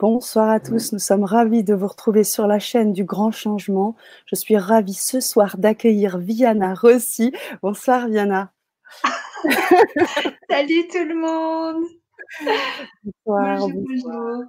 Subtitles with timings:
[0.00, 3.94] Bonsoir à tous, nous sommes ravis de vous retrouver sur la chaîne du Grand Changement.
[4.26, 7.32] Je suis ravie ce soir d'accueillir Viana Rossi.
[7.62, 8.52] Bonsoir Viana.
[10.50, 11.84] Salut tout le monde.
[13.04, 14.44] Bonsoir, bonjour,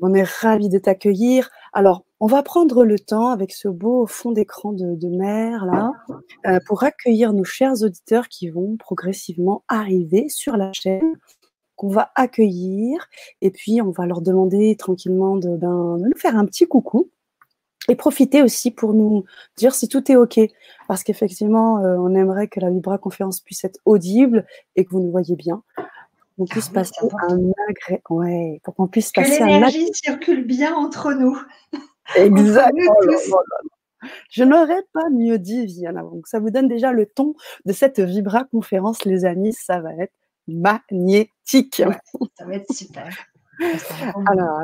[0.00, 1.48] On est ravis de t'accueillir.
[1.72, 5.92] Alors, on va prendre le temps avec ce beau fond d'écran de, mer là
[6.46, 11.14] euh, pour accueillir nos chers auditeurs qui vont progressivement arriver sur la chaîne
[11.78, 13.08] qu'on va accueillir
[13.40, 17.08] et puis on va leur demander tranquillement de, ben, nous faire un petit coucou
[17.88, 19.24] et profiter aussi pour nous
[19.56, 20.40] dire si tout est OK.
[20.88, 24.44] Parce qu'effectivement, euh, on aimerait que la Vibra conférence puisse être audible
[24.76, 25.62] et que vous nous voyez bien.
[26.36, 27.38] Qu'on ah puisse passer un
[27.68, 28.02] agré...
[28.10, 31.38] ouais, pour qu'on puisse que passer l'énergie circule bien entre nous.
[32.16, 32.94] Exactement.
[34.30, 36.02] Je n'aurais pas mieux dit, Viana.
[36.02, 39.52] Donc, ça vous donne déjà le ton de cette Vibra conférence, les amis.
[39.52, 40.12] Ça va être
[40.48, 41.76] magnétique.
[42.38, 43.16] ça va être super.
[44.26, 44.62] Alors,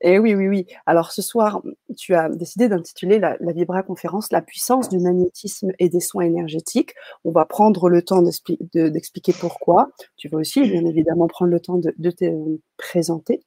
[0.00, 0.66] Et oui, oui, oui.
[0.86, 1.62] Alors ce soir,
[1.96, 6.94] tu as décidé d'intituler la, Vibra conférence La puissance du magnétisme et des soins énergétiques.
[7.24, 9.90] On va prendre le temps d'expliquer pourquoi.
[10.16, 13.42] Tu vas aussi, bien évidemment, prendre le temps de, te présenter.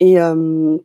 [0.00, 0.78] Et, euh,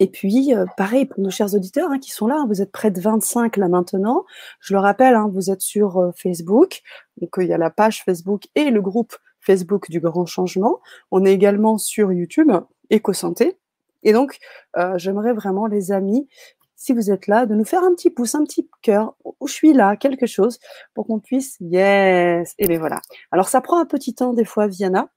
[0.00, 2.70] et puis, euh, pareil pour nos chers auditeurs hein, qui sont là, hein, vous êtes
[2.70, 4.24] près de 25 là maintenant.
[4.60, 6.82] Je le rappelle, hein, vous êtes sur euh, Facebook,
[7.20, 9.16] donc il y a la page Facebook et le groupe
[9.48, 10.80] Facebook du Grand Changement.
[11.10, 12.52] On est également sur YouTube,
[12.92, 13.58] EcoSanté.
[14.02, 14.38] Et donc,
[14.76, 16.28] euh, j'aimerais vraiment, les amis,
[16.76, 19.52] si vous êtes là, de nous faire un petit pouce, un petit cœur, où je
[19.54, 20.58] suis là, quelque chose,
[20.94, 23.00] pour qu'on puisse, yes, et bien voilà.
[23.32, 25.08] Alors, ça prend un petit temps des fois, Viana,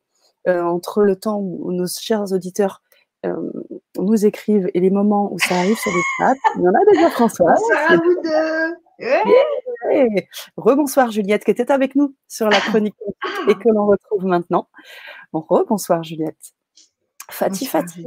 [0.48, 2.82] euh, entre le temps où nos chers auditeurs
[3.26, 3.36] euh,
[3.98, 6.34] nous écrivent et les moments où ça arrive sur les chats.
[6.56, 7.54] Il y en a déjà François.
[10.58, 12.96] Rebonsoir Juliette qui était avec nous sur la chronique
[13.48, 14.68] et que l'on retrouve maintenant.
[15.34, 16.54] Bon, rebonsoir Juliette.
[17.30, 18.06] Fatih Fatih.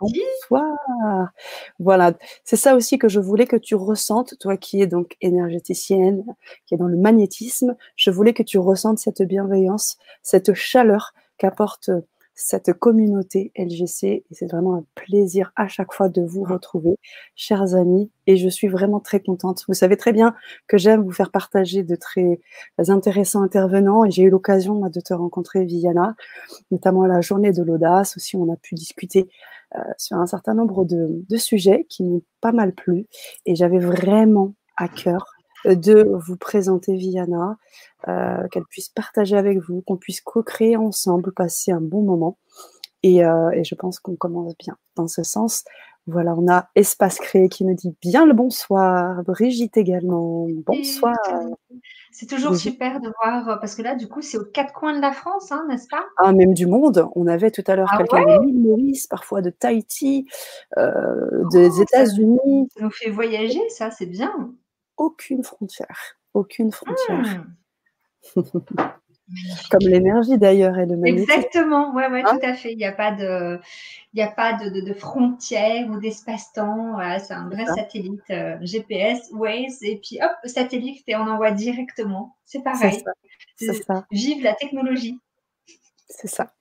[0.00, 1.30] Bonsoir.
[1.78, 6.24] Voilà, c'est ça aussi que je voulais que tu ressentes, toi qui es donc énergéticienne,
[6.66, 11.90] qui est dans le magnétisme, je voulais que tu ressentes cette bienveillance, cette chaleur qu'apporte
[12.34, 16.96] cette communauté LGC et c'est vraiment un plaisir à chaque fois de vous retrouver,
[17.36, 19.64] chers amis, et je suis vraiment très contente.
[19.68, 20.34] Vous savez très bien
[20.66, 22.40] que j'aime vous faire partager de très
[22.78, 26.14] intéressants intervenants et j'ai eu l'occasion de te rencontrer, Viana,
[26.70, 29.28] notamment à la journée de l'audace aussi, on a pu discuter
[29.76, 33.06] euh, sur un certain nombre de, de sujets qui m'ont pas mal plu
[33.46, 37.56] et j'avais vraiment à cœur de vous présenter Viana,
[38.08, 42.38] euh, qu'elle puisse partager avec vous, qu'on puisse co-créer ensemble, passer un bon moment.
[43.02, 45.64] Et, euh, et je pense qu'on commence bien dans ce sens.
[46.06, 49.22] Voilà, on a Espace Créé qui me dit bien le bonsoir.
[49.22, 50.46] Brigitte également.
[50.66, 51.14] Bonsoir.
[52.10, 54.96] C'est toujours super de voir, euh, parce que là, du coup, c'est aux quatre coins
[54.96, 56.04] de la France, hein, n'est-ce pas?
[56.16, 57.06] Ah, même du monde.
[57.14, 60.26] On avait tout à l'heure ah quelqu'un de l'île Maurice, parfois de Tahiti,
[60.78, 62.68] euh, des oh, États-Unis.
[62.76, 64.52] Ça nous fait voyager, ça, c'est bien
[65.00, 66.18] aucune frontière.
[66.34, 67.44] Aucune frontière.
[68.36, 68.42] Hmm.
[69.70, 71.30] Comme l'énergie d'ailleurs et le magnétisme.
[71.30, 72.72] Exactement, ouais, ouais, tout hein à fait.
[72.72, 73.60] Il n'y a pas de,
[74.12, 76.98] il a pas de, de, frontières ou d'espace-temps.
[77.20, 82.36] c'est un vrai satellite euh, GPS, Waze, et puis hop, satellite et on envoie directement.
[82.44, 83.02] C'est pareil.
[83.56, 84.04] C'est ça.
[84.10, 85.18] Vive la technologie.
[86.08, 86.52] C'est ça.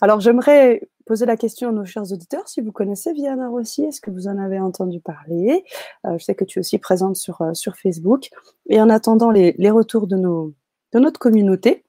[0.00, 4.00] Alors j'aimerais poser la question à nos chers auditeurs si vous connaissez Viana Rossi, est-ce
[4.00, 5.64] que vous en avez entendu parler?
[6.04, 8.28] Euh, Je sais que tu es aussi présente sur, euh, sur Facebook.
[8.68, 10.52] Et en attendant les, retours de, nos,
[10.92, 11.84] de notre communauté,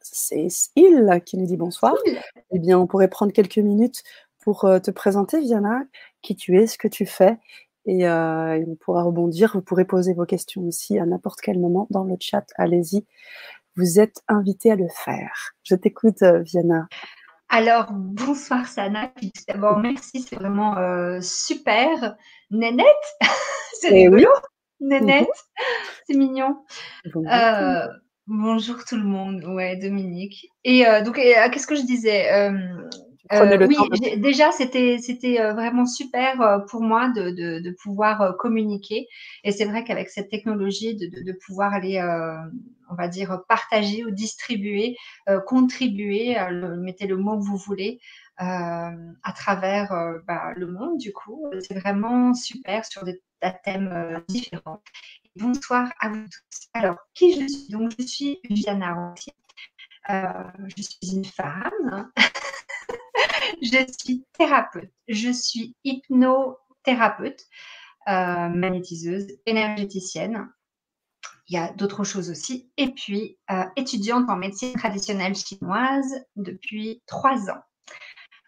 [0.00, 0.46] c'est
[0.76, 1.94] Il qui nous dit bonsoir.
[2.52, 4.04] Eh bien, on pourrait prendre quelques minutes
[4.38, 5.82] pour euh, te présenter, Viana,
[6.22, 7.38] qui tu es, ce que tu fais.
[7.86, 9.52] Et, on pourra rebondir.
[9.54, 12.44] Vous pourrez poser vos questions aussi à n'importe quel moment dans le chat.
[12.56, 13.04] Allez-y.
[13.76, 15.52] Vous êtes invité à le faire.
[15.62, 16.86] Je t'écoute, Viana.
[17.48, 19.12] Alors, bonsoir Sana.
[19.48, 22.16] D'abord, merci, c'est vraiment euh, super.
[22.50, 22.86] Nénette,
[23.80, 24.28] c'est eh rigolo.
[24.80, 25.28] Nénette,
[26.06, 26.64] c'est mignon.
[27.14, 27.86] Euh,
[28.26, 29.44] bonjour tout le monde.
[29.44, 30.48] Ouais, Dominique.
[30.64, 32.50] Et euh, donc, qu'est-ce que je disais?
[33.32, 33.76] Euh, oui,
[34.18, 39.06] déjà, c'était c'était euh, vraiment super euh, pour moi de, de, de pouvoir communiquer.
[39.44, 42.00] Et c'est vrai qu'avec cette technologie, de, de, pouvoir aller,
[42.90, 44.96] on va dire, partager ou distribuer,
[45.46, 46.36] contribuer,
[46.78, 48.00] mettez le mot que vous voulez,
[48.38, 49.90] à travers
[50.26, 53.20] bah, le monde, du coup, c'est vraiment super sur des,
[53.62, 54.82] thèmes différents.
[55.36, 56.68] Bonsoir à vous tous.
[56.74, 57.68] Alors, qui je suis?
[57.68, 59.30] Donc, je suis Viana Rossi.
[60.08, 62.10] je suis une femme.
[63.62, 67.46] je suis thérapeute, je suis hypnothérapeute,
[68.08, 70.48] euh, magnétiseuse, énergéticienne.
[71.48, 72.70] Il y a d'autres choses aussi.
[72.76, 77.62] Et puis, euh, étudiante en médecine traditionnelle chinoise depuis trois ans.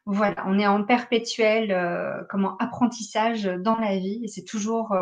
[0.07, 4.97] voilà, on est en perpétuel euh, comment apprentissage dans la vie et c'est toujours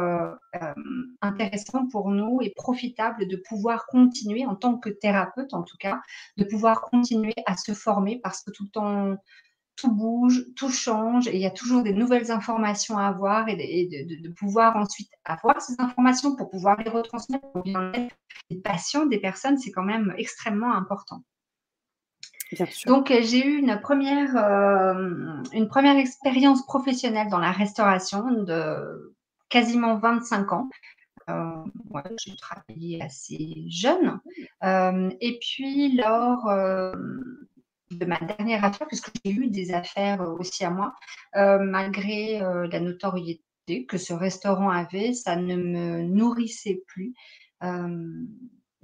[1.20, 6.00] intéressant pour nous et profitable de pouvoir continuer en tant que thérapeute en tout cas,
[6.38, 9.16] de pouvoir continuer à se former parce que tout le temps
[9.76, 13.56] tout bouge, tout change et il y a toujours des nouvelles informations à avoir et
[13.56, 18.16] de, pouvoir ensuite avoir ces informations pour pouvoir les retransmettre au bien-être
[18.50, 21.22] des patients, des personnes, c'est quand même extrêmement important.
[22.86, 29.14] Donc, euh, j'ai eu une première, euh, une première expérience professionnelle dans la restauration de
[29.48, 30.68] quasiment 25 ans.
[31.28, 31.64] Euh,
[32.24, 34.20] j'ai travaillé assez jeune.
[34.62, 36.48] et puis, lors
[37.98, 40.94] de ma dernière affaire, puisque j'ai eu des affaires aussi à moi,
[41.34, 47.14] malgré la notoriété que ce restaurant avait, ça ne me nourrissait plus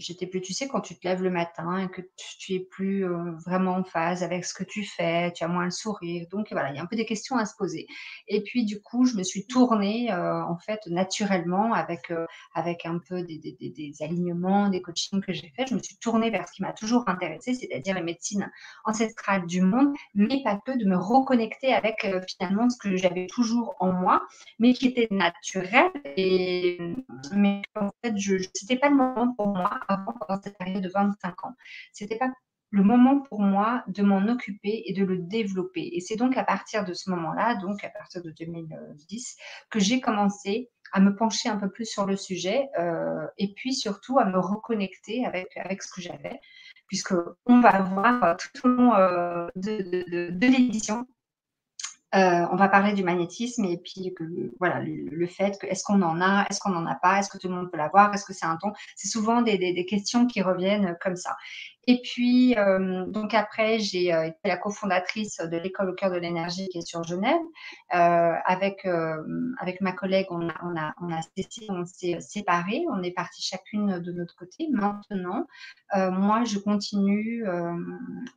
[0.03, 2.03] j'étais plus, tu sais, quand tu te lèves le matin et que
[2.39, 5.65] tu, es plus euh, vraiment en phase avec ce que tu fais, tu as moins
[5.65, 6.27] le sourire.
[6.31, 7.87] Donc voilà, il y a un peu des questions à se poser.
[8.29, 12.85] Et puis du coup, je me suis tournée euh, en fait naturellement avec, euh, avec
[12.87, 15.67] un peu des, alignements, des coachings que j'ai fait.
[15.69, 18.51] Je me suis tournée vers ce qui m'a toujours intéressée, c'est-à-dire les médecines
[18.85, 23.75] ancestrales du monde, mais pas que de me reconnecter avec finalement ce que j'avais toujours
[23.79, 24.23] en moi,
[24.59, 25.91] mais qui était naturel.
[26.17, 26.79] Et
[27.35, 31.45] mais en fait, je, c'était pas le moment pour moi avant, cette période de 25
[31.45, 31.55] ans.
[31.93, 32.31] C'était pas
[32.71, 35.91] le moment pour moi de m'en occuper et de le développer.
[35.93, 39.37] Et c'est donc à partir de ce moment-là, donc à partir de 2010,
[39.71, 43.75] que j'ai commencé à me pencher un peu plus sur le sujet euh, et puis
[43.75, 46.41] surtout à me reconnecter avec, avec ce que j'avais,
[46.89, 47.15] puisque
[47.47, 51.07] on va voir tout au long euh, de l'édition
[52.15, 54.25] euh, on va parler du magnétisme et puis que,
[54.59, 57.39] voilà le, fait que est-ce qu'on en a, est-ce qu'on n'en a pas, est-ce que
[57.39, 58.73] tout le monde peut l'avoir, est-ce que c'est un ton.
[58.97, 61.37] C'est souvent des, questions qui reviennent comme ça.
[61.89, 66.17] Et puis, euh, donc après, j'ai euh, été la cofondatrice de l'école au cœur de
[66.17, 67.41] l'énergie qui est sur Genève.
[67.95, 68.87] Euh, avec,
[69.59, 73.11] avec ma collègue, on a, on a, on a cessé, on s'est séparés, on est
[73.11, 74.69] parti chacune de notre côté.
[74.71, 75.47] Maintenant,
[75.95, 77.45] moi, je continue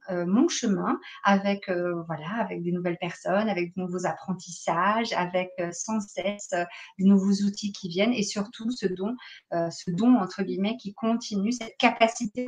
[0.09, 6.53] mon chemin avec, voilà, avec des nouvelles personnes, avec de nouveaux apprentissages, avec sans cesse
[6.99, 9.15] des nouveaux outils qui viennent et surtout ce don,
[9.51, 12.45] ce don entre guillemets qui continue, cette capacité,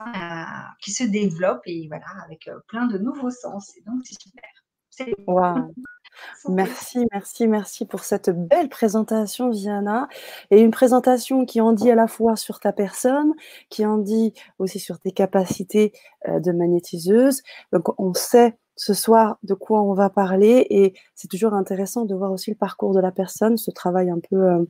[0.00, 3.72] Hein, qui se développe et voilà, avec euh, plein de nouveaux sens.
[3.76, 5.16] Et donc, c'est super.
[5.26, 5.74] Wow.
[6.48, 10.08] Merci, merci, merci pour cette belle présentation, Viana.
[10.50, 13.32] Et une présentation qui en dit à la fois sur ta personne,
[13.70, 15.92] qui en dit aussi sur tes capacités
[16.28, 17.42] euh, de magnétiseuse.
[17.72, 22.14] Donc, on sait ce soir de quoi on va parler et c'est toujours intéressant de
[22.14, 24.64] voir aussi le parcours de la personne, ce travail un peu, euh,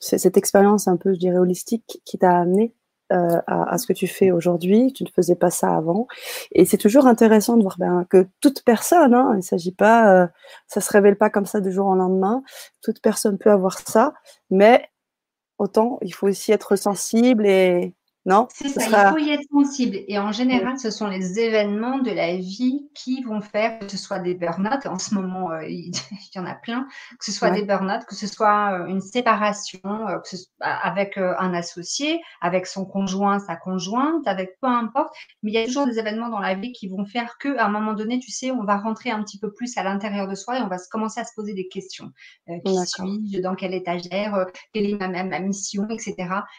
[0.00, 2.74] cette expérience un peu, je dirais, holistique qui t'a amené
[3.12, 4.92] euh, à, ce que tu fais aujourd'hui.
[4.92, 6.08] Tu ne faisais pas ça avant.
[6.52, 10.12] Et c'est toujours intéressant de voir ben, que toute personne, hein, il ne s'agit pas,
[10.12, 10.26] euh,
[10.66, 12.42] ça se révèle pas comme ça de jour au lendemain.
[12.82, 14.12] Toute personne peut avoir ça,
[14.50, 14.88] mais
[15.58, 17.94] autant il faut aussi être sensible et
[18.26, 18.48] non?
[18.52, 19.98] C'est ça, il faut y être sensible.
[20.08, 23.96] Et en général, ce sont les événements de la vie qui vont faire que ce
[23.96, 24.84] soit des burn-out.
[24.86, 25.92] En ce moment, euh, il,
[26.34, 26.88] y en a plein.
[27.20, 30.48] Que ce soit des burn-out, que ce soit euh, une séparation euh, que ce soit
[30.60, 35.14] avec un associé, avec son conjoint, sa conjointe, avec peu importe.
[35.44, 37.66] Mais il y a toujours des événements dans la vie qui vont faire que, à
[37.66, 40.34] un moment donné, tu sais, on va rentrer un petit peu plus à l'intérieur de
[40.34, 42.10] soi et on va commencer à se poser des questions.
[42.64, 43.40] qui suis-je?
[43.40, 44.46] Dans quelle étagère?
[44.72, 45.86] Quelle est ma, ma mission?
[45.90, 46.16] Etc.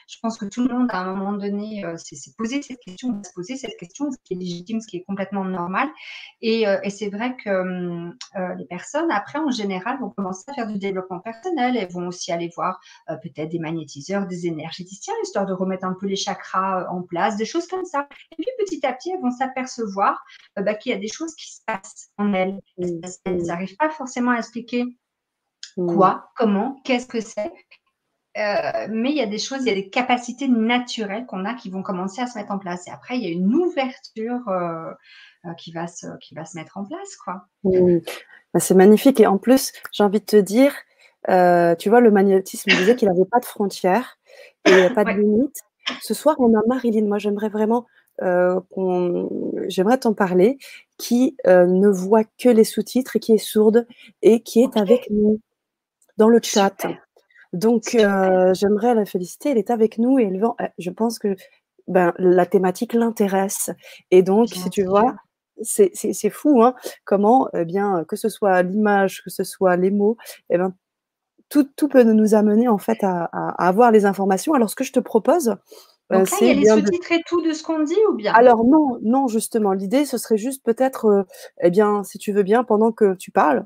[0.08, 3.22] Je pense que tout le monde, à un moment donné, euh, c'est poser cette question,
[3.24, 5.90] se poser cette question, ce qui est légitime, ce qui est complètement normal.
[6.42, 10.68] Et, euh, c'est vrai que euh, les personnes, après, en général, vont commencer à faire
[10.68, 11.78] du développement personnel.
[11.78, 16.08] Elles vont aussi aller voir peut-être des magnétiseurs, des énergéticiens, histoire de remettre un peu
[16.08, 18.08] les chakras en place, des choses comme ça.
[18.32, 20.20] Et puis, petit à petit, elles vont s'apercevoir
[20.56, 22.60] bah, qu'il y a des choses qui se passent en elles.
[23.26, 24.86] Elles n'arrivent pas forcément à expliquer
[25.76, 27.52] quoi, comment, qu'est-ce que c'est.
[28.38, 31.56] Euh, mais il y a des choses, il y a des capacités naturelles qu'on a
[31.56, 32.88] qui vont commencer à se mettre en place.
[32.88, 34.92] Et après, il y a une ouverture euh,
[35.46, 37.16] euh, qui, va se, qui va se mettre en place.
[37.16, 37.46] quoi.
[37.64, 38.00] Mmh.
[38.54, 39.20] Bah, c'est magnifique.
[39.20, 40.74] Et en plus, j'ai envie de te dire,
[41.28, 44.18] tu vois, le magnétisme disait qu'il n'avait pas de frontières
[44.66, 45.62] et pas de limites.
[46.02, 47.06] Ce soir, on a Marilyn.
[47.06, 47.88] Moi, j'aimerais vraiment
[49.68, 50.58] j'aimerais t'en parler,
[50.98, 53.86] qui ne voit que les sous-titres et qui est sourde
[54.22, 55.40] et qui est avec nous
[56.18, 56.76] dans le chat.
[57.54, 59.52] Donc, euh, j'aimerais la féliciter.
[59.52, 61.36] Elle est avec nous et elle, euh, je pense que
[61.88, 63.72] ben, la thématique l'intéresse.
[64.12, 65.16] Et donc, si tu vois,
[65.62, 66.76] c'est fou, hein,
[67.06, 70.18] comment, eh bien, que ce soit l'image, que ce soit les mots,
[70.50, 70.74] eh ben,
[71.50, 74.54] tout, tout, peut nous amener en fait à, à, avoir les informations.
[74.54, 75.56] Alors, ce que je te propose,
[76.10, 78.34] Donc là, il y a les sous-titres et tout de ce qu'on dit ou bien?
[78.34, 79.72] Alors non, non, justement.
[79.72, 81.26] L'idée, ce serait juste peut-être,
[81.62, 83.64] eh bien, si tu veux bien, pendant que tu parles,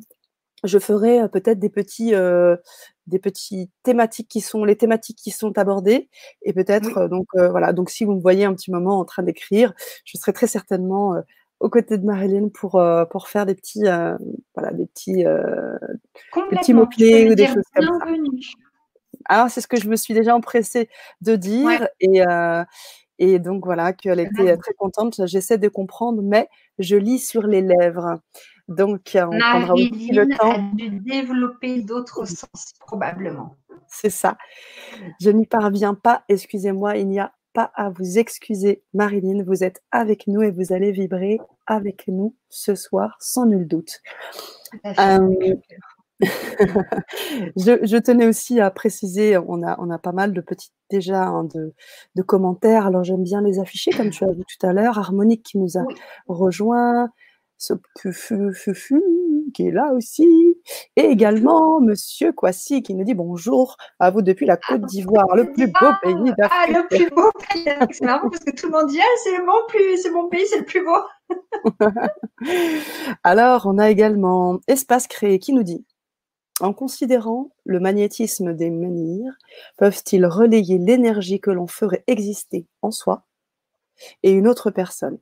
[0.63, 2.13] je ferai peut-être des petits,
[3.07, 6.09] des petits thématiques qui sont les thématiques qui sont abordées
[6.41, 7.73] et peut-être donc voilà.
[7.73, 9.73] Donc si vous me voyez un petit moment en train d'écrire,
[10.05, 11.15] je serai très certainement
[11.59, 15.23] aux côtés de Marilyn pour, pour faire des petits, voilà, des petits,
[16.51, 18.05] petits mots-clés ou des choses comme ça.
[19.25, 20.89] Alors, c'est ce que je me suis déjà empressée
[21.21, 21.87] de dire.
[21.99, 22.23] Et,
[23.19, 25.27] et donc, voilà, qu'elle était très contente.
[25.27, 26.49] J'essaie de comprendre, mais
[26.79, 28.19] je lis sur les lèvres.
[28.71, 30.51] Donc, on prendra aussi le temps.
[30.51, 33.55] a dû développer d'autres sens, probablement.
[33.87, 34.37] C'est ça.
[35.19, 36.23] Je n'y parviens pas.
[36.29, 39.43] Excusez-moi, il n'y a pas à vous excuser, Marilyn.
[39.43, 44.01] Vous êtes avec nous et vous allez vibrer avec nous ce soir, sans nul doute.
[47.55, 51.45] je, tenais aussi à préciser, on a, on a pas mal de petits déjà hein,
[51.45, 51.73] de,
[52.21, 52.85] commentaires.
[52.85, 54.99] Alors j'aime bien les afficher, comme tu as vu tout à l'heure.
[54.99, 55.83] Harmonique qui nous a
[56.27, 57.09] rejoint,
[57.97, 59.01] Fufu
[59.53, 60.57] qui est là aussi,
[60.95, 65.51] et également Monsieur Kwasi qui nous dit bonjour à vous depuis la Côte d'Ivoire, le
[65.51, 66.51] plus beau pays d'Afrique.
[66.51, 69.17] Ah, le plus beau pays d'Afrique, c'est marrant parce que tout le monde dit ah,
[69.23, 71.01] c'est mon, plus, c'est mon pays, c'est le plus beau.
[73.23, 75.85] Alors, on a également Espace Créé qui nous dit
[76.61, 79.33] en considérant le magnétisme des menhirs,
[79.77, 83.25] peuvent-ils relayer l'énergie que l'on ferait exister en soi
[84.23, 85.17] et une autre personne?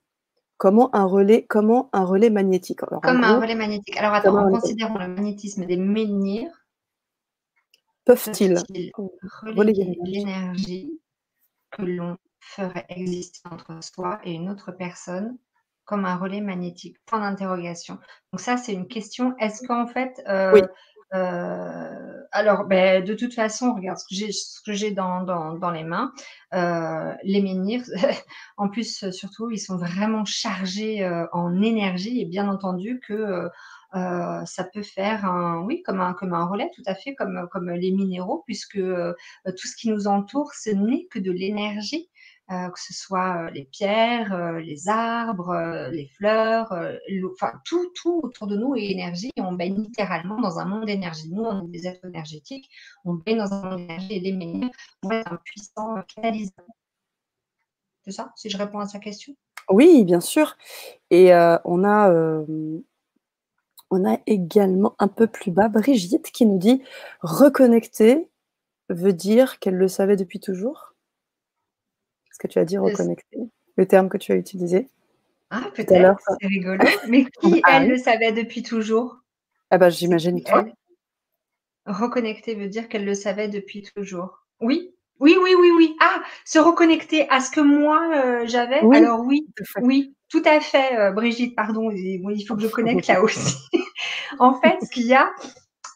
[0.59, 3.95] Comment un relais, comment un relais magnétique Comme un relais magnétique.
[3.95, 6.51] Alors attends, en considérant le magnétisme des menhirs,
[8.03, 8.57] peuvent-ils
[9.43, 10.99] relayer l'énergie
[11.71, 15.37] que l'on ferait exister entre soi et une autre personne
[15.85, 16.97] comme un relais magnétique?
[17.05, 17.97] Point d'interrogation.
[18.33, 19.37] Donc ça, c'est une question.
[19.37, 20.61] Est-ce qu'en fait, euh,
[21.13, 26.11] euh, alors, ben, de toute façon, regarde ce que j'ai, dans, les mains.
[26.53, 27.83] Euh, les menhirs,
[28.57, 33.49] en plus, surtout, ils sont vraiment chargés euh, en énergie et bien entendu que
[33.91, 37.71] ça peut faire un, oui, comme un, comme un relais, tout à fait, comme, comme
[37.71, 42.08] les minéraux, puisque tout ce qui nous entoure, ce n'est que de l'énergie.
[42.51, 45.53] Euh, que ce soit euh, les pierres, euh, les arbres,
[45.91, 46.73] les fleurs,
[47.31, 51.29] enfin tout, tout autour de nous est énergie on baigne littéralement dans un monde d'énergie.
[51.31, 52.67] Nous, on est des êtres énergétiques,
[53.05, 54.71] on baigne dans un monde d'énergie et les menhirs
[55.03, 56.65] vont être un puissant canalisateur.
[58.03, 59.35] C'est ça, si je réponds à sa question?
[59.69, 60.57] Oui, bien sûr.
[61.11, 61.31] Et
[61.65, 62.11] on a
[63.91, 66.81] on a également un peu plus bas Brigitte qui nous dit
[67.21, 68.27] reconnecter
[68.89, 70.88] veut dire qu'elle le savait depuis toujours?
[72.39, 73.37] Que tu as dit reconnecter,
[73.75, 74.87] le terme que tu as utilisé.
[75.51, 76.83] Ah, peut-être, c'est rigolo.
[77.07, 79.17] Mais qui, ah elle, le savait depuis toujours?
[79.69, 80.51] Ah, bah, j'imagine que.
[81.85, 84.45] Reconnecter veut dire qu'elle le savait depuis toujours.
[84.61, 85.95] Oui, oui, oui, oui, oui.
[85.99, 88.79] Ah, se reconnecter à ce que moi euh, j'avais?
[88.95, 89.47] Alors oui,
[89.81, 91.89] oui, tout à fait, euh, Brigitte, pardon.
[91.91, 93.57] il faut que je connecte là aussi.
[94.39, 95.31] en fait, ce qu'il y a,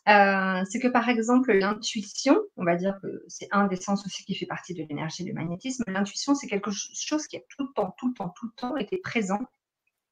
[0.10, 4.26] euh, c'est que par exemple l'intuition, on va dire que c'est un des sens aussi
[4.26, 5.84] qui fait partie de l'énergie du magnétisme.
[5.88, 8.76] L'intuition, c'est quelque chose qui a tout le temps, tout le temps, tout le temps
[8.76, 9.40] été présent,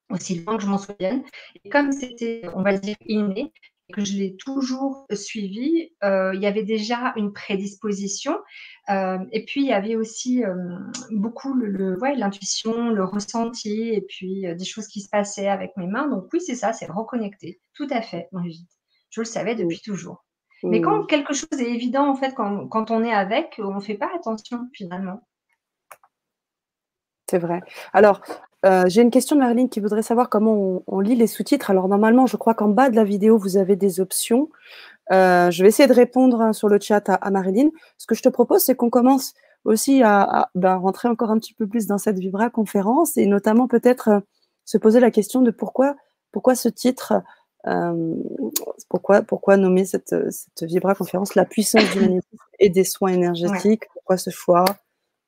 [0.10, 1.24] aussi loin que je m'en souvienne.
[1.64, 3.52] Et comme c'était, on va dire, inné,
[3.94, 8.38] que je l'ai toujours suivi, euh, il y avait déjà une prédisposition.
[8.90, 10.44] Euh, et puis, il y avait aussi
[11.12, 15.88] beaucoup le, ouais, l'intuition, le ressenti, et puis des choses qui se passaient avec mes
[15.88, 16.08] mains.
[16.08, 17.60] Donc oui, c'est ça, c'est reconnecter.
[17.74, 18.81] Tout à fait, Brigitte.
[19.12, 20.26] Je le savais depuis toujours.
[20.64, 23.96] Mais quand quelque chose est évident, en fait, quand, on est avec, on ne fait
[23.96, 25.28] pas attention finalement.
[27.30, 27.62] C'est vrai.
[27.94, 28.22] Alors,
[28.66, 31.72] euh, j'ai une question de Marilyn qui voudrait savoir comment on, lit les sous-titres.
[31.72, 34.50] Alors, normalement, je crois qu'en bas de la vidéo, vous avez des options.
[35.12, 37.70] Euh, je vais essayer de répondre hein, sur le chat à, Marilyn.
[37.98, 39.34] Ce que je te propose, c'est qu'on commence
[39.66, 43.68] aussi à, ben, rentrer encore un petit peu plus dans cette Vibra conférence et notamment
[43.68, 44.20] peut-être euh,
[44.66, 45.96] se poser la question de pourquoi,
[46.32, 47.14] pourquoi ce titre
[47.68, 48.16] euh,
[48.90, 53.84] pourquoi, pourquoi nommer cette, cette Vibra conférence la puissance du magnétisme et des soins énergétiques?
[53.94, 54.66] Pourquoi ce choix?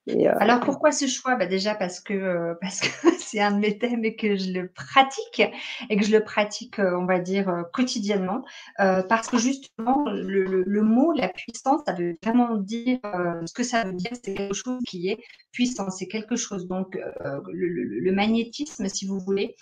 [0.06, 1.36] Et, euh, Alors pourquoi ce choix?
[1.36, 2.88] Bah Déjà parce que euh, parce que
[3.20, 5.42] c'est un de mes thèmes et que je le pratique
[5.90, 8.44] et que je le pratique, on va dire quotidiennement.
[8.78, 13.00] parce que justement le, le, mot la puissance, ça veut vraiment dire
[13.46, 14.12] ce que ça veut dire.
[14.22, 15.20] C'est quelque chose qui est
[15.52, 15.90] puissant.
[15.90, 17.00] C'est quelque chose donc
[17.48, 19.56] le, le, magnétisme, si vous voulez,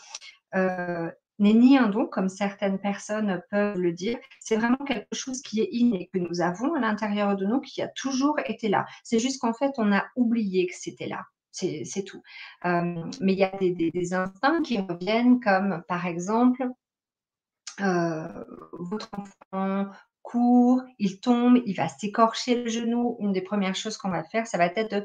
[1.42, 4.18] n'est ni un don, comme certaines personnes peuvent le dire.
[4.40, 7.82] C'est vraiment quelque chose qui est inné, que nous avons à l'intérieur de nous, qui
[7.82, 8.86] a toujours été là.
[9.04, 11.26] C'est juste qu'en fait, on a oublié que c'était là.
[11.52, 12.22] C'est tout.
[12.66, 16.66] Euh, mais il y a des, instincts qui reviennent, comme par exemple,
[17.82, 19.88] euh, votre enfant
[20.22, 23.18] court, il tombe, il va s'écorcher le genou.
[23.20, 25.04] Une des premières choses qu'on va faire, ça va être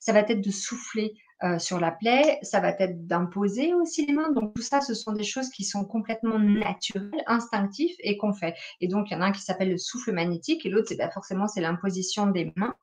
[0.00, 4.12] ça va être de souffler euh, sur la plaie, ça va être d'imposer aussi les
[4.12, 4.30] mains.
[4.30, 8.54] Donc tout ça, ce sont des choses qui sont complètement naturelles, instinctives et qu'on fait.
[8.80, 10.96] Et donc il y en a un qui s'appelle le souffle magnétique et l'autre, c'est
[10.96, 12.74] pas forcément c'est l'imposition des mains.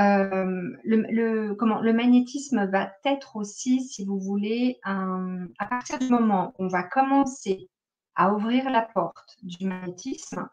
[0.00, 6.52] Euh, le, comment, le magnétisme va être aussi, si vous voulez, à partir du moment
[6.58, 7.68] où on va commencer
[8.16, 10.48] à ouvrir la porte du magnétisme,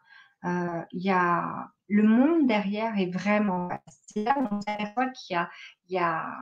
[0.46, 3.70] euh, y a le monde derrière est vraiment
[4.08, 5.48] C'est là où on qu'il
[5.90, 6.36] y a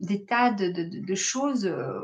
[0.00, 1.66] des tas de, choses.
[1.66, 2.00] Euh,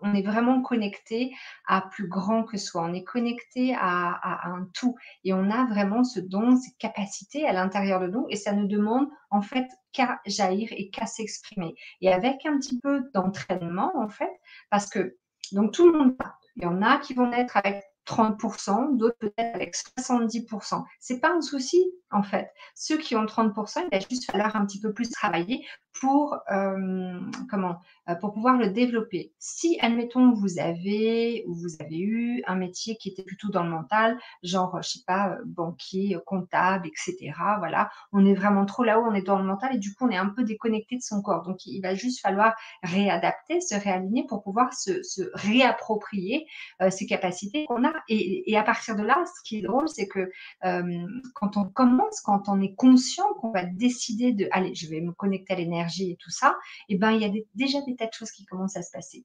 [0.00, 1.34] on est vraiment connecté
[1.66, 2.82] à plus grand que soi.
[2.82, 4.96] On est connecté à, un tout.
[5.24, 8.26] Et on a vraiment ce don, ces capacités à l'intérieur de nous.
[8.28, 11.74] Et ça ne demande en fait qu'à jaillir et qu'à s'exprimer.
[12.02, 14.30] Et avec un petit peu d'entraînement, en fait,
[14.70, 15.16] parce que
[15.52, 16.16] donc tout le monde,
[16.56, 20.84] il y en a qui vont être avec 30%, d'autres peut-être avec 70%.
[21.00, 22.52] C'est pas un souci en fait.
[22.74, 25.66] Ceux qui ont 30%, il va juste falloir un petit peu plus travailler
[26.00, 29.32] pour euh, comment euh, pour pouvoir le développer.
[29.38, 33.70] Si admettons vous avez ou vous avez eu un métier qui était plutôt dans le
[33.70, 37.32] mental, genre je sais pas euh, banquier, comptable, etc.
[37.58, 40.10] Voilà, on est vraiment trop là-haut, on est dans le mental et du coup on
[40.10, 41.42] est un peu déconnecté de son corps.
[41.42, 45.00] Donc il va juste falloir réadapter, se réaligner pour pouvoir se,
[45.34, 46.46] réapproprier
[46.90, 47.92] ces capacités qu'on a.
[48.08, 52.48] Et, à partir de là, ce qui est drôle, c'est que quand on commence, quand
[52.48, 56.16] on est conscient qu'on va décider de, allez, je vais me connecter à l'énergie et
[56.20, 56.56] tout ça,
[56.88, 59.24] eh ben, il y a déjà des tas de choses qui commencent à se passer.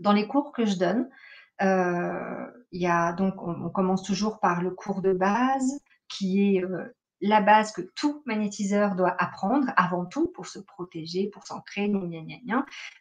[0.00, 1.08] Dans les cours que je donne,
[1.62, 6.94] euh, y a donc, on, commence toujours par le cours de base, qui est euh,
[7.20, 11.90] la base que tout magnétiseur doit apprendre avant tout pour se protéger, pour s'ancrer,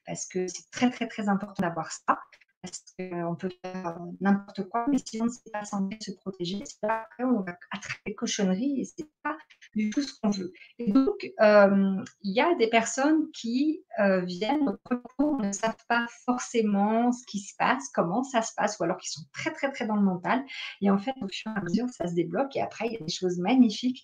[0.05, 2.19] parce que c'est très très très important d'avoir ça
[2.67, 6.62] parce qu'on peut faire euh, n'importe quoi, mais si on ne sait pas se protéger,
[6.65, 9.38] c'est là après on va attraper des cochonneries et c'est pas
[9.75, 10.51] du tout ce qu'on veut.
[10.79, 15.86] Et donc, euh, il y a des personnes qui euh, viennent au cours, ne savent
[15.88, 19.51] pas forcément ce qui se passe, comment ça se passe, ou alors qui sont très
[19.51, 20.43] très très dans le mental.
[20.81, 22.97] Et en fait, au fur et à mesure, ça se débloque et après, il y
[22.97, 24.03] a des choses magnifiques,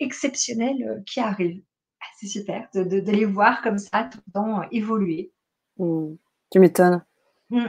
[0.00, 1.62] exceptionnelles qui arrivent.
[2.00, 5.32] Ah, c'est super de, les voir comme ça tout le temps évoluer.
[5.78, 6.14] Mmh.
[6.50, 7.04] Tu m'étonnes.
[7.50, 7.66] Mmh.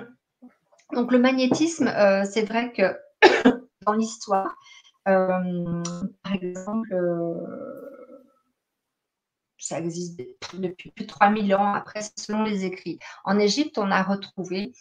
[0.93, 2.97] Donc le magnétisme, euh, c'est vrai que
[3.85, 4.55] dans l'histoire,
[5.07, 5.83] euh,
[6.23, 7.33] par exemple, euh,
[9.57, 10.19] ça existe
[10.53, 12.97] depuis plus de 3000 ans, après selon les écrits.
[13.23, 14.71] En Égypte, on a retrouvé,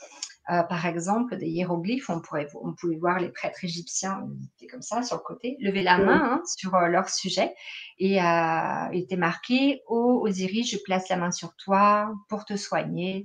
[0.47, 4.25] par exemple, des hiéroglyphes, on, pourrait, on pouvait voir les prêtres égyptiens,
[4.71, 7.53] comme ça, sur le côté, lever la main hein, sur leur sujet,
[7.99, 13.25] et il était marqué «Ô Osiris, je place la main sur toi pour te soigner».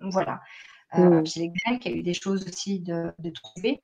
[0.00, 0.40] Voilà.
[0.96, 1.26] Euh, mmh.
[1.26, 3.82] Chez les Grecs, il y a eu des choses aussi de, trouver.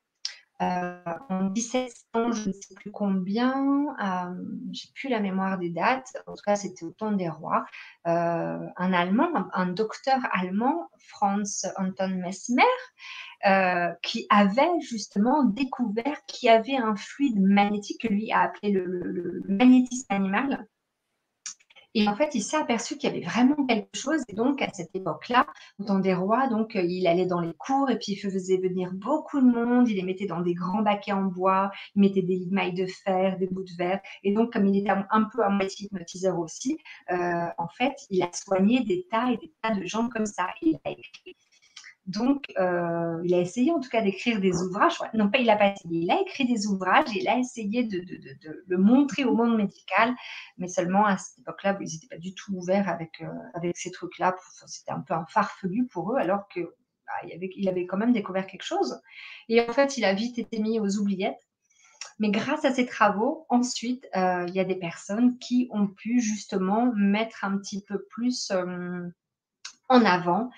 [0.63, 4.35] Euh, en 1700, je ne sais plus combien, euh,
[4.71, 7.65] j'ai plus la mémoire des dates, en tout cas c'était au temps des rois,
[8.07, 12.63] euh, un Allemand, un, docteur allemand, Franz Anton Mesmer,
[14.03, 19.43] qui avait justement découvert qu'il y avait un fluide magnétique que lui a appelé le
[19.49, 20.69] magnétisme animal,
[21.95, 24.23] et en fait, il s'est aperçu qu'il y avait vraiment quelque chose.
[24.29, 25.47] Et donc, à cette époque-là,
[25.79, 28.91] dans des rois, donc, euh, il allait dans les cours et puis il faisait venir
[28.93, 29.89] beaucoup de monde.
[29.89, 31.71] Il les mettait dans des grands baquets en bois.
[31.95, 34.01] Il mettait des mailles de fer, des bouts de verre.
[34.25, 36.79] Et donc, comme il était un peu à moitié hypnotiseur aussi,
[37.13, 40.49] euh, en fait, il a soigné des tas et des tas de gens comme ça.
[40.63, 41.37] Il a écrit
[42.07, 44.99] donc, euh, il a essayé en tout cas d'écrire des ouvrages.
[45.15, 46.01] Non, pas il n'a pas essayé.
[46.01, 47.09] Il a écrit des ouvrages.
[47.15, 48.05] Il a essayé de,
[48.67, 50.15] le montrer au monde médical,
[50.59, 54.37] mais seulement à cette époque-là, ils n'étaient pas du tout ouverts avec, euh, ces trucs-là.
[54.67, 58.47] C'était un peu un farfelu pour eux, alors que bah, il, avait, quand même découvert
[58.47, 59.01] quelque chose.
[59.49, 61.41] Et en fait, il a vite été mis aux oubliettes.
[62.19, 66.21] Mais grâce à ces travaux, ensuite, euh, il y a des personnes qui ont pu
[66.21, 68.53] justement mettre un petit peu plus
[69.89, 70.51] en avant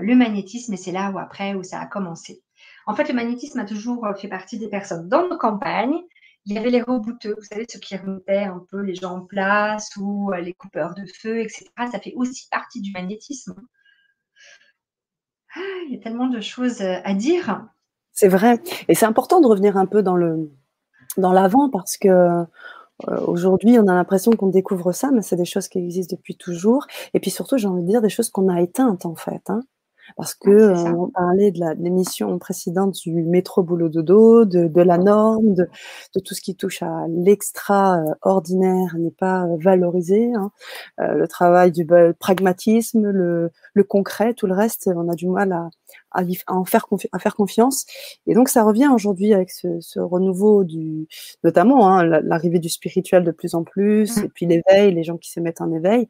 [0.00, 2.42] le magnétisme et c'est là où après où ça a commencé.
[2.86, 5.08] En fait, le magnétisme a toujours euh, fait partie des personnes.
[5.08, 5.98] Dans nos campagnes,
[6.44, 9.20] il y avait les rebouteux, vous savez, ceux qui remettaient un peu les gens en
[9.20, 11.66] place ou euh, les coupeurs de feu, etc.
[11.90, 13.54] Ça fait aussi partie du magnétisme.
[15.54, 17.66] Ah, il y a tellement de choses à dire.
[18.12, 18.60] C'est vrai.
[18.88, 20.50] Et c'est important de revenir un peu dans le
[21.16, 22.08] dans l'avant parce que
[23.08, 26.36] euh, aujourd'hui, on a l'impression qu'on découvre ça, mais c'est des choses qui existent depuis
[26.36, 26.86] toujours.
[27.14, 29.42] Et puis surtout, j'ai envie de dire des choses qu'on a éteintes en fait.
[29.48, 29.60] Hein.
[30.16, 35.54] Parce que on parlait de l'émission précédente du métro boulot dodo, de, de la norme,
[35.54, 35.68] de,
[36.14, 40.32] de, tout ce qui touche à l'extraordinaire n'est pas valorisé.
[40.34, 40.50] Hein.
[40.98, 41.86] le travail du
[42.18, 45.68] pragmatisme, le, le, concret, tout le reste, on a du mal à,
[46.12, 47.86] à, en faire, à faire confiance.
[48.26, 51.06] Et donc ça revient aujourd'hui avec ce, ce, renouveau du,
[51.44, 54.24] notamment hein, l'arrivée du spirituel de plus en plus, mmh.
[54.24, 56.08] et puis l'éveil, les gens qui se mettent en éveil.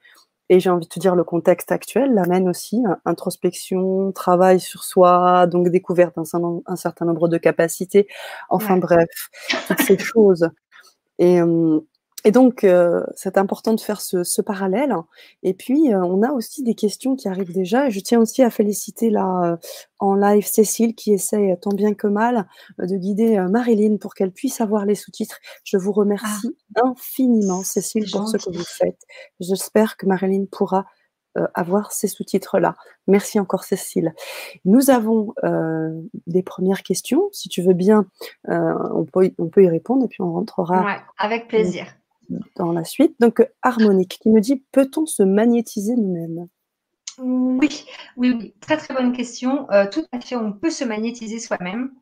[0.50, 4.82] Et j'ai envie de te dire, le contexte actuel l'amène aussi, hein, introspection, travail sur
[4.84, 6.24] soi, donc découverte d'un
[6.66, 8.08] un certain nombre de capacités,
[8.50, 9.06] enfin bref,
[9.68, 10.50] toutes ces choses.
[11.20, 11.40] Et,
[12.24, 14.94] et donc, euh, c'est important de faire ce, ce parallèle.
[15.42, 17.86] Et puis, euh, on a aussi des questions qui arrivent déjà.
[17.86, 19.56] Et je tiens aussi à féliciter là, euh,
[19.98, 22.46] en live Cécile qui essaie tant bien que mal
[22.78, 25.38] de guider Marilyn pour qu'elle puisse avoir les sous-titres.
[25.64, 26.82] Je vous remercie ah.
[26.84, 29.00] infiniment, Cécile, pour ce que vous faites.
[29.40, 30.86] J'espère que Marilyn pourra
[31.54, 32.76] avoir ces sous-titres-là.
[33.06, 34.14] Merci encore, Cécile.
[34.64, 35.34] Nous avons
[36.26, 37.28] des premières questions.
[37.32, 38.06] Si tu veux bien,
[38.48, 40.82] on peut, on, peut, y répondre et puis on rentrera.
[40.82, 41.86] Ouais, avec plaisir
[42.56, 43.14] dans la suite.
[43.20, 46.48] Donc, Harmonique qui me dit peut-on se magnétiser nous-mêmes?
[47.18, 47.84] Oui,
[48.16, 49.70] oui, oui, très très bonne question.
[49.70, 51.92] Euh, tout à fait, on peut se magnétiser soi-même.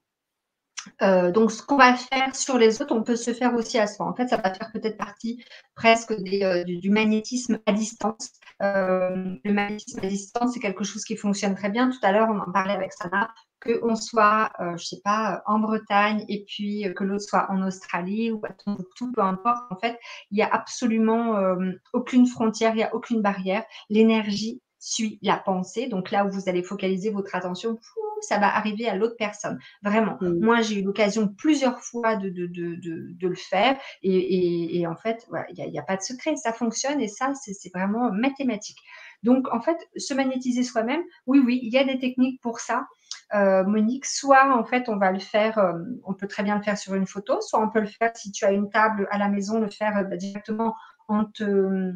[1.03, 3.87] Euh, donc, ce qu'on va faire sur les autres, on peut se faire aussi à
[3.87, 4.07] soi.
[4.07, 5.43] En fait, ça va faire peut-être partie
[5.75, 8.33] presque euh, du, magnétisme à distance.
[8.61, 11.91] le magnétisme à distance, c'est quelque chose qui fonctionne très bien.
[11.91, 13.29] Tout à l'heure, on en parlait avec Sana
[13.63, 17.67] qu'on soit, euh, je sais pas, en Bretagne et puis euh, que l'autre soit en
[17.67, 19.71] Australie ou à tout, peu importe.
[19.71, 19.99] En fait,
[20.31, 23.65] il n'y a absolument euh, aucune frontière, il n'y a aucune barrière.
[23.91, 25.89] L'énergie suit la pensée.
[25.89, 27.79] Donc là où vous allez focaliser votre attention,
[28.21, 29.59] ça va arriver à l'autre personne.
[29.83, 30.17] Vraiment.
[30.21, 30.41] Mm.
[30.41, 33.79] Moi, j'ai eu l'occasion plusieurs fois de, de, de, de, le faire.
[34.03, 36.37] Et, et, et en fait, il n'y a, a, pas de secret.
[36.37, 38.79] Ça fonctionne et ça, c'est vraiment mathématique.
[39.23, 42.87] Donc, en fait, se magnétiser soi-même, oui, oui, il y a des techniques pour ça.
[43.35, 46.63] Euh, Monique, soit en fait on va le faire, euh, on peut très bien le
[46.63, 49.19] faire sur une photo, soit on peut le faire si tu as une table à
[49.19, 50.75] la maison, le faire euh, bah, directement
[51.09, 51.93] en te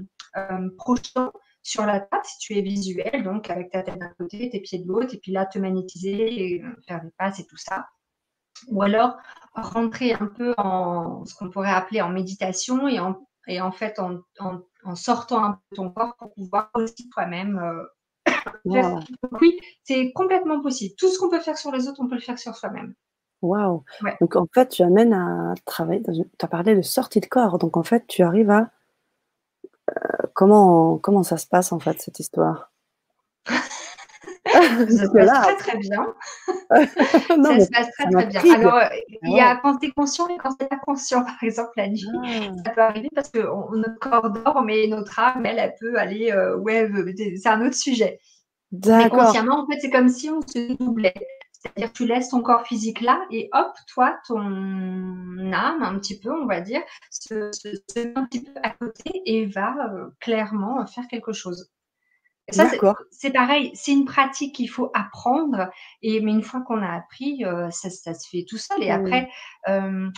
[0.77, 4.61] projetant sur la table si tu es visuel, donc avec ta tête d'un côté, tes
[4.61, 7.89] pieds de l'autre, et puis là te magnétiser, et faire des passes et tout ça.
[8.69, 9.17] Ou alors
[9.55, 13.17] rentrer un peu en ce qu'on pourrait appeler en méditation et en,
[13.47, 17.61] et en fait en, en, sortant un peu ton corps pour pouvoir aussi toi-même
[18.65, 20.95] oui, c'est complètement possible.
[20.97, 22.95] Tout ce qu'on peut faire sur les autres, on peut le faire sur soi-même.
[23.43, 23.83] Waouh.
[24.21, 26.01] Donc en fait, tu amènes à travailler.
[26.01, 27.59] Dans Tu as parlé de sortie de corps.
[27.59, 28.71] Donc en fait, tu arrives à.
[29.91, 32.71] Euh, comment, comment ça se passe en fait, cette histoire?
[34.45, 36.15] Ça se passe très très bien.
[36.71, 38.55] ça se passe très très bien.
[38.55, 38.87] Alors, euh,
[39.23, 41.71] il y a quand tu es conscient et quand tu n'es pas conscient, par exemple,
[41.77, 42.07] la nuit.
[42.25, 42.51] Ah.
[42.65, 46.33] Ça peut arriver parce que notre corps dort, mais notre âme, elle, elle peut aller.
[46.33, 46.89] Euh, ouais,
[47.37, 48.21] c'est un autre sujet.
[48.73, 51.15] Mais consciemment, en fait, c'est comme si on se doublait.
[51.53, 54.41] C'est-à-dire tu laisses ton corps physique là et hop, toi, ton
[55.53, 56.81] âme, un petit peu, on va dire,
[57.11, 61.71] se, se, met un petit peu à côté et va euh, clairement faire quelque chose.
[62.51, 62.69] Ça,
[63.11, 65.71] c'est pareil, c'est une pratique qu'il faut apprendre,
[66.03, 68.83] et, mais une fois qu'on a appris, euh, ça, ça, se fait tout seul.
[68.83, 69.31] Et après,
[69.69, 70.11] euh,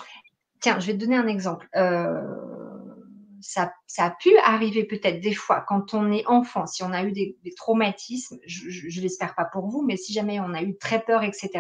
[0.60, 1.68] tiens, je vais te donner un exemple
[3.44, 7.12] ça, a pu arriver peut-être des fois quand on est enfant, si on a eu
[7.12, 11.00] des, traumatismes, je ne l'espère pas pour vous, mais si jamais on a eu très
[11.00, 11.50] peur, etc.,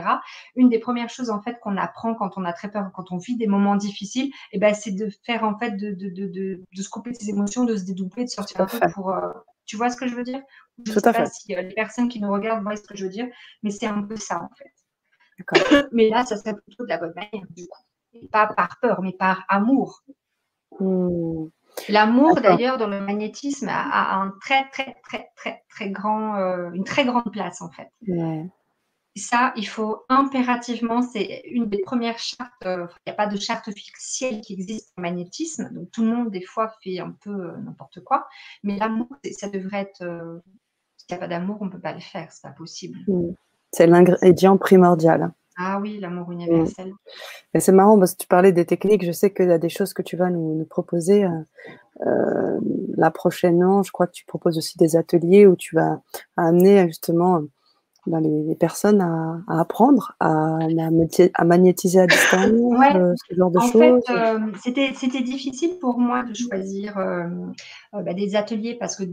[0.56, 3.18] une des premières choses en fait qu'on apprend quand on a très peur, quand on
[3.18, 6.26] vit des moments difficiles, et eh ben, c'est de faire en fait de, de, de,
[6.26, 9.10] de, se couper ses émotions, de se dédoubler, de sortir un peu pour...
[9.10, 9.32] Euh,
[9.66, 10.42] tu vois ce que je veux dire?
[10.84, 13.04] Je ne sais pas si euh, les personnes qui nous regardent voient ce que je
[13.04, 13.26] veux dire,
[13.62, 14.72] mais c'est un peu ça en fait.
[15.92, 18.28] Mais là, ça serait plutôt de la bonne manière, du coup.
[18.30, 20.02] pas par peur, mais par amour.
[20.80, 21.46] Mmh.
[21.88, 26.84] L'amour, d'ailleurs, dans le magnétisme, a, un très, très, très, très, très grand, euh, une
[26.84, 27.88] très grande place, en fait.
[29.16, 33.38] ça, il faut impérativement, c'est une des premières chartes, euh, il n'y a pas de
[33.38, 37.30] charte officielle qui existe en magnétisme, donc tout le monde, des fois, fait un peu
[37.30, 38.26] euh, n'importe quoi,
[38.64, 40.42] mais l'amour, ça devrait être,
[40.96, 42.98] s'il n'y a pas d'amour, on ne peut pas le faire, c'est pas possible.
[43.72, 45.32] C'est l'ingrédient primordial.
[45.56, 46.92] Ah oui, l'amour universel.
[47.58, 49.04] C'est marrant parce que tu parlais des techniques.
[49.04, 51.24] Je sais qu'il y a des choses que tu vas nous, proposer.
[51.24, 51.28] Euh,
[52.04, 52.58] euh,
[52.96, 56.00] la prochaine je crois que tu proposes aussi des ateliers où tu vas
[56.36, 57.40] amener justement
[58.08, 62.50] ben, les, personnes à, apprendre à, à, magnétiser à distance,
[62.96, 64.02] euh, ce genre de en choses.
[64.60, 66.96] Fait, c'était difficile pour moi de choisir
[67.92, 69.04] bah, des ateliers parce que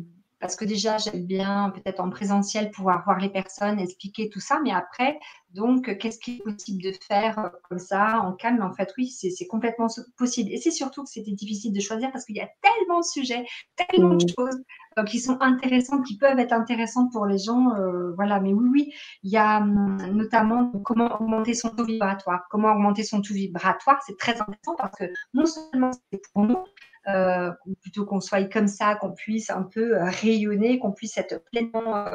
[0.42, 4.60] parce que déjà, j'aime bien peut-être en présentiel pouvoir voir les personnes, expliquer tout ça,
[4.64, 5.20] mais après,
[5.54, 8.62] donc, qu'est-ce qui est possible de faire euh, comme ça, en calme?
[8.62, 10.50] En fait, oui, c'est complètement possible.
[10.50, 13.46] Et c'est surtout que c'était difficile de choisir parce qu'il y a tellement de sujets,
[13.76, 14.34] tellement de mmh.
[14.38, 14.62] choses
[14.98, 17.76] euh, qui sont intéressantes, qui peuvent être intéressantes pour les gens.
[17.76, 22.46] Euh, voilà, mais oui, oui, il y a hum, notamment comment augmenter son taux vibratoire.
[22.50, 26.60] Comment augmenter son taux vibratoire, c'est très intéressant parce que non seulement c'est pour nous,
[27.08, 31.44] euh, plutôt qu'on soit comme ça, qu'on puisse un peu euh, rayonner, qu'on puisse être
[31.46, 32.06] pleinement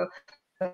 [0.63, 0.69] euh,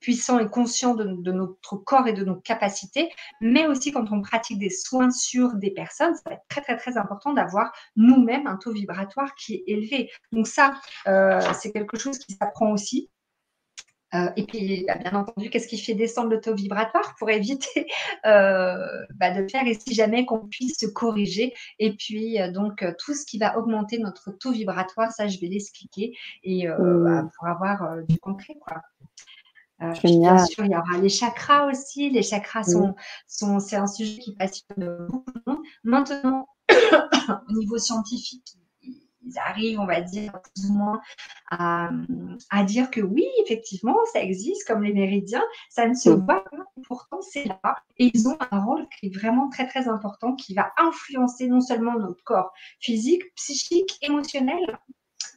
[0.00, 3.10] puissant et conscient de, notre corps et de nos capacités,
[3.40, 6.76] mais aussi quand on pratique des soins sur des personnes, ça va être très très
[6.76, 10.10] très important d'avoir nous-mêmes un taux vibratoire qui est élevé.
[10.32, 13.10] Donc ça, c'est quelque chose qui s'apprend aussi.
[14.14, 17.86] Euh, et puis, bah, bien entendu, qu'est-ce qui fait descendre le taux vibratoire pour éviter
[18.26, 18.76] euh,
[19.14, 21.54] bah, de faire et si jamais qu'on puisse se corriger.
[21.78, 25.48] Et puis, euh, donc, tout ce qui va augmenter notre taux vibratoire, ça, je vais
[25.48, 27.04] l'expliquer et mmh.
[27.04, 28.82] bah, pour avoir du concret, quoi.
[30.04, 32.10] bien sûr, il y aura les chakras aussi.
[32.10, 32.94] Les chakras sont,
[33.26, 35.62] sont c'est un sujet qui passionne beaucoup de monde.
[35.84, 36.48] Maintenant,
[37.48, 38.56] au niveau scientifique,
[39.32, 41.00] ils arrivent, on va dire, plus ou moins
[41.50, 41.90] à,
[42.64, 46.24] dire que oui, effectivement, ça existe comme les méridiens, ça ne se mm.
[46.24, 46.44] voit pas,
[46.86, 47.60] pourtant c'est là.
[47.98, 51.60] Et ils ont un rôle qui est vraiment très, très important, qui va influencer non
[51.60, 54.78] seulement notre corps physique, psychique, émotionnel.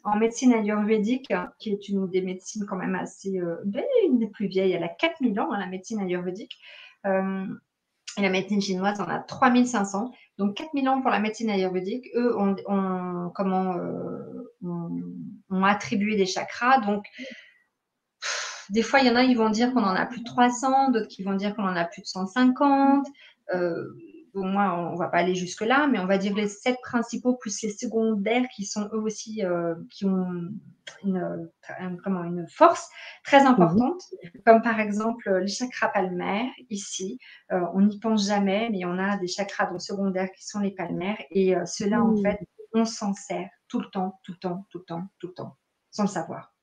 [0.03, 3.55] En médecine ayurvédique, qui est une des médecines quand même assez, euh,
[4.05, 6.59] une des plus vieilles, elle a 4000 ans, hein, la médecine ayurvédique.
[7.07, 7.47] Euh,
[8.17, 10.11] et la médecine chinoise en a 3500.
[10.37, 12.07] Donc 4000 ans pour la médecine ayurvédique.
[12.15, 12.55] Eux ont,
[13.33, 16.79] comment, euh, ont, attribué des chakras.
[16.79, 17.05] Donc
[18.69, 20.91] des fois, il y en a, ils vont dire qu'on en a plus de 300,
[20.91, 23.05] d'autres qui vont dire qu'on en a plus de 150.
[23.53, 23.85] Euh,
[24.35, 27.35] au moins, on ne va pas aller jusque-là, mais on va dire les sept principaux
[27.35, 30.27] plus les secondaires qui sont eux aussi, euh, qui ont
[31.03, 31.49] une,
[32.03, 32.89] comment, une force
[33.23, 33.47] très mhm.
[33.47, 34.01] importante,
[34.45, 37.17] comme par exemple les chakras palmaires, ici.
[37.51, 40.71] Euh, on n'y pense jamais, mais on a des chakras donc, secondaires qui sont les
[40.71, 42.39] palmaires, et euh, cela, en fait,
[42.73, 45.57] on s'en sert tout le temps, tout le temps, tout le temps, tout le temps,
[45.91, 46.53] sans le savoir.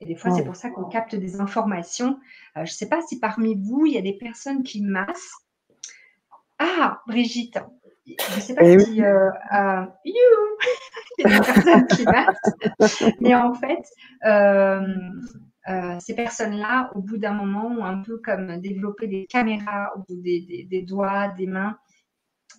[0.00, 2.20] Et des fois, c'est pour ça qu'on capte des informations.
[2.54, 5.45] je ne sais pas si parmi vous, il y a des personnes qui massent
[6.58, 7.58] ah, Brigitte,
[8.06, 10.14] je ne sais pas eh si euh, euh, il
[11.18, 12.04] y a des personnes qui
[13.20, 13.82] mais en fait,
[14.24, 20.00] euh, ces personnes-là, au bout d'un moment, ont un peu comme développé des caméras au
[20.00, 21.76] bout des doigts, des mains,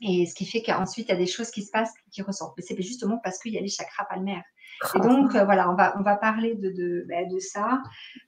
[0.02, 2.54] et ce qui fait qu'ensuite, il y a des choses qui se passent qui ressentent.
[2.58, 4.44] Mais c'est justement parce qu'il y a les chakras palmaires.
[4.96, 7.82] Et donc, euh, voilà, on va, on va parler de, de, ben, de ça,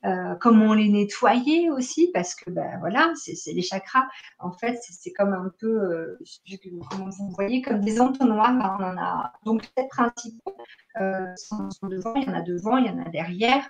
[0.05, 4.07] euh, comment les nettoyer aussi, parce que, ben, voilà, c'est les chakras.
[4.39, 8.49] En fait, c'est comme un peu, euh, vous voyez, comme des entonnoirs.
[8.49, 10.55] Hein, on en a donc sept principaux.
[10.99, 13.63] Euh, sont, devant, il y en a devant, il y en a derrière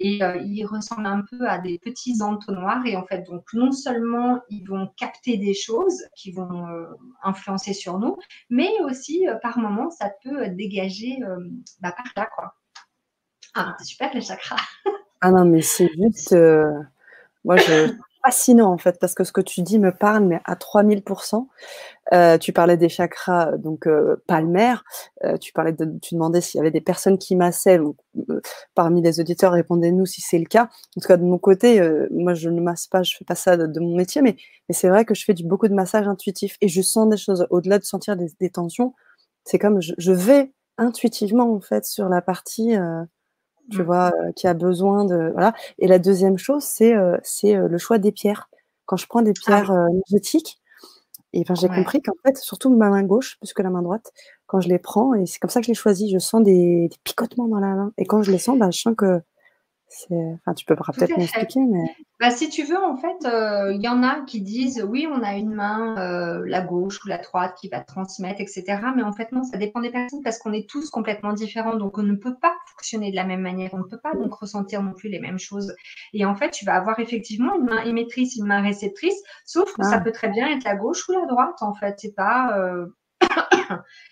[0.00, 2.84] et euh, ils ressemblent un peu à des petits entonnoirs.
[2.86, 6.86] Et en fait donc non seulement ils vont capter des choses qui vont euh,
[7.22, 8.16] influencer sur nous
[8.50, 11.18] mais aussi euh, par moments ça peut dégager
[11.80, 12.54] bah, par là quoi.
[13.54, 14.56] Ah c'est super les chakras.
[15.20, 16.36] Ah non mais c'est juste
[17.44, 20.54] moi je fascinant en fait parce que ce que tu dis me parle mais à
[20.54, 21.46] 3000%.
[22.12, 24.84] Euh, tu parlais des chakras euh, donc euh, palmaires.
[25.40, 27.80] tu parlais de, tu demandais s'il y avait des personnes qui massaient.
[28.74, 30.68] parmi les auditeurs, répondez-nous si c'est le cas.
[30.96, 33.56] En tout cas de mon côté, moi je ne masse pas, je fais pas ça
[33.56, 34.36] de, mon métier, mais,
[34.70, 37.46] c'est vrai que je fais du, beaucoup de massage intuitif et je sens des choses
[37.50, 38.94] au-delà de sentir des, tensions.
[39.44, 42.76] C'est comme je, vais intuitivement en fait sur la partie
[43.70, 43.84] tu mmh.
[43.84, 45.54] vois, qui a besoin de voilà.
[45.78, 48.48] Et la deuxième chose, c'est euh, c'est euh, le choix des pierres.
[48.86, 50.60] Quand je prends des ah pierres énergétiques,
[51.32, 54.12] et ben j'ai compris qu'en fait, surtout ma main gauche plus que la main droite,
[54.46, 56.88] quand je les prends, et c'est comme ça que je les choisis, je sens des,
[56.88, 57.92] des, picotements dans la main.
[57.98, 59.20] Et quand je les sens, ben, je sens que
[59.88, 61.84] Enfin, tu peux peut-être m'expliquer, mais.
[62.18, 65.22] Bah, si tu veux, en fait, euh, il y en a qui disent oui, on
[65.22, 68.64] a une main, euh, la gauche ou la droite qui va transmettre, etc.
[68.96, 71.76] Mais en fait, non, ça dépend des personnes parce qu'on est tous complètement différents.
[71.76, 73.74] Donc, on ne peut pas fonctionner de la même manière.
[73.74, 75.74] On ne peut pas donc ressentir non plus les mêmes choses.
[76.12, 79.84] Et en fait, tu vas avoir effectivement une main émettrice, une main réceptrice, sauf que
[79.84, 80.00] ça ah.
[80.00, 81.56] peut très bien être la gauche ou la droite.
[81.60, 82.58] En fait, c'est pas.
[82.58, 82.86] Euh,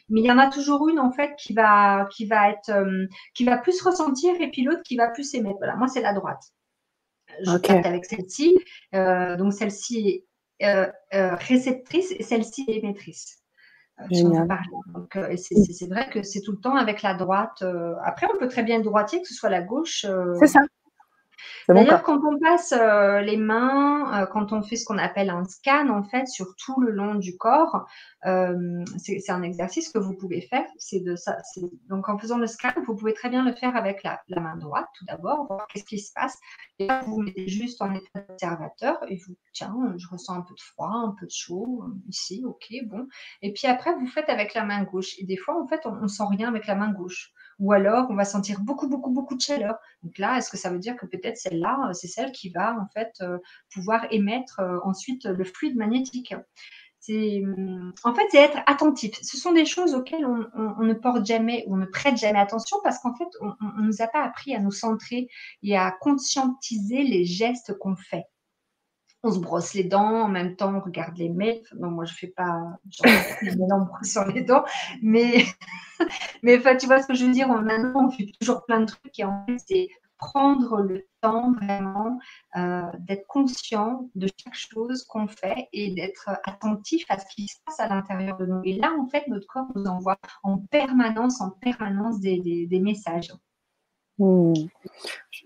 [0.09, 3.07] mais il y en a toujours une en fait qui va qui va être euh,
[3.35, 5.59] qui va plus ressentir et puis l'autre qui va plus émettre.
[5.59, 6.43] Voilà, moi c'est la droite.
[7.41, 8.57] Je capte avec celle-ci.
[8.95, 10.25] Euh, donc celle-ci
[10.61, 13.41] est euh, réceptrice et celle-ci est émettrice.
[14.11, 17.65] c'est vrai que c'est tout le temps avec la droite.
[18.05, 20.07] après, on peut très bien être droitier, que ce soit la gauche.
[20.39, 20.61] c'est ça.
[21.69, 25.45] D'ailleurs, quand on passe euh, les mains, euh, quand on fait ce qu'on appelle un
[25.45, 27.87] scan, en fait, sur tout le long du corps,
[28.27, 30.67] euh, c'est un exercice que vous pouvez faire.
[30.79, 31.39] C'est de ça.
[31.89, 34.87] Donc, en faisant le scan, vous pouvez très bien le faire avec la, main droite,
[34.99, 36.39] tout d'abord, voir qu'est-ce qui se passe.
[36.79, 40.43] Et là, vous, vous mettez juste en état d'observateur et vous, tiens, je ressens un
[40.43, 43.07] peu de froid, un peu de chaud, ici, ok, bon.
[43.43, 45.15] Et puis après, vous faites avec la main gauche.
[45.19, 48.07] Et des fois, en fait, on, ne sent rien avec la main gauche ou alors
[48.11, 49.77] on va sentir beaucoup, beaucoup, beaucoup de chaleur.
[50.03, 52.87] Donc là, est-ce que ça veut dire que peut-être celle-là, c'est celle qui va en
[52.93, 53.39] fait euh,
[53.73, 56.35] pouvoir émettre euh, ensuite le fluide magnétique?
[57.11, 59.19] En fait, c'est être attentif.
[59.21, 62.99] Ce sont des choses auxquelles on, ne porte jamais, on ne prête jamais attention parce
[62.99, 65.29] qu'en fait, on ne nous a pas appris à nous centrer
[65.63, 68.25] et à conscientiser les gestes qu'on fait
[69.25, 71.63] on se brosse les dents, en même temps on regarde les mails.
[71.75, 72.79] moi je fais pas
[74.03, 74.65] sur les dents,
[75.03, 75.45] mais,
[76.43, 77.49] mais enfin, tu vois ce que je veux dire.
[77.49, 82.19] Maintenant, on fait toujours plein de trucs et en fait, c'est prendre le temps vraiment
[82.57, 87.57] euh, d'être conscient de chaque chose qu'on fait et d'être attentif à ce qui se
[87.67, 88.61] passe à l'intérieur de nous.
[88.65, 93.33] Et là, en fait, notre corps nous envoie en permanence, en permanence des messages.
[94.19, 94.53] Hmm.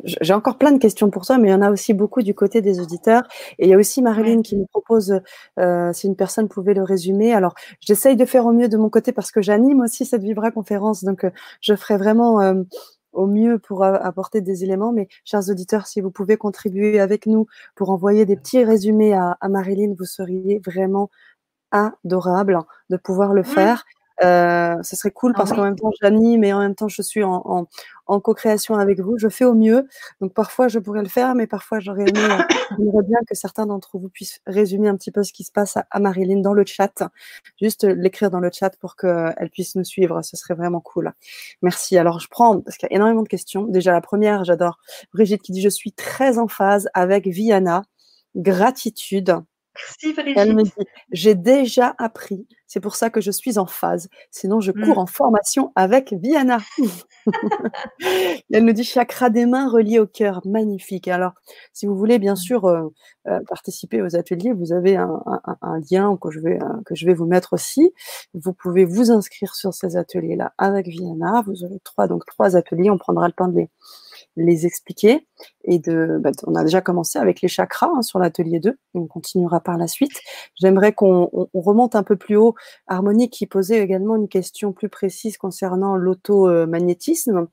[0.04, 2.34] J'ai encore plein de questions pour toi, mais il y en a aussi beaucoup du
[2.34, 3.22] côté des auditeurs.
[3.58, 5.20] Et il y a aussi Marilyn qui nous propose
[5.58, 7.32] euh, si une personne pouvait le résumer.
[7.32, 10.50] Alors, j'essaye de faire au mieux de mon côté parce que j'anime aussi cette Vibra
[10.50, 12.62] conférence, donc euh, je ferai vraiment euh,
[13.12, 14.92] au mieux pour apporter des éléments.
[14.92, 19.36] Mais chers auditeurs, si vous pouvez contribuer avec nous pour envoyer des petits résumés à,
[19.40, 21.10] à Marilyn, vous seriez vraiment
[21.70, 22.58] adorable
[22.90, 23.84] de pouvoir le faire.
[24.24, 27.02] Euh, ce serait cool ah parce qu'en même temps j'anime et en même temps je
[27.02, 27.68] suis en,
[28.06, 29.16] en, co-création avec vous.
[29.18, 29.86] Je fais au mieux.
[30.20, 33.98] Donc parfois je pourrais le faire, mais parfois j'aurais aimé, euh, bien que certains d'entre
[33.98, 37.02] vous puissent résumer un petit peu ce qui se passe à, Marilyn dans le chat.
[37.60, 40.22] Juste l'écrire dans le chat pour qu'elle puisse nous suivre.
[40.22, 41.12] Ce serait vraiment cool.
[41.62, 41.96] Merci.
[41.96, 43.64] Alors je prends, parce qu'il y a énormément de questions.
[43.64, 44.78] Déjà la première, j'adore
[45.14, 47.82] Brigitte qui dit Je suis très en phase avec Viana.
[48.34, 49.36] Gratitude.
[50.36, 50.72] Elle me dit,
[51.12, 54.08] j'ai déjà appris, c'est pour ça que je suis en phase.
[54.30, 54.98] Sinon, je cours mmh.
[54.98, 56.58] en formation avec Viana.
[58.52, 60.42] elle nous dit chakra des mains relié au cœur.
[60.44, 61.08] Magnifique.
[61.08, 61.32] Alors,
[61.72, 62.36] si vous voulez bien mmh.
[62.36, 62.82] sûr euh,
[63.26, 65.08] euh, participer aux ateliers, vous avez un,
[65.90, 67.90] lien que je, vais, euh, que je vais vous mettre aussi.
[68.34, 71.42] Vous pouvez vous inscrire sur ces ateliers-là avec Viana.
[71.46, 72.90] Vous aurez trois, donc trois ateliers.
[72.90, 73.70] On prendra le temps de les,
[74.42, 75.26] les expliquer.
[75.64, 79.06] Et de, bah, on a déjà commencé avec les chakras hein, sur l'atelier 2, on
[79.06, 80.20] continuera par la suite.
[80.60, 82.54] J'aimerais qu'on remonte un peu plus haut.
[82.86, 87.48] Harmonie qui posait également une question plus précise concernant l'automagnétisme.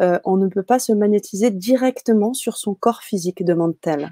[0.00, 4.10] Euh, on ne peut pas se magnétiser directement sur son corps physique, demande-t-elle.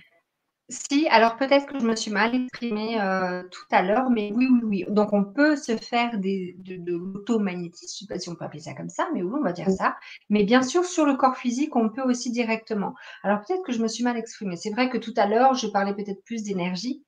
[0.69, 4.49] Si, alors peut-être que je me suis mal exprimée euh, tout à l'heure, mais oui,
[4.51, 4.85] oui, oui.
[4.89, 8.45] Donc on peut se faire de, de l'automagnétisme, je ne sais pas si on peut
[8.45, 9.97] appeler ça comme ça, mais oui, on va dire ça.
[10.29, 12.95] Mais bien sûr, sur le corps physique, on peut aussi directement.
[13.23, 14.57] Alors peut-être que je me suis mal exprimée.
[14.57, 17.05] C'est vrai que tout à l'heure, je parlais peut-être plus d'énergie.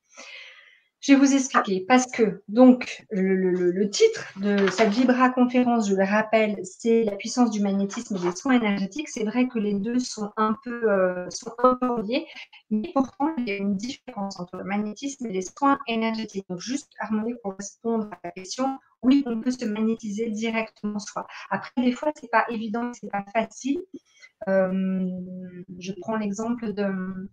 [1.01, 6.05] Je vais vous expliquer parce que donc le, titre de cette Vibra conférence, je le
[6.05, 9.09] rappelle, c'est la puissance du magnétisme et des soins énergétiques.
[9.09, 12.27] C'est vrai que les deux sont un peu euh, sont un liés,
[12.71, 16.47] mais pourtant il y a une différence entre le magnétisme et les soins énergétiques.
[16.49, 21.29] Donc juste harmonie pour répondre à la question, oui, on peut se magnétiser directement soi.
[21.51, 23.81] Après des fois c'est pas évident, c'est pas facile.
[24.49, 25.09] Euh,
[25.79, 27.29] je prends l'exemple de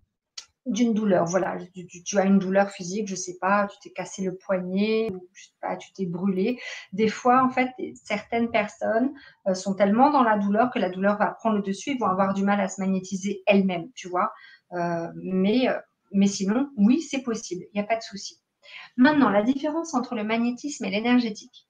[0.66, 1.26] d'une douleur.
[1.26, 1.58] Voilà,
[2.06, 5.46] tu, as une douleur physique, je sais pas, tu t'es cassé le poignet, ou je
[5.46, 6.60] sais pas, tu t'es brûlé.
[6.92, 7.70] Des fois, en fait,
[8.04, 9.14] certaines personnes
[9.48, 12.08] euh, sont tellement dans la douleur que la douleur va prendre le dessus et vont
[12.08, 14.32] avoir du mal à se magnétiser elles-mêmes, tu vois.
[14.74, 15.80] Euh, mais, euh,
[16.12, 18.42] mais sinon, oui, c'est possible, il n'y a pas de souci.
[18.98, 21.68] Maintenant, la différence entre le magnétisme et l'énergétique.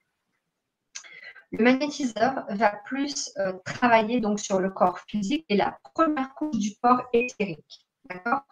[1.52, 3.32] Le magnétiseur va plus
[3.64, 7.86] travailler donc sur le corps physique et la première couche du corps éthérique.
[8.10, 8.44] D'accord?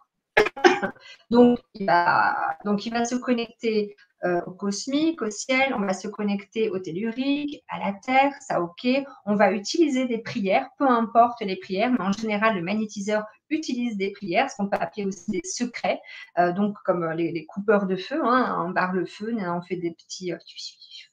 [1.29, 2.57] Donc, il va,
[3.05, 7.93] se connecter euh, au cosmique, au ciel, on va se connecter au tellurique, à la
[7.93, 8.87] terre, ça ok.
[9.25, 13.97] On va utiliser des prières, peu importe les prières, mais en général, le magnétiseur utilise
[13.97, 15.99] des prières, ce qu'on peut appeler aussi des secrets,
[16.39, 19.91] euh, donc comme les, coupeurs de feu, hein, on barre le feu, on fait des
[19.91, 20.37] petits, euh,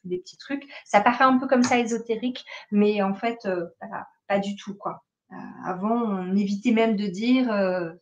[0.04, 0.64] des petits trucs.
[0.84, 3.48] Ça paraît un peu comme ça ésotérique, mais en fait,
[4.28, 5.02] pas du tout, quoi.
[5.32, 7.92] Euh, avant, on évitait même de dire euh,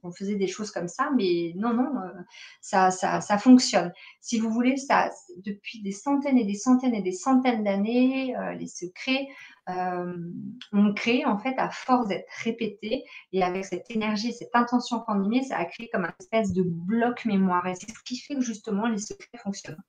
[0.00, 2.22] qu'on faisait des choses comme ça, mais non, non, euh,
[2.62, 3.92] ça, ça, ça, fonctionne.
[4.20, 5.10] Si vous voulez, ça,
[5.44, 9.28] depuis des centaines et des centaines et des centaines d'années, les secrets,
[9.66, 15.22] on crée en fait à force d'être répétés et avec cette énergie, cette intention qu'on
[15.22, 17.66] y met, ça a créé comme un espèce de bloc mémoire.
[17.66, 19.82] Et c'est ce qui fait que justement les secrets fonctionnent.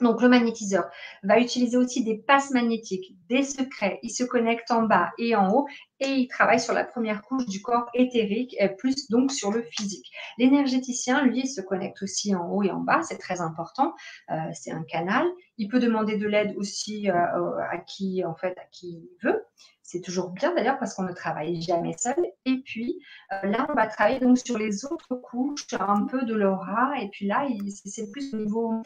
[0.00, 0.84] Donc, le magnétiseur
[1.22, 3.98] va utiliser aussi des passes magnétiques, des secrets.
[4.02, 5.66] Il se connecte en bas et en haut
[6.00, 9.62] et il travaille sur la première couche du corps éthérique, et plus donc sur le
[9.62, 10.06] physique.
[10.38, 13.94] L'énergéticien, lui, se connecte aussi en haut et en bas, c'est très important.
[14.30, 15.26] Euh, c'est un canal.
[15.56, 17.14] Il peut demander de l'aide aussi euh,
[17.70, 19.42] à qui, en fait, à qui il veut.
[19.90, 22.22] C'est toujours bien d'ailleurs parce qu'on ne travaille jamais seul.
[22.44, 23.00] Et puis
[23.42, 26.92] là, on va travailler donc sur les autres couches, un peu de l'aura.
[27.00, 27.48] Et puis là,
[27.86, 28.82] c'est plus au niveau,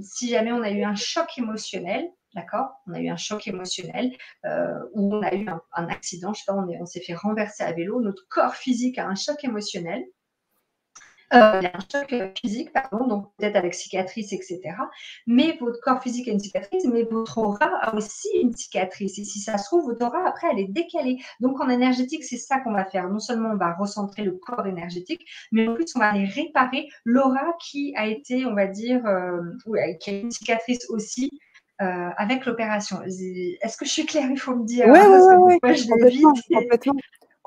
[0.00, 2.68] si jamais on a eu un choc émotionnel, D'accord?
[2.86, 6.44] On a eu un choc émotionnel euh, ou on a eu un, accident, je sais
[6.46, 10.04] pas, on s'est fait renverser à vélo, notre corps physique a un choc émotionnel.
[11.34, 14.60] Euh, un choc physique, pardon, donc peut-être avec cicatrice, etc.
[15.26, 19.18] Mais votre corps physique a une cicatrice, mais votre aura a aussi une cicatrice.
[19.18, 21.18] Et si ça se trouve, votre aura, après, elle est décalée.
[21.40, 23.10] Donc en énergétique, c'est ça qu'on va faire.
[23.10, 26.88] Non seulement on va recentrer le corps énergétique, mais en plus, on va aller réparer
[27.04, 29.40] l'aura qui a été, on va dire, euh,
[30.00, 31.30] qui a une cicatrice aussi,
[31.80, 33.02] euh, avec l'opération.
[33.04, 34.28] Est-ce que je suis claire?
[34.30, 34.86] Il faut me dire.
[34.88, 36.22] Oui, oui, oui.
[36.22, 36.94] Complètement,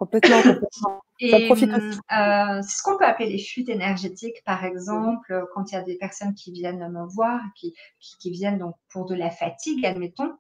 [0.02, 1.02] complètement, complètement.
[1.20, 5.78] Et euh, c'est ce qu'on peut appeler les fuites énergétiques, par exemple, quand il y
[5.78, 9.86] a des personnes qui viennent me voir, qui, qui, viennent donc pour de la fatigue,
[9.86, 10.34] admettons.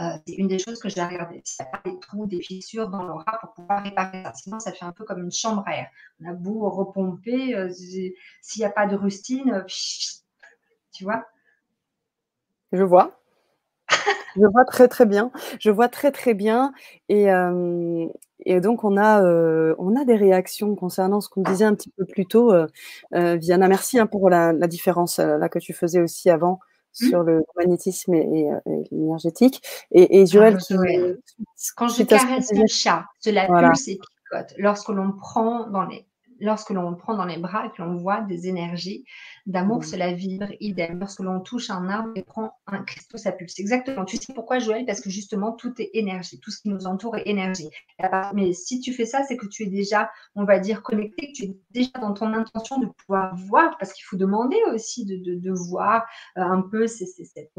[0.00, 1.40] Euh, c'est une des choses que je vais regarder.
[1.44, 4.32] S'il n'y a pas des trous, des fissures dans l'aura pour pouvoir réparer ça.
[4.34, 5.88] Sinon, ça fait un peu comme une chambre à air.
[6.20, 8.12] On a beau repomper, s'il
[8.58, 9.64] n'y a pas de rustine,
[10.92, 11.24] tu vois,
[12.72, 13.20] je vois.
[14.36, 15.30] Je vois très très bien.
[15.60, 16.72] Je vois très très bien.
[17.08, 18.06] Et, euh,
[18.44, 21.90] et donc on a, euh, on a des réactions concernant ce qu'on disait un petit
[21.90, 22.52] peu plus tôt.
[22.52, 22.66] Euh,
[23.36, 26.60] Viana, merci hein, pour la, différence là que tu faisais aussi avant
[27.00, 27.06] mmh.
[27.08, 28.48] sur le magnétisme et,
[28.90, 29.62] l'énergétique.
[29.90, 30.74] Et, et, Joël, ah,
[31.76, 36.07] quand je caresse le chat, de la pulse et picote, lorsque l'on prend dans les
[36.40, 39.04] lorsque l'on prend dans les bras et que l'on voit des énergies
[39.46, 40.98] d'amour, cela vibre, idem.
[41.00, 43.58] Lorsque l'on touche un arbre et prend un cristaux, ça pulse.
[43.58, 44.04] Exactement.
[44.04, 44.84] Tu sais pourquoi, Joël?
[44.86, 46.38] Parce que justement, tout est énergie.
[46.40, 47.70] Tout ce qui nous entoure est énergie.
[48.34, 51.32] Mais si tu fais ça, c'est que tu es déjà, on va dire, connecté, que
[51.32, 55.50] tu es déjà dans ton intention de pouvoir voir, parce qu'il faut demander aussi de,
[55.50, 56.04] voir
[56.36, 57.50] euh, un peu cette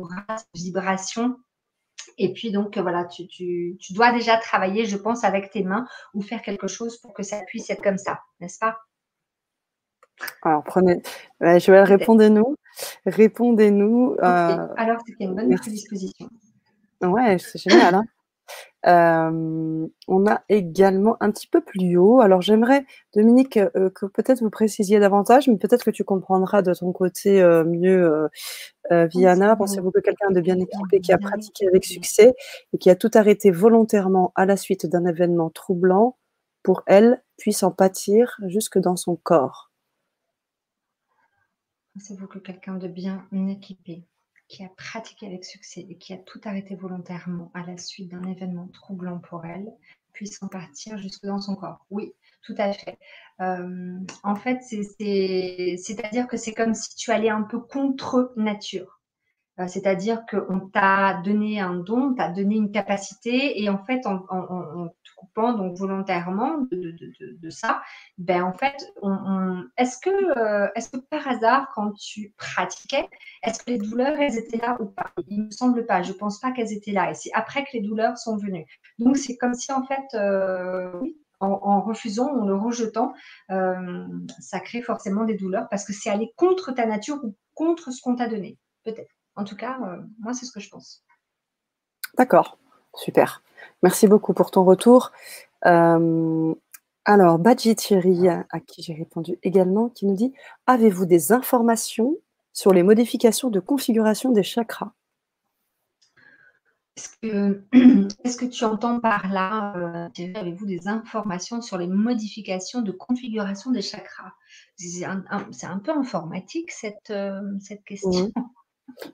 [0.54, 1.38] vibration
[2.18, 6.22] et puis donc voilà, tu, tu, dois déjà travailler, je pense, avec tes mains ou
[6.22, 8.78] faire quelque chose pour que ça puisse être comme ça, n'est-ce pas?
[10.42, 11.02] Alors prenez,
[11.60, 12.56] Joël, répondez-nous,
[13.06, 14.16] répondez-nous.
[14.22, 16.30] Euh, Alors c'était une bonne prédisposition.
[17.02, 17.96] Ouais, c'est génial.
[17.96, 18.04] Hein
[18.86, 22.22] euh, on a également un petit peu plus haut.
[22.22, 26.74] Alors j'aimerais, Dominique, euh, que peut-être vous précisiez davantage, mais peut-être que tu comprendras de
[26.74, 28.30] ton côté euh, mieux,
[28.92, 29.56] Viana.
[29.56, 32.34] Pensez-vous que quelqu'un de bien équipé qui a pratiqué avec succès
[32.74, 36.18] et qui a tout arrêté volontairement à la suite d'un événement troublant,
[36.64, 39.72] pour elle, puisse en pâtir jusque dans son corps?
[41.94, 44.06] Pensez-vous que quelqu'un de bien équipé
[44.48, 48.24] qui a pratiqué avec succès et qui a tout arrêté volontairement à la suite d'un
[48.24, 49.72] événement troublant pour elle,
[50.12, 51.86] puisse en partir jusque dans son corps?
[51.90, 52.98] Oui, tout à fait.
[53.42, 59.00] Euh, en fait, c'est-à-dire que c'est comme si tu allais un peu contre nature.
[59.60, 64.20] Euh, c'est-à-dire qu'on t'a donné un don, t'a donné une capacité, et en fait, en,
[64.20, 67.82] te coupant donc volontairement de, ça,
[68.18, 68.76] ben en fait,
[69.78, 73.08] est-ce que, euh, est-ce que par hasard, quand tu pratiquais,
[73.44, 75.12] est-ce que les douleurs, elles étaient là ou pas?
[75.28, 76.04] Il ne me semble pas.
[76.04, 77.12] Je pense pas qu'elles étaient là.
[77.12, 78.66] Et c'est après que les douleurs sont venues.
[78.98, 80.08] Donc c'est comme si en fait,
[81.40, 83.14] en, refusant, en le rejetant,
[83.48, 88.02] ça crée forcément des douleurs parce que c'est aller contre ta nature ou contre ce
[88.02, 89.12] qu'on t'a donné, peut-être.
[89.40, 91.04] En tout cas, euh, moi, c'est ce que je pense.
[92.18, 92.58] D'accord,
[92.94, 93.42] super.
[93.84, 95.14] Merci beaucoup pour ton retour.
[95.66, 96.54] Euh,
[97.06, 100.34] alors, Badji Thierry, à qui j'ai répondu également, qui nous dit
[100.68, 102.18] Avez-vous des informations
[102.52, 104.92] sur les modifications de configuration des chakras?
[108.24, 113.72] Est-ce que, tu entends par là, euh, avez-vous des informations sur les modifications de configuration
[113.72, 114.34] des chakras?
[114.78, 117.14] C'est un, peu informatique cette,
[117.60, 118.32] cette question.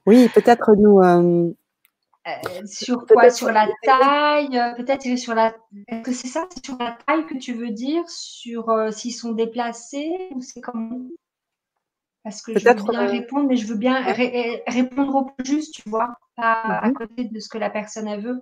[0.06, 1.00] Oui, peut-être nous.
[1.00, 1.52] Euh,
[2.28, 3.30] euh, sur quoi?
[3.30, 5.56] Sur la taille euh, Peut-être sur la.
[5.88, 6.48] Est-ce que c'est ça?
[6.50, 8.04] C'est sur la taille que tu veux dire?
[8.10, 11.00] Sur s'ils sont déplacés Ou c'est comment?
[12.26, 14.02] Parce que je veux bien répondre, mais je veux bien
[14.68, 16.94] répondre au plus juste, tu vois, pas à mhm.
[16.96, 18.42] côté de ce que la personne elle veut.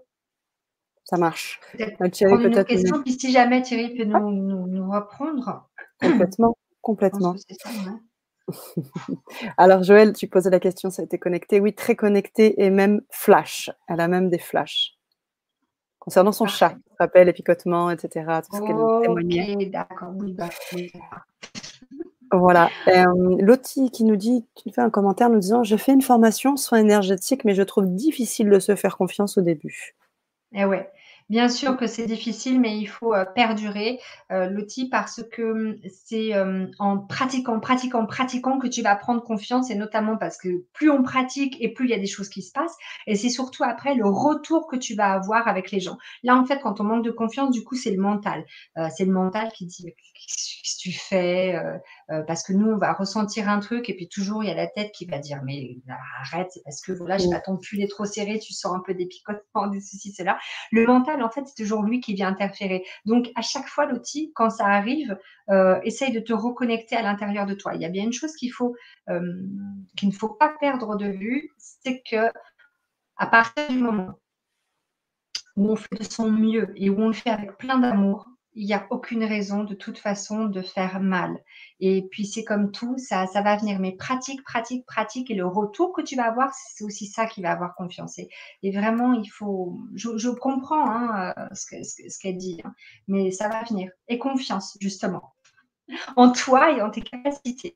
[1.04, 1.60] Ça marche.
[1.74, 5.70] Peut-être prendre une question, puis si jamais Thierry peut nous, nous, reprendre.
[6.02, 7.36] Complètement, complètement.
[9.58, 11.60] Alors Joël, tu posais la question, ça a été connecté.
[11.60, 13.70] Oui, très connecté et même flash.
[13.90, 14.94] Elle a même des flashs.
[16.00, 18.40] Concernant son chat, rappel, les picotements, etc.
[18.50, 20.50] Tout ce d'accord, bah,
[22.34, 22.70] Voilà.
[22.88, 23.06] Euh,
[23.40, 26.80] Lottie qui nous dit, qui nous un commentaire nous disant Je fais une formation soins
[26.80, 29.96] énergétiques, mais je trouve difficile de se faire confiance au début.
[30.54, 30.90] Eh ouais.
[31.30, 34.00] Bien sûr que c'est difficile, mais il faut euh, perdurer
[34.32, 39.24] euh, l'outil parce que hum, c'est euh, en pratiquant, pratiquant, pratiquant que tu vas prendre
[39.24, 42.30] confiance et notamment parce que plus on pratique et plus il y a des choses
[42.30, 42.76] qui se passent.
[43.08, 45.98] Et c'est surtout après le retour que tu vas avoir avec les gens.
[46.24, 48.46] Là, en fait, quand on manque de confiance, du coup, c'est le mental.
[48.96, 49.86] c'est le mental qui dit
[50.84, 51.56] tu fais
[52.28, 54.68] Parce que nous, on va ressentir un truc et puis toujours il y a la
[54.68, 55.78] tête qui va dire mais
[56.22, 58.82] arrête, c'est parce que voilà, j'ai pas ton pull est trop serré, tu sens un
[58.86, 60.38] peu des picotements, des ceci, cela.
[60.72, 62.84] Le mental en fait, c'est toujours lui qui vient interférer.
[63.06, 65.18] Donc, à chaque fois, l'outil, quand ça arrive,
[65.50, 67.76] euh, essaye de te reconnecter à l'intérieur de toi.
[67.76, 68.76] Il y a bien une chose qu'il faut,
[69.10, 69.22] euh,
[69.98, 72.30] qu'il ne faut pas perdre de vue, c'est que
[73.18, 74.20] à partir du moment
[75.56, 78.66] où on fait de son mieux et où on le fait avec plein d'amour, il
[78.66, 81.38] n'y a aucune raison de toute façon de faire mal.
[81.80, 83.80] Et puis c'est comme tout, ça, ça va venir.
[83.80, 85.32] Mais pratique, pratique, pratique.
[85.32, 88.20] Et le retour que tu vas avoir, c'est aussi ça qui va avoir confiance.
[88.20, 89.80] Et, vraiment, il faut.
[89.96, 92.74] Je, comprends hein, ce qu'elle dit, hein,
[93.08, 93.92] mais ça va venir.
[94.08, 95.34] Et confiance, justement,
[96.16, 97.74] en toi et en tes capacités.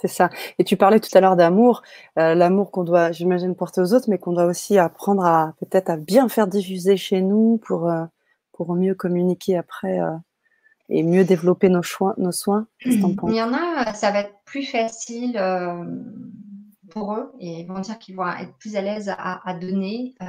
[0.00, 0.28] C'est ça.
[0.58, 1.82] Et tu parlais tout à l'heure d'amour,
[2.18, 5.88] euh, l'amour qu'on doit, j'imagine, porter aux autres, mais qu'on doit aussi apprendre à peut-être
[5.88, 7.88] à bien faire diffuser chez nous pour.
[7.88, 8.04] Euh,
[8.54, 10.16] pour mieux communiquer après euh,
[10.88, 14.64] et mieux développer nos, choix, nos soins Il y en a, ça va être plus
[14.64, 15.84] facile euh,
[16.90, 20.26] pour eux et ils vont dire qu'ils vont être plus à l'aise à, donner euh,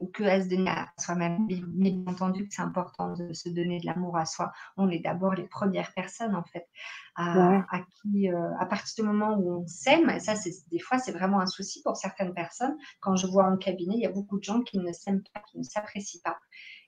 [0.00, 1.46] ou que à se donner à soi-même.
[1.48, 4.52] Mais bien entendu que c'est important de se donner de l'amour à soi.
[4.76, 6.68] On est d'abord les premières personnes en fait
[7.14, 7.64] à,
[8.02, 11.40] qui, à partir du moment où on s'aime, et ça c'est des fois c'est vraiment
[11.40, 12.76] un souci pour certaines personnes.
[13.00, 15.40] Quand je vois en cabinet, il y a beaucoup de gens qui ne s'aiment pas,
[15.48, 16.36] qui ne s'apprécient pas.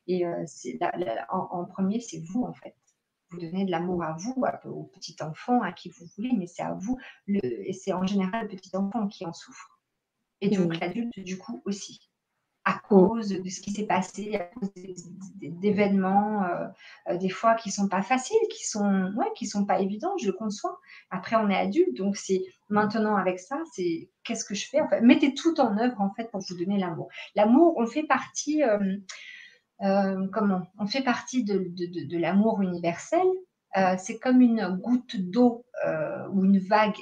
[0.07, 0.45] Et euh,
[1.31, 2.75] en, premier, c'est vous, en fait.
[3.31, 6.63] Vous donnez de l'amour à vous, au petit enfant, à qui vous voulez, mais c'est
[6.63, 6.99] à vous.
[7.27, 9.81] Le, et c'est en général le petit enfant qui en souffre.
[10.41, 12.11] Et donc l'adulte, du coup, aussi
[12.65, 14.71] à cause de ce qui s'est passé, à cause
[15.37, 16.67] d'événements, euh,
[17.09, 20.27] euh, des fois qui sont pas faciles, qui sont, ouais, qui sont pas évidents, je
[20.27, 20.81] le conçois.
[21.11, 25.35] Après, on est adulte, donc c'est maintenant avec ça, c'est qu'est-ce que je fais Mettez
[25.35, 27.09] tout en œuvre en fait pour vous donner l'amour.
[27.35, 28.63] L'amour, on fait partie.
[28.63, 28.97] Euh,
[29.81, 33.27] comment On fait partie de, l'amour universel.
[33.77, 36.97] Euh, c'est comme une goutte d'eau euh, ou une vague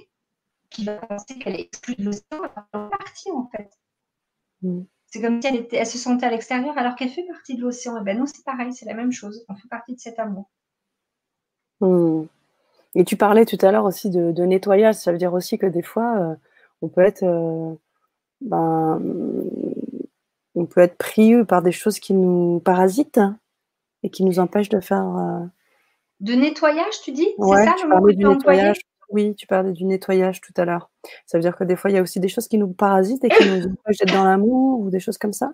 [0.71, 3.71] qui va penser qu'elle est exclue de l'océan, elle fait partie en fait.
[4.63, 4.83] Mm.
[5.07, 7.61] C'est comme si elle, était, elle se sentait à l'extérieur alors qu'elle fait partie de
[7.61, 7.97] l'océan.
[7.97, 9.45] Et eh ben non, c'est pareil, c'est la même chose.
[9.51, 10.51] On fait partie de cet amour.
[11.81, 12.23] Mm.
[12.95, 14.95] Et tu parlais tout à l'heure aussi de, nettoyage.
[14.95, 16.37] Ça veut dire aussi que des fois,
[16.81, 17.79] on peut être
[18.43, 19.01] ben,
[20.55, 23.21] on peut être pris par des choses qui nous parasitent
[24.03, 25.05] et qui nous empêchent de faire.
[25.17, 25.47] Euh,
[26.21, 27.29] de nettoyage, tu dis?
[27.39, 28.81] C'est ça le mot du nettoyage.
[29.11, 30.91] Oui, tu parlais du nettoyage tout à l'heure.
[31.27, 33.25] Ça veut dire que des fois, il y a aussi des choses qui nous parasitent
[33.25, 35.53] et qui nous empêchent d'être dans l'amour ou des choses comme ça?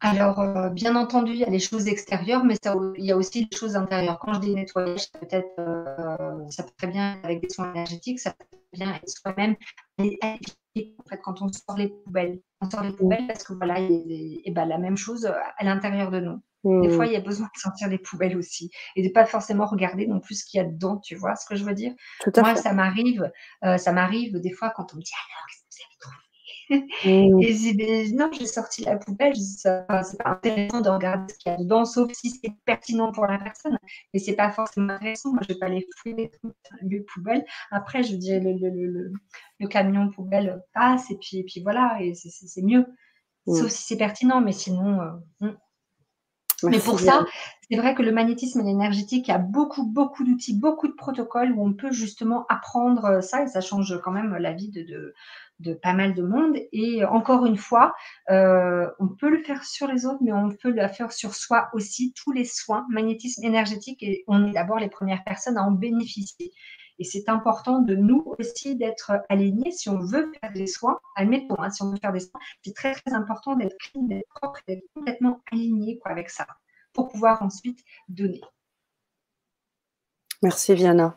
[0.00, 2.56] Alors, euh, bien entendu, il y a les choses extérieures, mais
[2.96, 4.18] il y a aussi les choses intérieures.
[4.18, 7.50] Quand je dis nettoyage, ça peut être, euh, ça peut très bien être avec des
[7.50, 9.56] soins énergétiques, ça peut bien être soi-même
[10.76, 12.40] en fait, quand on sort les poubelles.
[12.60, 16.20] On sort les poubelles parce que voilà, et, ben, la même chose à l'intérieur de
[16.20, 16.40] nous.
[16.62, 17.08] Des fois, mmh.
[17.08, 20.20] il y a besoin de sortir les poubelles aussi et de pas forcément regarder non
[20.20, 21.94] plus ce qu'il y a dedans, tu vois ce que je veux dire?
[22.36, 23.30] Moi, ça m'arrive,
[23.64, 25.46] euh, ça m'arrive des fois quand on me dit alors,
[26.70, 27.42] Mmh.
[27.42, 29.34] Et j'ai dit, non, j'ai sorti la poubelle.
[29.36, 33.26] C'est pas intéressant de regarder ce qu'il y a dedans, sauf si c'est pertinent pour
[33.26, 33.78] la personne.
[34.12, 35.32] Mais c'est pas forcément intéressant.
[35.32, 36.30] Moi, je vais pas les fouiller
[36.82, 37.44] les poubelles.
[37.70, 39.12] Après, je dis, le, le, le,
[39.58, 42.86] le, camion poubelle passe et puis, et puis voilà, et c'est mieux.
[43.46, 43.54] Mmh.
[43.54, 45.00] Sauf si c'est pertinent, mais sinon.
[45.42, 45.52] Euh,
[46.64, 47.24] Mais pour ça,
[47.70, 50.92] c'est vrai que le magnétisme et l'énergétique, il y a beaucoup, beaucoup d'outils, beaucoup de
[50.92, 55.14] protocoles où on peut justement apprendre ça et ça change quand même la vie de,
[55.60, 56.56] de pas mal de monde.
[56.72, 57.94] Et encore une fois,
[58.30, 61.68] euh, on peut le faire sur les autres, mais on peut le faire sur soi
[61.72, 62.12] aussi.
[62.14, 66.52] Tous les soins, magnétisme énergétique, et on est d'abord les premières personnes à en bénéficier.
[67.00, 69.72] Et c'est important de nous aussi d'être alignés.
[69.72, 72.74] Si on veut faire des soins, admettons, hein, si on veut faire des soins, c'est
[72.74, 76.46] très très important d'être clean, d'être propre, d'être complètement aligné avec ça,
[76.92, 78.42] pour pouvoir ensuite donner.
[80.42, 81.16] Merci Viana.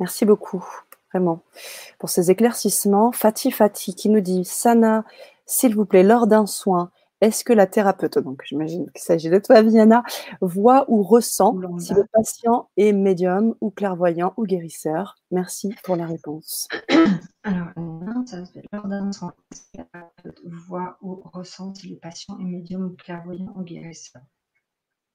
[0.00, 0.64] Merci beaucoup
[1.12, 1.42] vraiment,
[2.00, 3.12] pour ces éclaircissements.
[3.12, 5.04] Fatih Fatih qui nous dit Sana,
[5.46, 6.90] s'il vous plaît, lors d'un soin,
[7.22, 10.02] est-ce que la thérapeute, donc j'imagine qu'il s'agit de toi, Viana,
[10.40, 15.14] voit ou ressent si le patient est médium ou clairvoyant ou guérisseur?
[15.30, 16.66] Merci pour la réponse.
[17.44, 17.68] Alors,
[18.72, 22.86] lors d'un soin, est-ce que la thérapeute voit ou ressent si le patient est médium
[22.86, 24.22] ou clairvoyant ou guérisseur?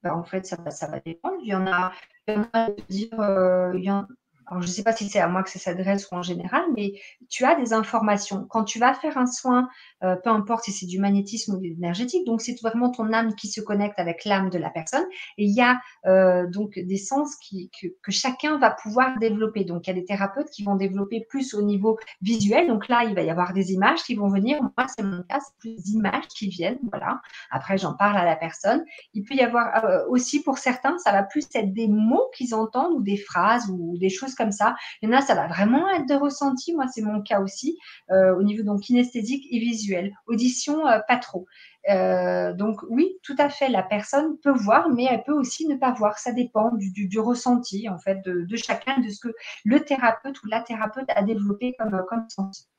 [0.02, 1.36] Bah, En fait, ça, ça va dépendre.
[1.44, 1.92] Il y en a,
[2.30, 4.08] il y en a dire, euh, il y en,
[4.50, 6.64] alors je ne sais pas si c'est à moi que ça s'adresse ou en général,
[6.76, 6.94] mais
[7.30, 8.46] tu as des informations.
[8.50, 9.68] Quand tu vas faire un soin,
[10.04, 13.36] euh, peu importe si c'est du magnétisme ou de l'énergétique, donc c'est vraiment ton âme
[13.36, 15.06] qui se connecte avec l'âme de la personne.
[15.38, 19.66] Et il y a euh, donc des sens que, chacun va pouvoir développer.
[19.66, 22.68] Donc il y a des thérapeutes qui vont développer plus au niveau visuel.
[22.68, 24.62] Donc là, il va y avoir des images qui vont venir.
[24.62, 26.80] Moi, c'est mon cas, c'est plus des images qui viennent.
[26.92, 27.22] Voilà.
[27.52, 28.86] Après, j'en parle à la personne.
[29.14, 32.56] Il peut y avoir euh, aussi pour certains, ça va plus être des mots qu'ils
[32.56, 34.76] entendent ou des phrases ou des choses comme ça.
[35.02, 36.74] Il y en a, ça va vraiment être de ressenti.
[36.74, 37.78] Moi, c'est mon cas aussi,
[38.12, 40.14] euh, au niveau donc kinesthésique et visuel.
[40.28, 41.46] Audition, euh, pas trop.
[41.90, 45.76] Euh, donc oui, tout à fait, la personne peut voir, mais elle peut aussi ne
[45.76, 46.20] pas voir.
[46.20, 49.34] Ça dépend du, ressenti, en fait, de, chacun, de ce que
[49.66, 52.70] le thérapeute ou la thérapeute a développé comme, comme sens.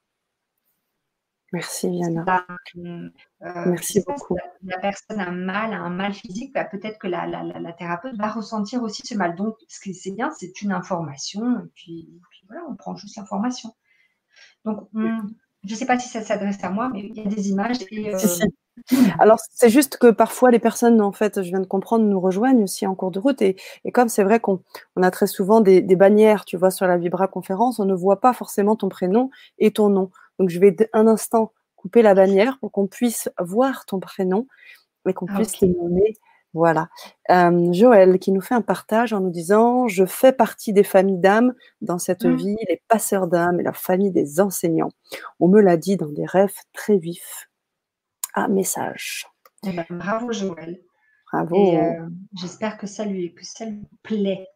[1.52, 2.46] Merci Viana.
[2.76, 3.08] Euh,
[3.40, 4.36] Merci beaucoup.
[4.62, 8.16] la, personne a un mal, a un mal physique, bah, peut-être que la, la, thérapeute
[8.16, 9.34] va ressentir aussi ce mal.
[9.34, 12.08] Donc, ce qui c'est bien, c'est une information, et puis,
[12.48, 13.74] voilà, on prend juste l'information.
[14.64, 17.48] Donc, je ne sais pas si ça s'adresse à moi, mais il y a des
[17.48, 17.78] images.
[17.92, 18.18] Euh,
[19.18, 22.62] Alors, c'est juste que parfois, les personnes, en fait, je viens de comprendre, nous rejoignent
[22.62, 23.40] aussi en cours de route.
[23.42, 23.56] Et,
[23.92, 24.62] comme c'est vrai qu'on
[24.96, 27.94] on a très souvent des, des, bannières, tu vois, sur la Vibra conférence, on ne
[27.94, 30.10] voit pas forcément ton prénom et ton nom.
[30.38, 34.46] Donc, je vais un instant couper la bannière pour qu'on puisse voir ton prénom
[35.08, 36.16] et qu'on ah, puisse le nommer.
[36.54, 36.88] Voilà.
[37.30, 41.18] Euh, Joël qui nous fait un partage en nous disant Je fais partie des familles
[41.18, 42.36] d'âmes dans cette mmh.
[42.36, 44.90] vie, les passeurs d'âmes et la famille des enseignants.
[45.40, 47.48] On me l'a dit dans des rêves très vifs.
[48.34, 49.26] Ah, message.
[49.66, 50.80] Eh ben, bravo Joël.
[51.30, 51.76] Bravo.
[51.76, 52.08] Euh,
[52.40, 54.46] j'espère que ça lui, que ça lui plaît.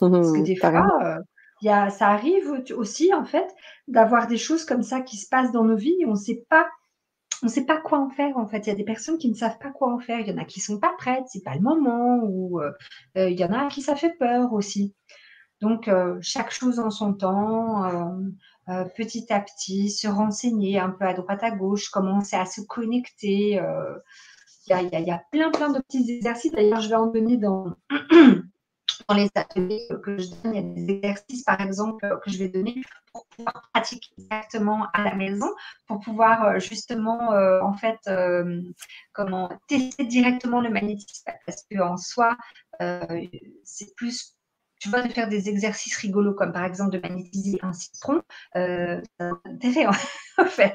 [0.00, 1.20] Parce que des fois,
[1.62, 3.48] ça arrive aussi, en fait,
[3.88, 6.66] d'avoir des choses comme ça qui se passent dans nos vies on ne sait pas.
[7.42, 8.60] On sait pas quoi en faire en fait.
[8.60, 10.20] Il y a des personnes qui ne savent pas quoi en faire.
[10.20, 12.20] Il y en a qui sont pas prêtes, c'est pas le moment.
[12.22, 12.72] Ou euh,
[13.18, 14.94] euh, il y en a qui ça fait peur aussi.
[15.60, 17.82] Donc euh, chaque chose en son temps,
[18.96, 23.60] petit à petit, se renseigner un peu à droite à gauche, commencer à se connecter.
[24.66, 26.52] Il y a, y, a, plein plein de petits exercices.
[26.52, 27.74] D'ailleurs, je vais en donner dans
[29.08, 32.38] dans les ateliers que je donne, il y a des exercices, par exemple, que je
[32.38, 32.82] vais donner
[33.12, 35.46] pour pouvoir pratiquer exactement à la maison,
[35.86, 38.62] pour pouvoir euh, justement, euh, en fait, euh,
[39.12, 41.30] comment tester directement le magnétisme.
[41.46, 42.36] Parce qu'en soi,
[42.80, 44.36] c'est plus
[44.80, 48.20] tu vois, de faire des exercices rigolos, comme par exemple de magnétiser un citron,
[48.56, 49.86] euh, intérêt
[50.38, 50.74] en fait.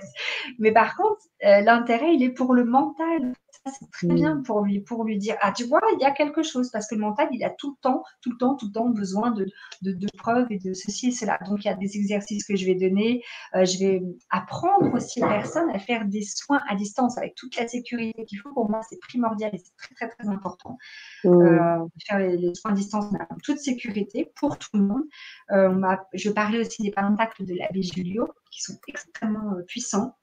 [0.58, 3.34] Mais par contre, l'intérêt, il est pour le mental
[3.70, 4.44] c'est très bien mm.
[4.44, 6.96] pour lui, pour lui dire Ah, tu vois, il y a quelque chose, parce que
[6.96, 9.48] le mental, il a tout le temps, tout le temps, tout le temps besoin de,
[9.82, 11.40] de, preuves et de ceci et cela.
[11.48, 13.24] Donc, il y a des exercices que je vais donner.
[13.56, 17.56] Euh, je vais apprendre aussi aux personnes à faire des soins à distance avec toute
[17.56, 18.54] la sécurité qu'il faut.
[18.54, 20.78] Pour moi, c'est primordial et c'est très, très, très important.
[21.24, 21.30] Mm.
[21.30, 23.06] Euh, faire les, soins à distance
[23.44, 25.04] toute sécurité pour tout le monde.
[25.52, 30.16] Euh, je parlais aussi des pentacles de l'abbé Julio qui sont extrêmement puissants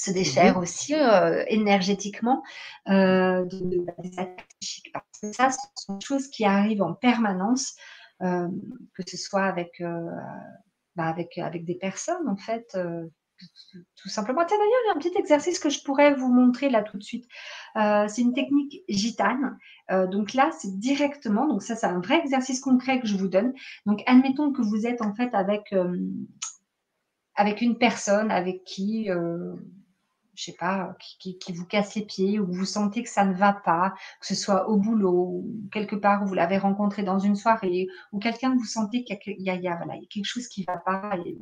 [0.00, 2.42] se défaire mmh aussi euh, énergétiquement
[2.88, 4.92] euh, de, des attaques psychiques.
[4.92, 7.76] Parce que ça, ce sont des choses qui arrivent en permanence,
[8.22, 8.48] euh,
[8.94, 9.82] que ce soit avec,
[10.96, 12.76] bah, avec, avec des personnes, en fait.
[13.96, 14.44] tout simplement.
[14.46, 16.96] Tiens, d'ailleurs, il y a un petit exercice que je pourrais vous montrer là tout
[16.96, 17.26] de suite.
[17.74, 19.58] c'est une technique gitane.
[20.10, 23.52] donc là, c'est directement, donc ça, c'est un vrai exercice concret que je vous donne.
[23.84, 25.74] Donc, admettons que vous êtes en fait avec,
[27.34, 29.10] avec une personne avec qui
[30.40, 33.52] je sais pas, qui, vous casse les pieds, ou vous sentez que ça ne va
[33.52, 37.36] pas, que ce soit au boulot, ou quelque part où vous l'avez rencontré dans une
[37.36, 40.48] soirée, ou quelqu'un que vous sentez qu'il y, a, voilà, il y a quelque chose
[40.48, 41.36] qui ne va pas, et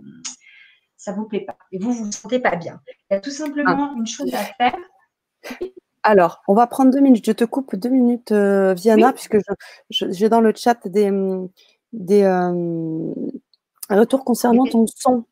[0.97, 2.81] ça vous plaît pas, et vous, vous vous sentez pas bien.
[3.09, 3.95] Il y a tout simplement ah.
[3.97, 4.77] une chose à faire.
[6.03, 7.27] Alors, on va prendre deux minutes.
[7.27, 9.39] Je te coupe deux minutes, euh, Viana, puisque
[9.91, 11.13] j'ai dans le chat des,
[11.93, 13.15] des euh,
[13.91, 15.25] retours concernant ton son.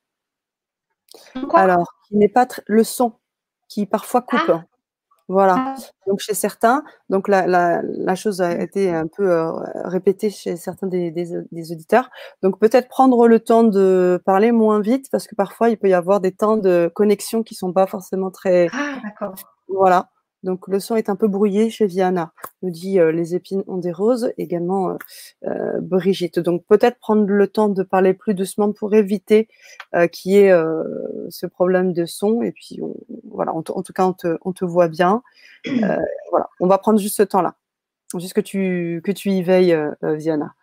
[1.53, 3.15] Alors, qui n'est pas le son
[3.69, 4.41] qui parfois coupe.
[4.49, 4.65] Ah.
[5.29, 5.55] Voilà.
[5.59, 5.75] Ah.
[6.07, 9.51] Donc chez certains, donc la, la, la, chose a été un peu euh,
[9.85, 12.11] répétée chez certains des, des, auditeurs.
[12.43, 15.95] Donc peut-être prendre le temps de parler moins vite parce que parfois il peut y
[15.95, 18.69] avoir des temps de connexion qui sont pas forcément très.
[18.73, 19.35] Ah d'accord.
[19.69, 20.11] Voilà.
[20.47, 22.33] Donc le son est un peu brouillé chez Viana,
[22.63, 24.95] nous dit euh, les épines ont des roses, également euh,
[25.47, 26.39] euh, Brigitte.
[26.39, 29.49] Donc peut-être prendre le temps de parler plus doucement pour éviter
[30.13, 30.55] qu'il y ait
[31.31, 32.43] ce problème de son.
[32.43, 32.81] Et puis
[33.29, 35.23] voilà, en, tout cas on te, on te voit bien.
[36.31, 37.57] voilà, on va prendre juste ce temps-là,
[38.17, 40.55] juste que tu, que tu y veilles, Viana.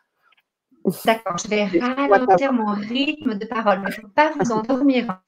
[1.04, 3.82] D'accord, je vais ralentir mon rythme de parole.
[3.90, 5.22] Je ne peux pas vous endormir.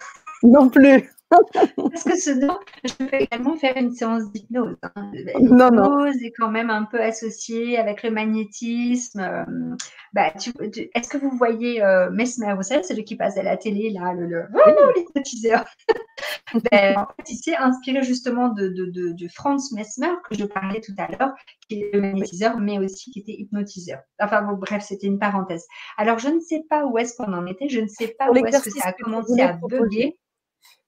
[0.43, 1.11] Non plus.
[1.29, 4.77] Parce que sinon, je peux également faire une séance d'hypnose.
[4.83, 5.11] Hein.
[5.13, 9.19] L'hypnose est quand même un peu associée avec le magnétisme.
[9.19, 9.75] Euh,
[10.13, 13.89] bah, est-ce que vous voyez euh, Mesmer, vous savez, celui qui passe à la télé,
[13.89, 15.65] là, le, le oh, l'hypnotiseur
[16.71, 20.81] ben, en fait, Il s'est inspiré justement de, de, de, Franz Mesmer, que je parlais
[20.81, 21.33] tout à l'heure,
[21.67, 23.99] qui est le magnétiseur, mais aussi qui était hypnotiseur.
[24.19, 25.65] Enfin bon, bref, c'était une parenthèse.
[25.97, 28.35] Alors, je ne sais pas où est-ce qu'on en était, je ne sais pas où
[28.35, 30.17] est-ce que ça a commencé à bugger.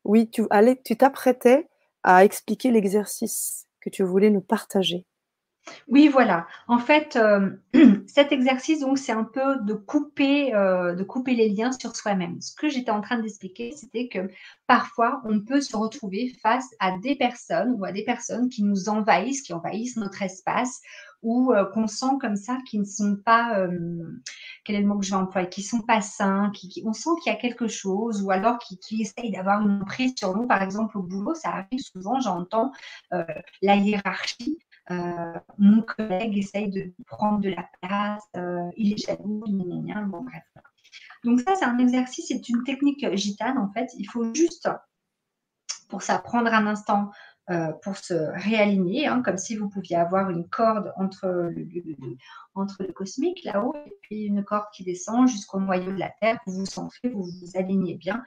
[0.04, 1.68] Oui, tu allais, tu t'apprêtais
[2.04, 5.06] à expliquer l'exercice que tu voulais nous partager.
[5.88, 6.48] Oui, voilà.
[6.68, 7.52] En fait, euh,
[8.08, 12.42] cet exercice, donc, c'est un peu de couper, euh, de couper les liens sur soi-même.
[12.42, 14.30] Ce que j'étais en train d'expliquer, c'était que
[14.68, 18.90] parfois, on peut se retrouver face à des personnes ou à des personnes qui nous
[18.90, 20.82] envahissent, qui envahissent notre espace,
[21.24, 23.68] ou euh, qu'on sent comme ça qui ne sont pas,
[24.64, 27.10] quel est le mot que je vais employer, qui sont pas sains, qui, on sent
[27.24, 30.48] qu'il y a quelque chose, ou alors qui, essayent d'avoir une prise sur nous.
[30.48, 32.72] Par exemple, au boulot, ça arrive souvent, j'entends
[33.12, 34.60] la hiérarchie.
[34.90, 38.24] Mon collègue essaye de prendre de la place,
[38.76, 40.44] il est jaloux, bon bref.
[41.24, 43.90] Donc ça, c'est un exercice, c'est une technique gitane en fait.
[43.98, 44.70] Il faut juste,
[45.90, 47.12] pour ça, prendre un instant
[47.50, 51.66] euh, pour se réaligner, hein, comme si vous pouviez avoir une corde entre le,
[52.56, 56.40] entre le cosmique là-haut et puis une corde qui descend jusqu'au noyau de la Terre.
[56.46, 58.22] Vous vous centrez, vous vous alignez bien.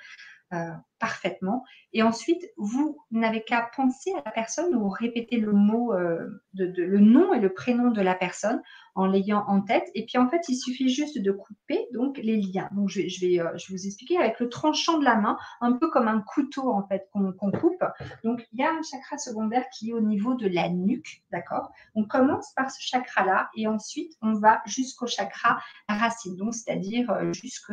[0.53, 1.65] Euh, parfaitement.
[1.93, 6.65] Et ensuite, vous n'avez qu'à penser à la personne ou répéter le mot, euh, de,
[6.65, 8.61] le nom et le prénom de la personne
[8.97, 9.89] en l'ayant en tête.
[9.95, 12.69] Et puis en fait, il suffit juste de couper donc les liens.
[12.73, 15.73] Donc je, vais, euh, je vais vous expliquer avec le tranchant de la main, un
[15.73, 17.85] peu comme un couteau en fait qu'on coupe.
[18.25, 21.71] Donc il y a un chakra secondaire qui est au niveau de la nuque, d'accord?
[21.95, 27.73] On commence par ce chakra-là et ensuite on va jusqu'au chakra racine, donc c'est-à-dire jusque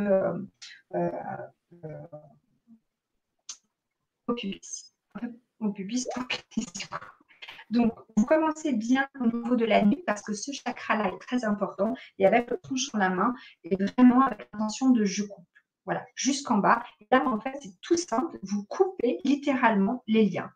[7.69, 11.43] donc, vous commencez bien au niveau de la nuque parce que ce chakra-là est très
[11.43, 15.45] important et avec le tranchant la main et vraiment avec l'intention de je coupe.
[15.85, 16.83] Voilà, jusqu'en bas.
[17.11, 18.39] Là, en fait, c'est tout simple.
[18.43, 20.51] Vous coupez littéralement les liens.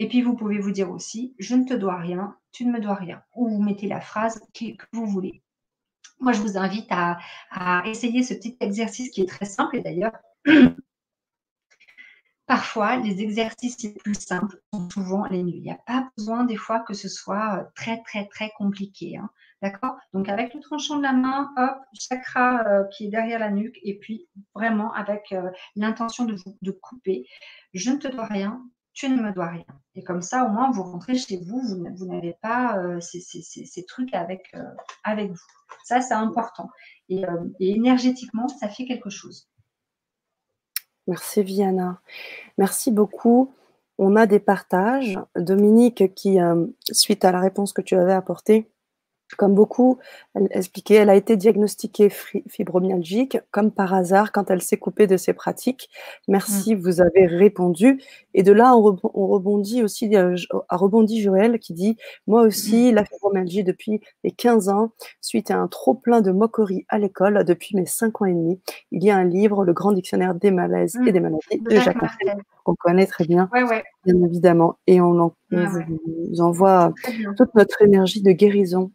[0.00, 2.80] Et puis, vous pouvez vous dire aussi, je ne te dois rien, tu ne me
[2.80, 3.22] dois rien.
[3.36, 5.42] Ou vous mettez la phrase que vous voulez.
[6.20, 7.18] Moi, je vous invite à,
[7.50, 9.76] à essayer ce petit exercice qui est très simple.
[9.76, 10.16] Et d'ailleurs,
[12.46, 15.56] Parfois, les exercices les plus simples sont souvent les nuits.
[15.56, 19.16] Il n'y a pas besoin des fois que ce soit euh, très, très, très compliqué.
[19.16, 19.30] Hein.
[19.62, 19.96] D'accord?
[20.12, 23.78] Donc, avec le tranchant de la main, hop, chakra euh, qui est derrière la nuque,
[23.82, 27.24] et puis vraiment avec euh, l'intention de, de couper.
[27.72, 29.64] Je ne te dois rien, tu ne me dois rien.
[29.94, 31.62] Et comme ça, au moins, vous rentrez chez vous,
[31.96, 35.40] vous, n'avez pas ces, trucs avec vous.
[35.84, 36.68] Ça, c'est important.
[37.08, 37.24] et
[37.58, 39.48] énergétiquement, ça fait quelque chose.
[41.06, 42.00] Merci Viana.
[42.58, 43.52] Merci beaucoup.
[43.98, 45.18] On a des partages.
[45.36, 48.68] Dominique qui, euh, suite à la réponse que tu avais apportée,
[49.36, 49.98] comme beaucoup,
[50.34, 52.10] elle expliquait, elle a été diagnostiquée
[52.48, 55.90] fibromyalgique, comme par hasard, quand elle s'est coupée de ses pratiques.
[56.28, 56.78] Merci, mmh.
[56.78, 58.00] vous avez répondu.
[58.34, 60.36] Et de là, on, rebondit aussi, euh,
[60.68, 61.96] a rebondi Joël qui dit
[62.26, 62.94] Moi aussi, mmh.
[62.94, 67.44] la fibromyalgie depuis les 15 ans, suite à un trop plein de moqueries à l'école
[67.44, 68.60] depuis mes 5 ans et demi.
[68.92, 71.12] Il y a un livre, Le Grand Dictionnaire des malaises et mmh.
[71.12, 73.48] des maladies de Jacques Martel, qu'on connaît très bien,
[74.04, 74.78] bien évidemment.
[74.86, 76.92] Et on, vous envoie
[77.36, 78.90] toute notre énergie de guérison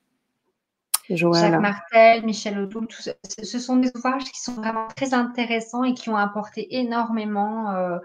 [1.16, 6.10] Jacques Martel, Michel Audou, ce sont des ouvrages qui sont vraiment très intéressants et qui
[6.10, 7.98] ont apporté énormément, euh,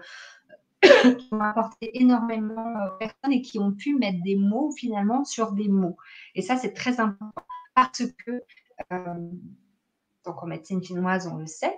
[0.81, 5.23] qui ont apporté énormément aux euh, personnes et qui ont pu mettre des mots finalement
[5.23, 5.97] sur des mots.
[6.33, 7.45] Et ça, c'est très important
[7.75, 8.43] parce que,
[8.91, 9.29] euh,
[10.25, 11.77] donc en médecine chinoise, on le sait,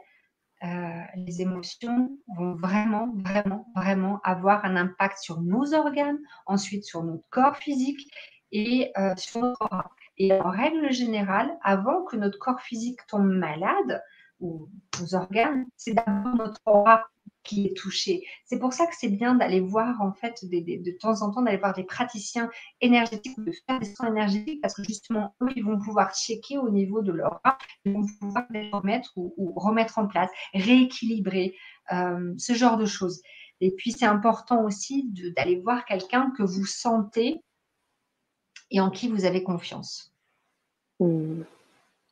[1.15, 6.17] les émotions vont vraiment, vraiment, vraiment avoir un impact sur nos organes,
[6.47, 8.11] ensuite sur notre corps physique
[8.51, 9.91] et sur notre aura.
[10.18, 14.01] Et en règle générale, avant que notre corps physique tombe malade,
[14.39, 17.05] ou nos organes, c'est d'abord notre aura
[17.43, 18.24] qui est touché.
[18.45, 21.57] C'est pour ça que c'est bien d'aller voir, en fait, de temps en temps, d'aller
[21.57, 22.49] voir des praticiens
[22.82, 26.70] énergétiques, de faire des soins énergétiques, parce que justement, eux, ils vont pouvoir checker au
[26.70, 31.55] niveau de leur aura, ils vont pouvoir les remettre ou, remettre en place, rééquilibrer,
[31.93, 33.22] euh, ce genre de choses.
[33.61, 37.41] Et puis, c'est important aussi d'aller voir quelqu'un que vous sentez
[38.72, 40.13] et en qui vous avez confiance.
[40.99, 41.43] Hmm.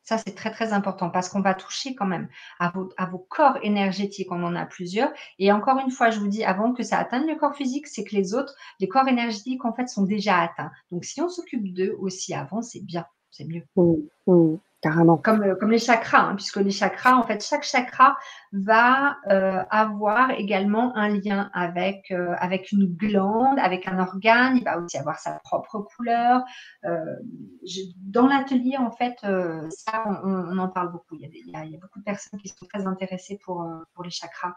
[0.04, 2.30] Ça, c'est très, très important parce qu'on va toucher quand même
[2.60, 4.32] à vos, à vos corps énergétiques.
[4.32, 5.12] On en a plusieurs.
[5.40, 8.04] Et encore une fois, je vous dis, avant que ça atteigne le corps physique, c'est
[8.04, 10.72] que les autres, les corps énergétiques, en fait, sont déjà atteints.
[10.92, 13.64] Donc, si on s'occupe d'eux aussi avant, c'est bien, c'est mieux.
[13.76, 13.96] Hmm,
[14.28, 14.58] hmm.
[14.86, 15.18] Carrément.
[15.18, 18.16] Comme, euh, comme les chakras, hein, puisque les chakras, en fait, chaque chakra
[18.52, 24.58] va euh, avoir également un lien avec, euh, avec une glande, avec un organe.
[24.58, 26.44] Il va aussi avoir sa propre couleur.
[26.84, 31.16] dans l'atelier, en fait, ça, on, en parle beaucoup.
[31.16, 31.30] Il y, a
[31.64, 34.54] il, y a, beaucoup de personnes qui sont très intéressées pour, pour les chakras.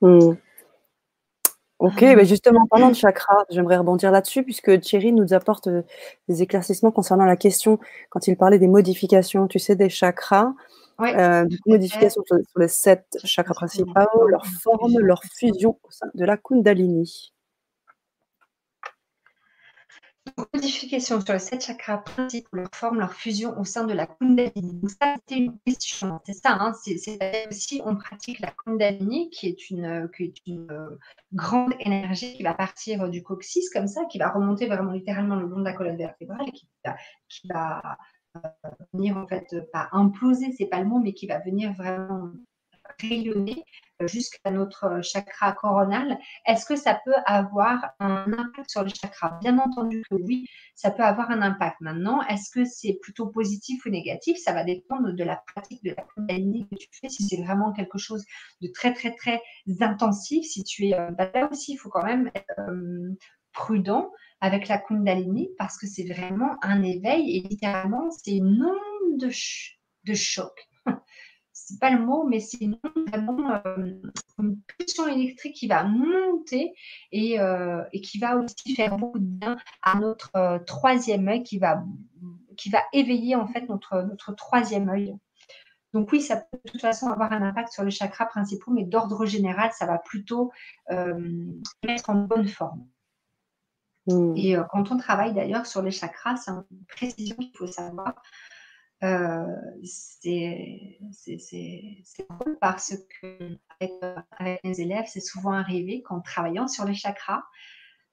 [0.00, 0.36] Hmm.
[1.84, 5.82] Ok, mais bah, justement, parlant de chakras, j'aimerais rebondir là-dessus, puisque Thierry nous apporte euh,
[6.30, 7.78] des éclaircissements concernant la question,
[8.08, 10.54] quand il parlait des modifications, tu sais, des chakras,
[11.02, 16.24] euh, des modifications sur, les sept chakras principaux, leur forme, leur fusion au sein de
[16.24, 17.33] la Kundalini.
[20.52, 24.74] Modification sur les sept chakras principaux, leur forme, leur fusion au sein de la Kundalini.
[24.74, 26.20] Donc ça, c'était une question.
[26.24, 30.08] C'est ça, hein, c'est aussi, on pratique la Kundalini, qui est une,
[30.46, 30.98] une euh,
[31.32, 35.46] grande énergie qui va partir du coccyx, comme ça, qui va remonter vraiment littéralement le
[35.46, 36.96] long de la colonne vertébrale, et qui va,
[37.28, 37.98] qui va
[38.36, 42.32] euh, venir, en fait, pas imploser, c'est pas le mot, mais qui va venir vraiment
[43.00, 43.64] rayonner
[44.06, 49.38] jusqu'à notre chakra coronal, est-ce que ça peut avoir un impact sur le chakra?
[49.40, 51.80] Bien entendu que oui, ça peut avoir un impact.
[51.80, 54.36] Maintenant, est-ce que c'est plutôt positif ou négatif?
[54.38, 57.08] Ça va dépendre de la pratique de la Kundalini que tu fais.
[57.08, 58.24] Si c'est vraiment quelque chose
[58.60, 59.40] de très, très, très
[59.80, 60.94] intensif, si tu es.
[60.94, 63.14] Euh, bah, là aussi, il faut quand même être euh,
[63.52, 64.10] prudent
[64.40, 69.30] avec la Kundalini parce que c'est vraiment un éveil et littéralement, c'est une onde de,
[70.04, 70.52] de choc
[71.54, 72.76] c'est pas le mot, mais c'est une,
[73.06, 74.00] vraiment euh,
[74.38, 76.74] une pulsion électrique qui va monter
[77.12, 81.44] et, euh, et, qui va aussi faire beaucoup de bien à notre euh, troisième œil,
[81.44, 81.84] qui va,
[82.56, 85.16] qui va éveiller en fait notre, notre troisième œil.
[85.92, 88.82] Donc oui, ça peut de toute façon avoir un impact sur les chakras principaux, mais
[88.82, 90.50] d'ordre général, ça va plutôt
[90.90, 92.84] mettre en bonne forme.
[94.08, 94.36] Mmh.
[94.36, 98.20] Et quand on travaille d'ailleurs sur les chakras, c'est une précision qu'il faut savoir.
[99.04, 99.44] Euh,
[99.82, 100.98] c'est
[102.30, 107.42] drôle parce que avec, mes élèves, c'est souvent arrivé qu'en travaillant sur les chakras,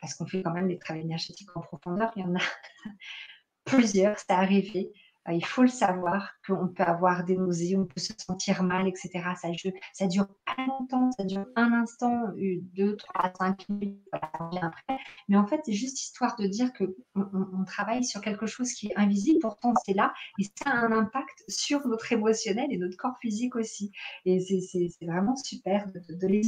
[0.02, 2.40] parce qu'on fait quand même des travaux énergétiques en profondeur, il y en a
[3.66, 4.92] plusieurs, c'est arrivé
[5.30, 9.10] il faut le savoir qu'on peut avoir des nausées, on peut se sentir mal, etc.
[9.40, 9.50] Ça,
[9.94, 12.30] ça dure pas longtemps, ça dure un instant,
[12.74, 14.98] deux, trois, cinq minutes, voilà, après.
[15.28, 18.88] Mais en fait, c'est juste histoire de dire que on, travaille sur quelque chose qui
[18.88, 22.98] est invisible, pourtant c'est là, et ça a un impact sur notre émotionnel et notre
[22.98, 23.92] corps physique aussi.
[24.26, 26.42] Et c'est vraiment super de, de,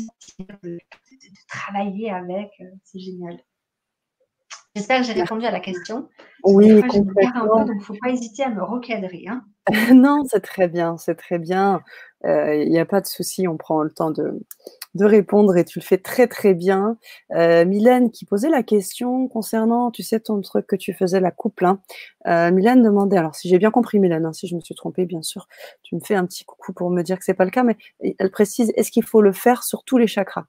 [0.63, 0.79] de,
[1.47, 3.37] travailler avec, euh, c'est génial.
[4.75, 6.09] J'espère que j'ai répondu à la question.
[6.43, 7.45] Oui, complètement.
[7.45, 9.25] donc il ne faut pas hésiter à me recadrer.
[9.27, 9.45] Hein.
[9.93, 11.81] non, c'est très bien, c'est très bien.
[12.23, 14.41] Il euh, n'y a pas de souci, on prend le temps de,
[14.95, 16.97] de, répondre et tu le fais très très bien.
[17.35, 21.31] Euh, Mylène qui posait la question concernant, tu sais, ton truc que tu faisais, la
[21.31, 21.65] couple.
[21.65, 21.81] Hein.
[22.27, 25.05] Euh, Mylène demandait, alors si j'ai bien compris Mylène, hein, si je me suis trompée,
[25.05, 25.47] bien sûr,
[25.83, 27.77] tu me fais un petit coucou pour me dire que c'est pas le cas, mais
[28.17, 30.45] elle précise, est-ce qu'il faut le faire sur tous les chakras?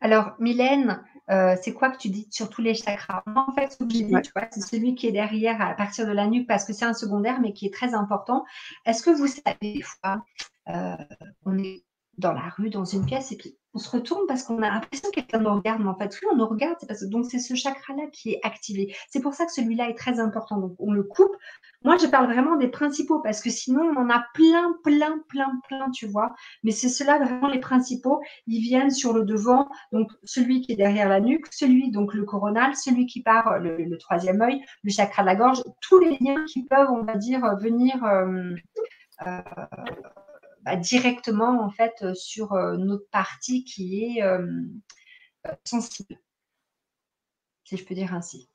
[0.00, 3.22] Alors, Mylène, euh, c'est quoi que tu dis sur tous les chakras?
[3.26, 4.14] En fait, ce que j'ai dit,
[4.50, 7.40] c'est celui qui est derrière à partir de la nuque parce que c'est un secondaire,
[7.40, 8.44] mais qui est très important.
[8.86, 10.24] Est-ce que vous savez, des fois,
[10.68, 10.96] euh,
[11.44, 11.84] on est
[12.16, 15.10] dans la rue, dans une pièce, et puis on se retourne parce qu'on a l'impression
[15.10, 17.38] que quelqu'un nous regarde, mais en fait, oui, on nous regarde, parce que donc c'est
[17.38, 18.94] ce chakra-là qui est activé.
[19.10, 20.58] C'est pour ça que celui-là est très important.
[20.58, 21.34] Donc on le coupe.
[21.84, 25.60] Moi, je parle vraiment des principaux parce que sinon, on en a plein, plein, plein,
[25.68, 26.34] plein, tu vois.
[26.64, 28.20] Mais c'est cela vraiment les principaux.
[28.46, 32.24] Ils viennent sur le devant, donc celui qui est derrière la nuque, celui donc le
[32.24, 36.44] coronal, celui qui part le, troisième œil, le chakra de la gorge, tous les liens
[36.46, 38.02] qui peuvent, on va dire, venir.
[38.04, 38.54] Euh,
[39.26, 39.40] euh,
[40.68, 44.46] bah, directement en fait euh, sur euh, notre partie qui est euh,
[45.64, 46.20] sensible,
[47.64, 48.50] si je peux dire ainsi.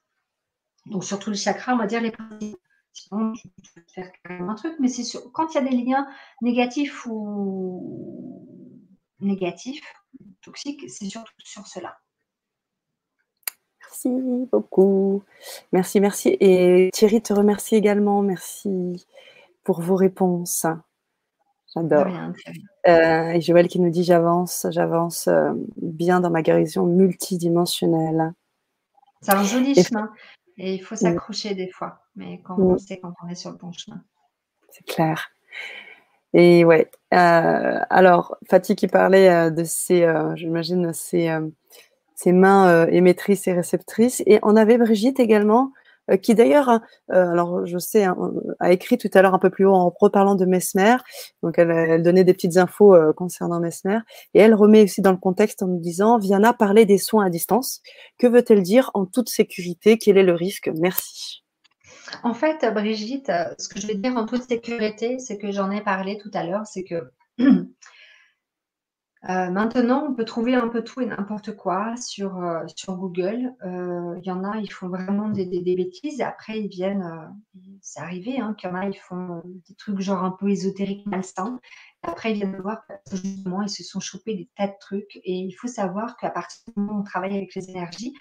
[0.85, 2.59] Donc sur tous les chakras, on va dire les principes.
[2.91, 3.41] Sinon, je
[3.73, 5.03] peux faire un truc, mais c'est
[5.33, 6.07] quand il y a des liens
[6.43, 8.47] négatifs ou
[9.19, 9.83] négatifs,
[10.41, 11.97] toxiques, c'est surtout sur cela.
[13.79, 14.11] Merci
[14.51, 15.23] beaucoup.
[15.71, 16.37] Merci, merci.
[16.39, 18.21] Et Thierry te remercie également.
[18.21, 19.03] Merci
[19.63, 20.67] pour vos réponses.
[21.73, 22.07] J'adore.
[22.87, 28.33] Euh, et Joël qui nous dit j'avance, j'avance euh, bien dans ma guérison multidimensionnelle.
[29.21, 30.11] C'est un joli chemin
[30.57, 33.57] et il faut s'accrocher des fois, mais quand on sait quand on est sur le
[33.57, 34.03] bon chemin.
[34.69, 35.31] C'est clair.
[36.33, 36.91] Et ouais.
[37.13, 41.35] Euh, alors, Fatih qui parlait de ses, j'imagine, ses,
[42.15, 44.21] ses mains émettrices et réceptrices.
[44.25, 45.82] Et on avait Brigitte également euh,
[46.21, 46.81] qui d'ailleurs, hein,
[47.11, 48.17] euh, alors je sais, hein,
[48.59, 50.97] a écrit tout à l'heure un peu plus haut en reparlant de Mesmer.
[51.41, 53.99] Donc elle, donnait des petites infos euh, concernant Mesmer.
[54.33, 57.29] Et elle remet aussi dans le contexte en nous disant Viana parler des soins à
[57.29, 57.81] distance.
[58.17, 59.97] Que veut-elle dire en toute sécurité?
[59.97, 60.69] Quel est le risque?
[60.79, 61.43] Merci.
[62.23, 65.81] En fait, Brigitte, ce que je vais dire en toute sécurité, c'est que j'en ai
[65.81, 67.11] parlé tout à l'heure, c'est que
[69.29, 73.53] Euh, maintenant, on peut trouver un peu tout et n'importe quoi sur, euh, sur Google.
[73.65, 76.19] Euh, il y en a, ils font vraiment des, des, bêtises.
[76.19, 77.33] Après, ils viennent,
[77.81, 81.05] c'est arrivé hein, qu'il y en a, ils font des trucs genre un peu ésotériques,
[81.05, 81.59] malsains.
[82.01, 85.15] Après, ils viennent voir que justement, ils se sont chopés des tas de trucs.
[85.23, 88.13] Et il faut savoir qu'à partir du moment où on travaille avec les énergies,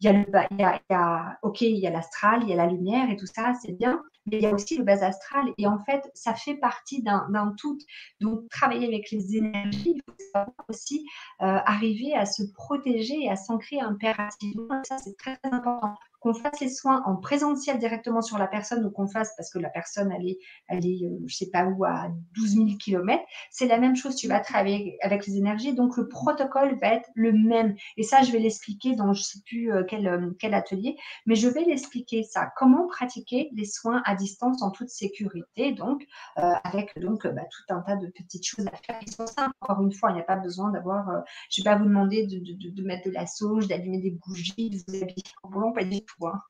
[0.00, 2.42] il y a, le, il y a, il y a ok, il y a l'astral,
[2.42, 4.76] il y a la lumière et tout ça, c'est bien, mais il y a aussi
[4.76, 5.46] le bas astral.
[5.58, 7.78] Et en fait, ça fait partie d'un tout.
[8.20, 10.02] Donc, travailler avec les énergies, il
[10.34, 11.06] faut aussi
[11.42, 14.82] euh, arriver à se protéger et à s'ancrer impérativement.
[14.84, 18.84] Ça, c'est très, très important qu'on fasse les soins en présentiel directement sur la personne
[18.84, 20.38] ou qu'on fasse parce que la personne, elle est,
[20.68, 24.16] elle est euh, je sais pas où, à 12 000 km, c'est la même chose.
[24.16, 25.74] Tu vas travailler avec les énergies.
[25.74, 27.76] Donc, le protocole va être le même.
[27.96, 30.96] Et ça, je vais l'expliquer dans je sais plus euh, quel, euh, quel atelier,
[31.26, 32.50] mais je vais l'expliquer ça.
[32.56, 36.04] Comment pratiquer les soins à distance en toute sécurité, donc,
[36.36, 39.52] avec donc bah, tout un tas de petites choses à faire qui sont simples.
[39.60, 41.06] Encore une fois, il n'y a pas besoin d'avoir,
[41.50, 44.70] je vais pas vous demander de, de, de, mettre de la sauge, d'allumer des bougies,
[44.70, 45.84] de vous habiller en volant, pas
[46.22, 46.40] Hein.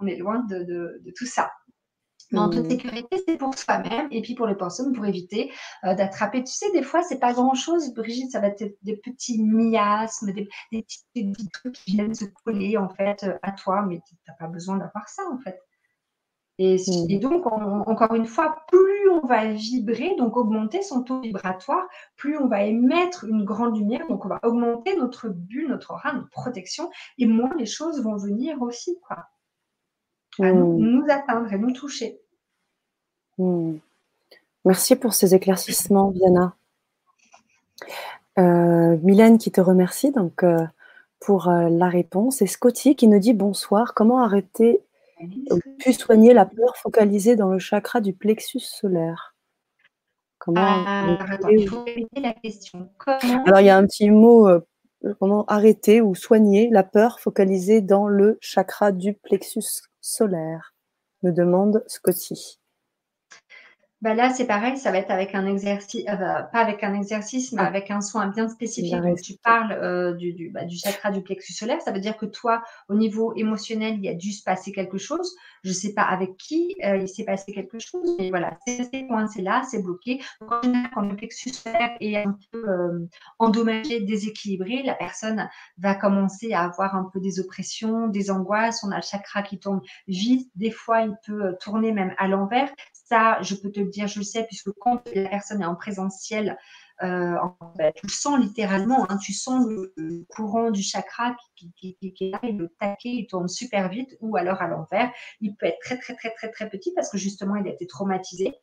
[0.00, 1.50] On est loin de, tout ça.
[2.30, 5.50] Mais en toute sécurité, c'est pour soi-même et puis pour les personnes pour éviter
[5.84, 6.44] euh, d'attraper.
[6.44, 10.46] Tu sais, des fois, c'est pas grand-chose, Brigitte, ça va être des petits miasmes, des,
[10.70, 14.46] petits, trucs qui viennent se coller en fait euh, à toi, mais tu n'as pas
[14.46, 15.58] besoin d'avoir ça en fait.
[16.60, 17.20] Et, mmh.
[17.20, 21.86] donc, encore une fois, plus on va vibrer, donc augmenter son taux vibratoire,
[22.16, 26.12] plus on va émettre une grande lumière, donc on va augmenter notre bulle, notre aura,
[26.12, 29.28] notre protection, et moins les choses vont venir aussi, quoi.
[30.40, 31.10] À nous, mmh.
[31.10, 32.20] atteindre et nous toucher.
[33.38, 33.74] Mmh.
[34.64, 36.54] Merci pour ces éclaircissements, Viana.
[38.38, 40.64] Euh, Mylène qui te remercie donc euh,
[41.18, 43.94] pour euh, la réponse et Scotty qui nous dit bonsoir.
[43.94, 44.80] Comment arrêter
[45.78, 49.34] pu soigner la peur focalisée dans le chakra du plexus solaire.
[50.38, 51.18] Comment ah,
[51.50, 51.84] il faut
[52.16, 52.90] la question.
[53.46, 54.60] Alors, il y a un petit mot euh,
[55.20, 60.74] comment arrêter ou soigner la peur focalisée dans le chakra du plexus solaire
[61.22, 62.60] me demande Scotty.
[64.00, 67.50] Bah là, c'est pareil, ça va être avec un exercice, euh, pas avec un exercice,
[67.52, 67.66] mais ah.
[67.66, 68.94] avec un soin bien spécifique.
[68.94, 72.16] Donc, tu parles euh, du, du, bah, du, chakra du plexus solaire, ça veut dire
[72.16, 75.34] que toi, au niveau émotionnel, il y a dû se passer quelque chose.
[75.64, 79.06] Je ne sais pas avec qui euh, il s'est passé quelque chose, mais voilà, c'est
[79.08, 80.20] coincé là, c'est bloqué.
[80.40, 83.08] Donc, quand le plexus solaire est un peu
[83.40, 88.84] endommagé, déséquilibré, la personne va commencer à avoir un peu des oppressions, des angoisses.
[88.84, 90.48] On a le chakra qui tombe vite.
[90.54, 92.70] Des fois, il peut tourner même à l'envers.
[93.08, 96.58] Ça, je peux te dire, je le sais, puisque quand la personne est en présentiel,
[97.02, 97.36] euh,
[97.94, 102.40] tu le sens littéralement, hein, tu sens le, courant du chakra qui, qui, est là,
[102.42, 105.10] le taquet, il tourne super vite, ou alors à l'envers.
[105.40, 107.86] Il peut être très, très, très, très, très petit parce que justement, il a été
[107.86, 108.54] traumatisé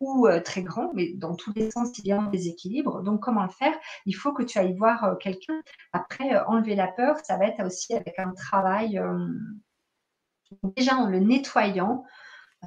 [0.00, 3.02] ou euh, très grand, mais dans tous les sens, il y a un déséquilibre.
[3.02, 3.76] Donc, comment le faire?
[4.06, 5.60] Il faut que tu ailles voir euh, quelqu'un.
[5.92, 9.00] Après, enlever la peur, ça va être aussi avec un travail,
[10.76, 12.04] déjà en le nettoyant,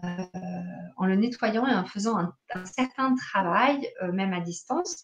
[0.04, 0.24] euh,
[0.96, 5.04] en le nettoyant et en faisant un, certain travail, euh, même à distance,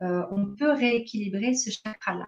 [0.00, 2.26] euh, on peut rééquilibrer ce chakra-là.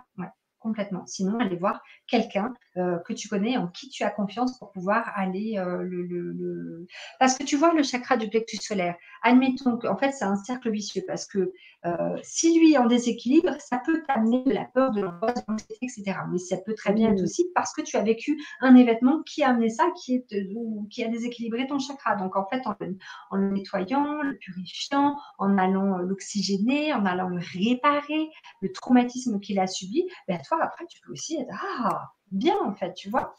[0.63, 1.05] Complètement.
[1.07, 5.63] Sinon, allez voir quelqu'un que tu connais, en qui tu as confiance pour pouvoir aller
[5.81, 6.87] le,
[7.19, 8.97] Parce que tu vois le chakra du plexus solaire.
[9.23, 11.53] Admettons qu'en fait, c'est un cercle vicieux parce que
[11.85, 15.43] euh, si lui est en déséquilibre, ça peut t'amener de la peur, de l'angoisse, de
[15.49, 16.17] l'anxiété, etc.
[16.31, 19.43] Mais ça peut très bien être aussi parce que tu as vécu un événement qui
[19.43, 20.49] a amené ça, qui, est,
[20.91, 22.15] qui a déséquilibré ton chakra.
[22.15, 28.31] Donc en fait, en le, nettoyant, le purifiant, en allant l'oxygéner, en allant le réparer,
[28.61, 32.75] le traumatisme qu'il a subi, ben toi après tu peux aussi être ah bien en
[32.75, 33.35] fait, tu vois.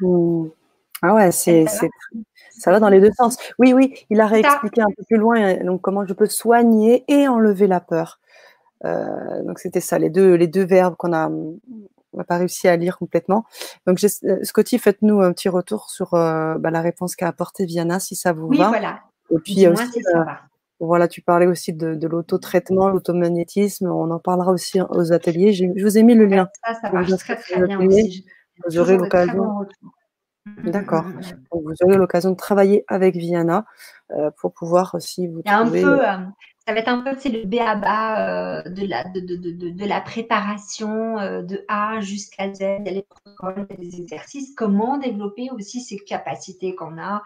[0.00, 0.48] Mmh.
[1.02, 3.38] Ah ouais, c'est, ça va dans les deux sens.
[3.58, 7.04] Oui, oui, il a réexpliqué un peu plus loin euh, donc comment je peux soigner
[7.08, 8.20] et enlever la peur.
[8.84, 12.76] Euh, donc c'était ça, les deux, les deux verbes qu'on a, on pas réussi à
[12.76, 13.44] lire complètement.
[13.86, 18.16] Donc euh, Scotty, faites-nous un petit retour sur bah, la réponse qu'a apportée Viana, si
[18.16, 18.68] ça vous oui, va.
[18.68, 19.00] voilà.
[19.30, 20.02] Et puis aussi,
[20.80, 23.86] voilà, tu parlais aussi de, de l'autotraitement, l'automagnétisme.
[23.90, 25.52] On en parlera aussi aux ateliers.
[25.52, 26.48] Je vous ai mis le lien.
[26.64, 28.24] Ça, ça marche très très bien aussi.
[28.66, 29.66] Vous aurez l'occasion.
[30.64, 31.04] D'accord.
[31.04, 31.62] Mmh, mmh, mmh.
[31.64, 33.64] vous aurez l'occasion de travailler avec Viana
[34.10, 35.84] euh, pour pouvoir aussi vous trouver...
[35.84, 36.16] Un peu, euh,
[36.66, 38.60] ça va être un peu le B.A.B.A.
[38.60, 42.60] Euh, de, la, de, de, de, de, la préparation de A jusqu'à Z.
[42.60, 44.54] Il y a les protocoles, des exercices.
[44.54, 47.22] Comment développer aussi ces capacités qu'on a.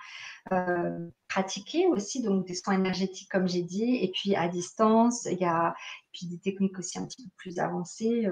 [1.29, 5.45] pratiquer aussi donc des soins énergétiques comme j'ai dit et puis à distance il y
[5.45, 5.75] a
[6.12, 8.29] puis des techniques aussi un petit peu plus avancées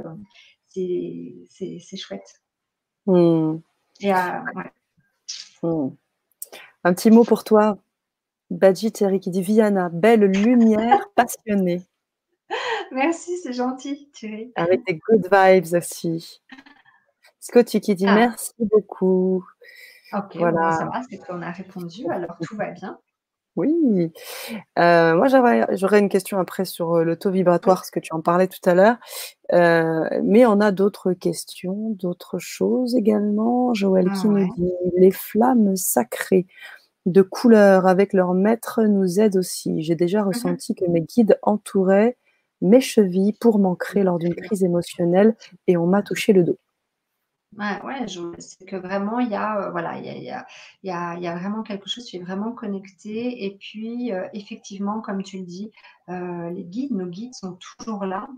[0.69, 2.41] c'est chouette
[4.01, 4.73] et, ouais.
[5.63, 5.91] Hmm.
[6.85, 7.79] Un petit mot pour toi,
[8.51, 11.87] Badji Thierry qui dit Viana, belle lumière passionnée.
[12.91, 14.53] Merci, c'est gentil, Thierry.
[14.57, 16.41] Avec des good vibes aussi.
[17.39, 18.15] Scotty qui dit ah.
[18.15, 19.45] merci beaucoup.
[20.13, 20.73] Ok, voilà.
[20.73, 22.99] ça va, c'est qu'on a répondu, alors tout va bien.
[23.57, 24.13] Oui.
[24.79, 28.21] Euh, moi, j'aurais une question après sur euh, le taux vibratoire, ce que tu en
[28.21, 28.97] parlais tout à l'heure.
[29.53, 33.75] Euh, mais on a d'autres questions, d'autres choses également.
[33.75, 36.47] Joël ah qui nous dit les flammes sacrées
[37.07, 39.83] de couleur avec leur maître nous aident aussi.
[39.83, 42.17] J'ai déjà mmh ressenti que mes guides entouraient
[42.61, 45.35] mes chevilles pour m'ancrer lors d'une crise émotionnelle
[45.67, 46.59] et on m'a touché le dos.
[47.59, 48.07] Ouais,
[48.39, 50.47] c'est que vraiment, il y a, euh, voilà, il y a,
[50.85, 53.45] y a, y a, vraiment quelque chose, tu es vraiment connecté.
[53.45, 55.73] Et puis, euh, effectivement, comme tu le dis,
[56.09, 58.29] euh, les guides, nos guides sont toujours là.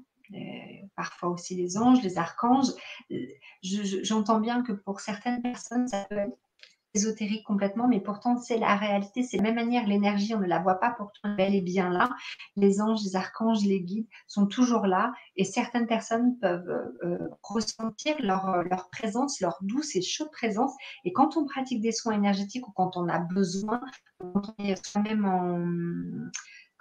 [0.97, 2.73] parfois aussi les anges, les archanges.
[3.63, 6.39] J'entends bien que pour certaines personnes, ça peut être
[6.95, 10.59] ésotérique complètement, mais pourtant c'est la réalité, c'est la même manière, l'énergie, on ne la
[10.59, 12.11] voit pas, pourtant elle est bien là.
[12.57, 16.69] Les anges, les archanges, les guides sont toujours là et certaines personnes peuvent
[17.03, 20.73] euh, ressentir leur, euh, leur présence, leur douce et chaude présence.
[21.05, 23.81] Et quand on pratique des soins énergétiques ou quand on a besoin,
[24.21, 26.31] on est soi-même en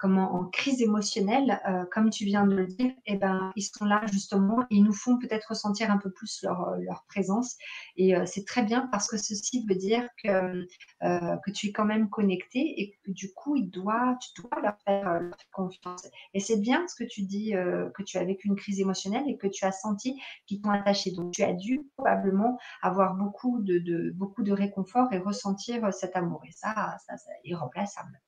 [0.04, 4.02] en crise émotionnelle, euh, comme tu viens de le dire, eh ben, ils sont là
[4.12, 6.78] justement ils nous font peut-être ressentir un peu plus leur, euh,
[7.08, 7.56] présence.
[7.96, 10.66] Et euh, c'est très bien parce que ceci veut dire que,
[11.00, 14.76] que tu es quand même connecté et que du coup, il doit, tu dois leur
[14.84, 15.20] faire,
[15.52, 16.08] confiance.
[16.34, 19.36] Et c'est bien ce que tu dis, que tu as vécu une crise émotionnelle et
[19.36, 21.10] que tu as senti qu'ils t'ont attaché.
[21.12, 26.42] Donc, tu as dû probablement avoir beaucoup de, beaucoup de réconfort et ressentir cet amour.
[26.46, 28.20] Et ça, ça, ça irremplaçable.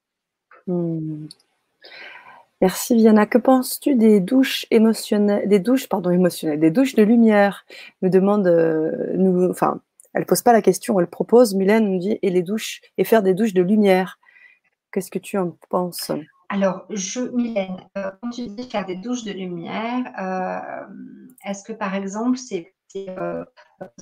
[2.61, 3.27] Merci Viana.
[3.27, 7.65] Que penses-tu des douches émotionnelles, des douches pardon émotionnelles, des douches de lumière?
[8.01, 9.53] Nous demande, euh,
[10.15, 11.55] elle pose pas la question, elle propose.
[11.55, 14.19] Mylène nous dit et les douches et faire des douches de lumière.
[14.93, 16.13] Qu'est-ce que tu en penses?
[16.49, 20.85] Alors, je, Mylène, euh, quand tu dis faire des douches de lumière, euh,
[21.45, 22.74] est-ce que par exemple c'est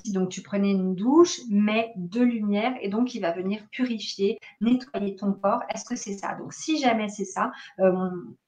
[0.05, 5.15] donc tu prenais une douche, mais de lumière, et donc il va venir purifier, nettoyer
[5.15, 5.63] ton corps.
[5.69, 6.35] Est-ce que c'est ça?
[6.35, 7.51] Donc si jamais c'est ça,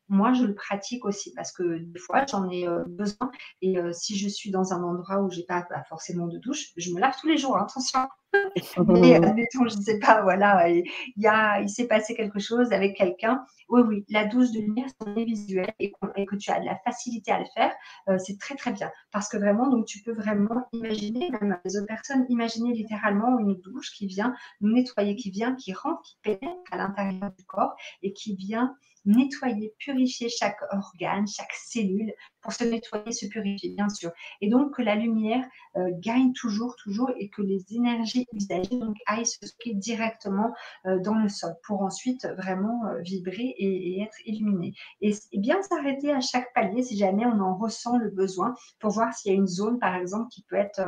[0.09, 3.31] moi, je le pratique aussi parce que des fois, j'en ai besoin.
[3.61, 6.91] Et si je suis dans un endroit où j'ai pas, pas, forcément de douche, je
[6.91, 7.99] me lave tous les jours, hein, attention.
[8.87, 10.83] Mais admettons, je ne sais pas, voilà, il,
[11.17, 13.43] y a, il s'est passé quelque chose avec quelqu'un.
[13.69, 16.65] Oui, oui, la douche de lumière, si on est visuel et, que tu as de
[16.65, 17.73] la facilité à le faire,
[18.19, 18.91] c'est très, très bien.
[19.11, 23.55] Parce que vraiment, donc, tu peux vraiment imaginer, même les autres personnes, imaginer littéralement une
[23.55, 27.75] douche qui vient nous nettoyer, qui vient, qui rentre, qui pénètre à l'intérieur du corps
[28.01, 28.75] et qui vient
[29.05, 34.11] nettoyer, purifier chaque organe, chaque cellule, pour se nettoyer, se purifier, bien sûr.
[34.41, 35.43] Et donc que la lumière
[35.77, 40.53] euh, gagne toujours, toujours, et que les énergies usagées aillent se stocker directement
[40.85, 44.73] euh, dans le sol, pour ensuite vraiment euh, vibrer et, être illuminé.
[45.01, 48.91] Et, et bien s'arrêter à chaque palier si jamais on en ressent le besoin, pour
[48.91, 50.81] voir s'il y a une zone, par exemple, qui peut être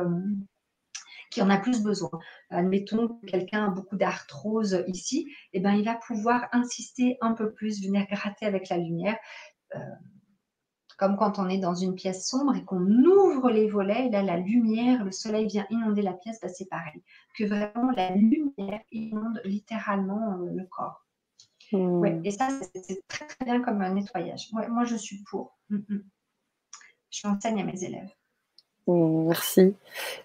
[1.30, 2.10] qui en a plus besoin.
[2.50, 7.52] Admettons que quelqu'un a beaucoup d'arthrose ici, eh ben, il va pouvoir insister un peu
[7.52, 9.16] plus, venir gratter avec la lumière.
[9.74, 9.78] Euh,
[10.96, 14.22] comme quand on est dans une pièce sombre et qu'on ouvre les volets, et là
[14.22, 17.02] la lumière, le soleil vient inonder la pièce, ben, c'est pareil.
[17.36, 21.04] Que vraiment la lumière inonde littéralement euh, le corps.
[21.70, 22.24] Hmm.
[22.24, 24.48] et ça, c'est très très bien comme un nettoyage.
[24.52, 25.58] moi, je suis pour.
[25.68, 26.04] Mm, mm.
[27.10, 28.10] Je l'enseigne à mes élèves.
[28.94, 29.74] Merci.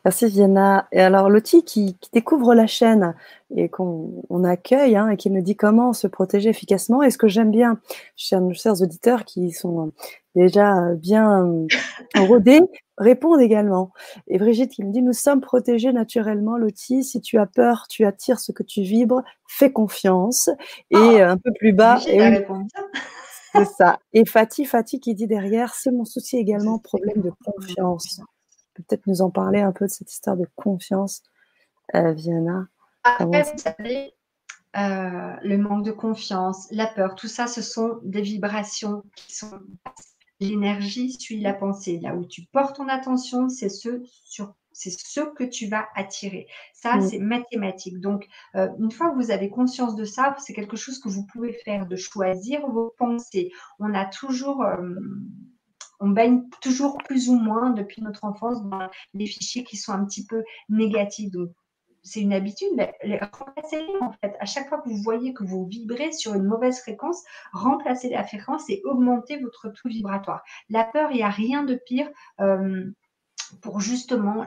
[0.05, 0.87] Merci Vienna.
[0.93, 3.13] Et alors Lottie qui, découvre la chaîne
[3.55, 7.03] et qu'on accueille hein, et qui me dit comment se protéger efficacement.
[7.03, 7.79] Et ce que j'aime bien,
[8.15, 9.91] chers, chers auditeurs qui sont
[10.35, 11.45] déjà bien
[12.15, 12.61] rodés,
[12.97, 13.91] répondent également.
[14.27, 17.03] Et Brigitte qui me dit, nous sommes protégés naturellement, Lottie.
[17.03, 19.23] Si tu as peur, tu attires ce que tu vibres.
[19.47, 20.49] Fais confiance.
[20.89, 21.99] Et oh, un peu plus bas.
[21.99, 23.99] C'est ça.
[24.13, 28.21] Et Fatih, Fatih qui dit derrière, c'est mon souci également, problème de confiance
[28.73, 31.23] peut-être nous en parler un peu de cette histoire de confiance,
[31.95, 32.67] euh, Viana
[33.03, 34.13] Après, vous savez,
[34.75, 39.59] euh, le manque de confiance, la peur, tout ça, ce sont des vibrations qui sont
[40.39, 41.99] L'énergie suit la pensée.
[42.01, 46.47] Là où tu portes ton attention, c'est ce sur c'est ce que tu vas attirer.
[46.73, 47.01] Ça, mm.
[47.01, 47.99] c'est mathématique.
[47.99, 51.27] Donc, euh, une fois que vous avez conscience de ça, c'est quelque chose que vous
[51.27, 53.51] pouvez faire, de choisir vos pensées.
[53.77, 54.65] On a toujours,
[56.03, 60.03] on baigne toujours plus ou moins depuis notre enfance dans les fichiers qui sont un
[60.03, 61.31] petit peu négatifs.
[61.31, 61.51] Donc,
[62.03, 62.69] c'est une habitude,
[63.31, 64.35] remplacez-les en fait.
[64.41, 67.23] À chaque fois que vous voyez que vous vibrez sur une mauvaise fréquence,
[67.53, 70.43] remplacez la fréquence et augmentez votre taux vibratoire.
[70.69, 72.09] La peur, il n'y a rien de pire.
[72.41, 72.83] Euh,
[73.61, 74.45] pour justement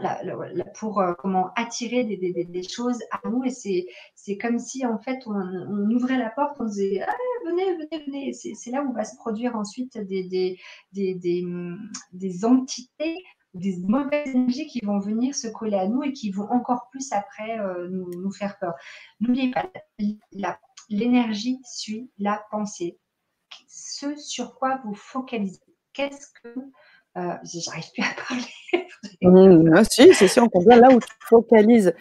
[0.75, 5.19] pour euh, comment attirer des, choses à nous et c'est c'est comme si en fait
[5.27, 7.15] on, ouvrait la porte on disait ah,
[7.47, 10.59] venez venez venez c'est là où va se produire ensuite des des,
[10.93, 11.15] des,
[12.13, 13.23] des entités
[13.57, 17.13] des mauvaises énergies qui vont venir se coller à nous et qui vont encore plus
[17.13, 18.75] après euh, nous, nous, faire peur.
[19.21, 19.71] N'oubliez pas,
[20.91, 22.99] l'énergie suit la pensée.
[23.69, 25.61] Ce sur quoi vous focalisez.
[25.93, 26.55] Qu'est-ce que
[27.17, 28.45] euh, j'arrive plus à parler.
[29.23, 31.95] Mmh, ah, si, c'est sûr, on comprend là où tu focalises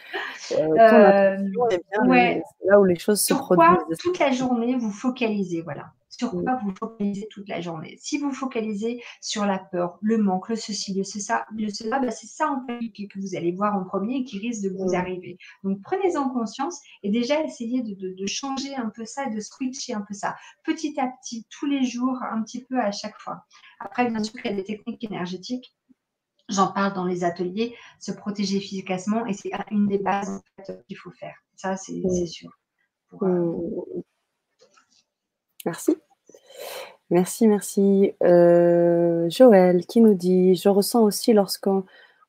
[0.52, 3.98] euh, euh bien là où les choses se produisent.
[4.00, 5.86] Toute la journée, vous focalisez, voilà.
[6.18, 7.98] Sur quoi vous focalisez toute la journée.
[8.00, 12.12] Si vous focalisez sur la peur, le manque, le ceci, le cela, le cela bah,
[12.12, 14.96] c'est ça en fait que vous allez voir en premier et qui risque de vous
[14.96, 15.38] arriver.
[15.64, 19.94] Donc prenez-en conscience et déjà essayez de, de, de, changer un peu ça, de switcher
[19.94, 23.46] un peu ça, petit à petit, tous les jours, un petit peu à chaque fois.
[23.80, 25.76] Après, bien sûr, il y a des techniques énergétiques.
[26.48, 30.42] J'en parle dans les ateliers, se protéger efficacement et c'est une des bases
[30.88, 31.36] qu'il faut faire.
[31.56, 32.52] Ça, c'est sûr.
[33.22, 34.02] Euh, mmh.
[35.66, 35.98] Merci.
[37.12, 38.14] Merci, merci.
[38.24, 41.84] Euh, Joël qui nous dit Je ressens aussi lorsqu'on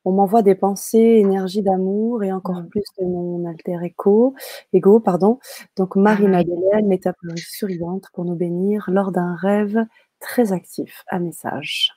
[0.05, 2.69] m'envoie des pensées, énergie d'amour et encore mmh.
[2.69, 4.35] plus de mon alter ego,
[4.73, 5.39] ego pardon.
[5.77, 9.86] Donc, Marie-Madeleine, métaphore souriante pour nous bénir lors d'un rêve
[10.20, 11.05] très actif.
[11.11, 11.93] Un message.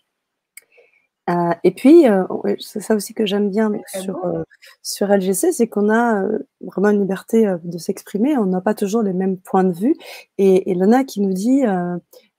[1.30, 2.24] Euh, et puis, euh,
[2.60, 4.44] c'est ça aussi que j'aime bien sur, euh,
[4.82, 6.24] sur LGC, c'est qu'on a
[6.62, 9.96] vraiment une liberté de s'exprimer, on n'a pas toujours les mêmes points de vue.
[10.38, 11.62] Et, et Lona qui nous dit,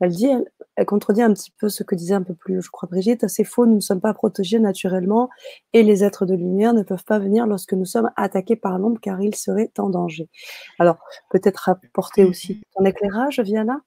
[0.00, 0.28] elle dit,
[0.76, 3.44] elle, contredit un petit peu ce que disait un peu plus, je crois, Brigitte, c'est
[3.44, 5.28] faux, nous ne sommes pas protégés naturellement
[5.74, 8.98] et les êtres de lumière ne peuvent pas venir lorsque nous sommes attaqués par l'ombre
[9.00, 10.28] car ils seraient en danger.
[10.78, 10.96] Alors,
[11.30, 13.82] peut-être apporter aussi ton éclairage, Viana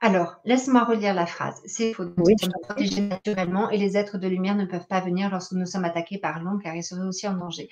[0.00, 1.60] alors, laisse-moi relire la phrase.
[1.64, 2.04] C'est faux.
[2.04, 5.64] Nous sommes protégés naturellement et les êtres de lumière ne peuvent pas venir lorsque nous
[5.64, 7.70] sommes attaqués par l'ombre car ils seraient aussi en danger.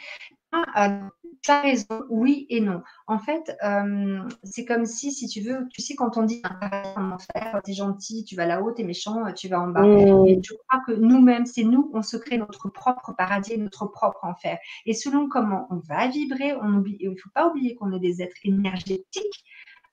[0.50, 1.08] Ah, euh,
[1.42, 2.80] tu as raison, oui et non.
[3.06, 6.40] En fait, euh, c'est comme si, si tu veux, tu sais, quand on dit
[6.96, 9.82] en enfer, t'es gentil, tu vas là-haut, t'es méchant, tu vas en bas.
[9.82, 10.26] Mmh.
[10.26, 14.20] Et je crois que nous-mêmes, c'est nous, on se crée notre propre paradis, notre propre
[14.22, 14.56] enfer.
[14.86, 18.00] Et selon comment on va vibrer, on oublie, il ne faut pas oublier qu'on est
[18.00, 19.44] des êtres énergétiques,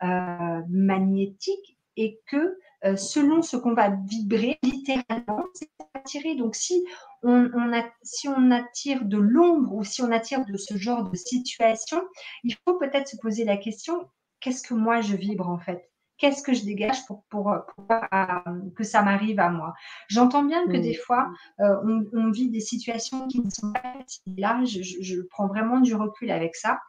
[0.04, 6.36] euh, magnétiques et que euh, selon ce qu'on va vibrer, littéralement, c'est attiré.
[6.36, 6.84] Donc, si
[7.22, 7.50] on,
[8.02, 12.02] si on attire de l'ombre ou si on attire de ce genre de situation,
[12.44, 14.08] il faut peut-être se poser la question
[14.40, 15.88] qu'est-ce que moi je vibre en fait?
[16.18, 17.52] Qu'est-ce que je dégage pour, pour,
[18.76, 19.74] que ça m'arrive à moi?
[20.08, 21.32] J'entends bien que des fois,
[21.62, 23.96] euh, on, vit des situations qui ne sont pas.
[24.38, 26.80] Là, je prends vraiment du recul avec ça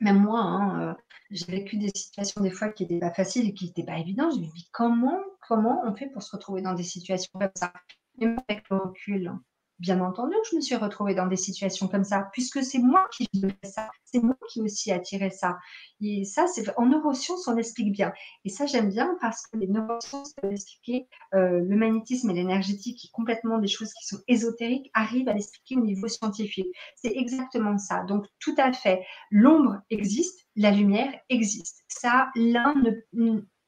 [0.00, 0.94] même moi, hein, euh,
[1.30, 4.34] j'ai vécu des situations des fois qui n'étaient pas faciles et qui n'étaient pas évidentes.
[4.34, 7.72] Je me dis comment, comment on fait pour se retrouver dans des situations comme ça?
[8.18, 9.32] Même avec le recul,
[9.78, 13.28] Bien entendu je me suis retrouvée dans des situations comme ça, puisque c'est moi qui
[13.62, 15.58] ça, c'est moi qui aussi attiré ça.
[16.00, 18.12] Et ça, c'est en neurosciences, on explique bien.
[18.44, 22.98] Et ça, j'aime bien parce que les neurosciences peuvent expliquer euh, le magnétisme et l'énergétique,
[22.98, 26.68] qui complètement des choses qui sont ésotériques, arrivent à l'expliquer au niveau scientifique.
[26.94, 28.02] C'est exactement ça.
[28.04, 31.84] Donc, tout à fait, l'ombre existe, la lumière existe.
[31.88, 32.74] Ça, l'un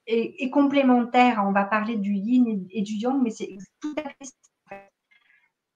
[0.07, 1.45] est, complémentaire.
[1.47, 4.33] On va parler du yin et du yang, mais c'est tout à fait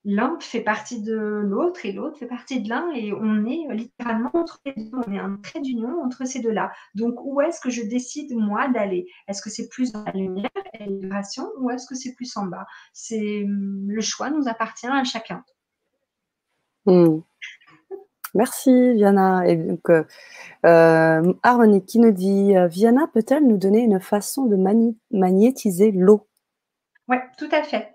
[0.05, 3.75] l'un fait partie de l'autre et l'autre fait partie de l'un et on est euh,
[3.75, 6.73] littéralement entre les deux, on est un trait d'union entre ces deux-là.
[6.95, 9.07] Donc où est-ce que je décide moi d'aller?
[9.29, 11.23] Est-ce que c'est plus dans la lumière et la
[11.59, 12.67] ou est-ce que c'est plus en bas?
[12.93, 15.45] C'est le choix nous appartient à chacun.
[16.87, 17.21] Hmm.
[18.35, 19.47] Merci Viana.
[19.47, 20.05] Et donc, euh,
[20.67, 21.33] euh
[21.87, 24.57] qui nous dit Viana peut-elle nous donner une façon de
[25.13, 26.27] magnétiser l'eau?
[27.09, 27.92] Oui, tout à fait.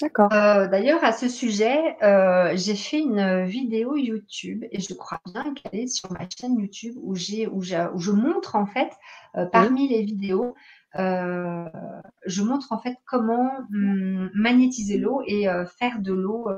[0.00, 0.32] D'accord.
[0.32, 5.54] Euh, d'ailleurs, à ce sujet, euh, j'ai fait une vidéo YouTube et je crois bien
[5.54, 8.90] qu'elle est sur ma chaîne YouTube où, j'ai, où, où je montre en fait,
[9.36, 10.54] euh, parmi les vidéos,
[10.96, 15.46] je montre en fait comment hum, magnétiser l'eau et
[15.78, 16.48] faire de l'eau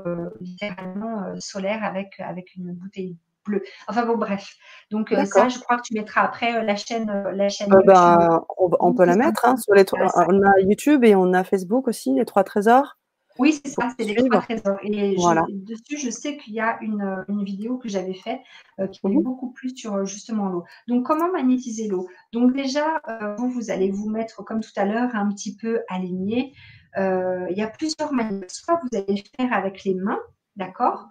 [0.41, 3.63] littéralement solaire avec, avec une bouteille bleue.
[3.87, 4.55] Enfin bon, bref.
[4.91, 9.05] Donc ça, je crois que tu mettras après la chaîne, la chaîne bah, on, peut
[9.05, 10.07] la mettre hein, sur les trois.
[10.15, 12.96] On a YouTube et on a Facebook aussi, les trois trésors.
[13.39, 14.77] Oui, c'est ça, c'est les trois trésors.
[14.83, 15.15] Et
[15.49, 18.39] dessus, je sais qu'il y a une, euh, vidéo que j'avais faite
[18.79, 20.63] euh, qui est beaucoup plus sur euh, justement l'eau.
[20.87, 22.07] Donc, comment magnétiser l'eau?
[22.33, 23.01] Donc, déjà,
[23.37, 26.53] vous, vous allez vous mettre, comme tout à l'heure, un petit peu aligné.
[26.95, 28.49] il y a plusieurs manières.
[28.49, 30.19] Soit vous allez le faire avec les mains,
[30.55, 31.07] d'accord?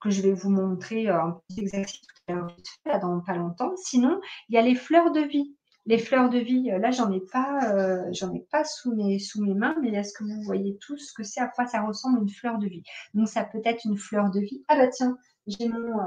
[0.00, 3.72] Que je vais vous montrer un petit exercice tout à l'heure dans pas longtemps.
[3.76, 5.54] Sinon, il y a les fleurs de vie
[5.90, 9.54] les fleurs de vie, là, j'en ai pas, j'en ai pas sous mes, sous mes
[9.54, 11.40] mains, mais est-ce que vous voyez tous ce que c'est?
[11.40, 12.82] À quoi ça ressemble une fleur de vie?
[13.14, 14.64] Donc, ça peut être une fleur de vie.
[14.68, 15.98] Ah bah tiens, j'ai mon,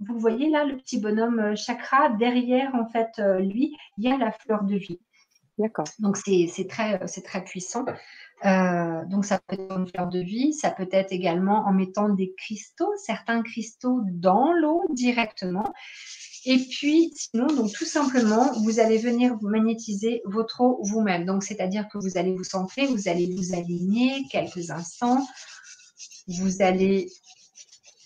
[0.00, 2.10] vous voyez là, le petit bonhomme chakra.
[2.10, 5.00] Derrière, en fait, lui, il y a la fleur de vie.
[5.58, 5.86] D'accord.
[5.98, 7.84] Donc, c'est très, très puissant.
[8.44, 12.08] Euh, donc, ça peut être une fleur de vie, ça peut être également en mettant
[12.08, 15.72] des cristaux, certains cristaux dans l'eau directement.
[16.44, 21.24] Et puis, sinon, donc tout simplement, vous allez venir vous magnétiser votre eau vous-même.
[21.24, 25.24] Donc, c'est-à-dire que vous allez vous centrer, vous allez vous aligner quelques instants.
[26.26, 27.10] Vous allez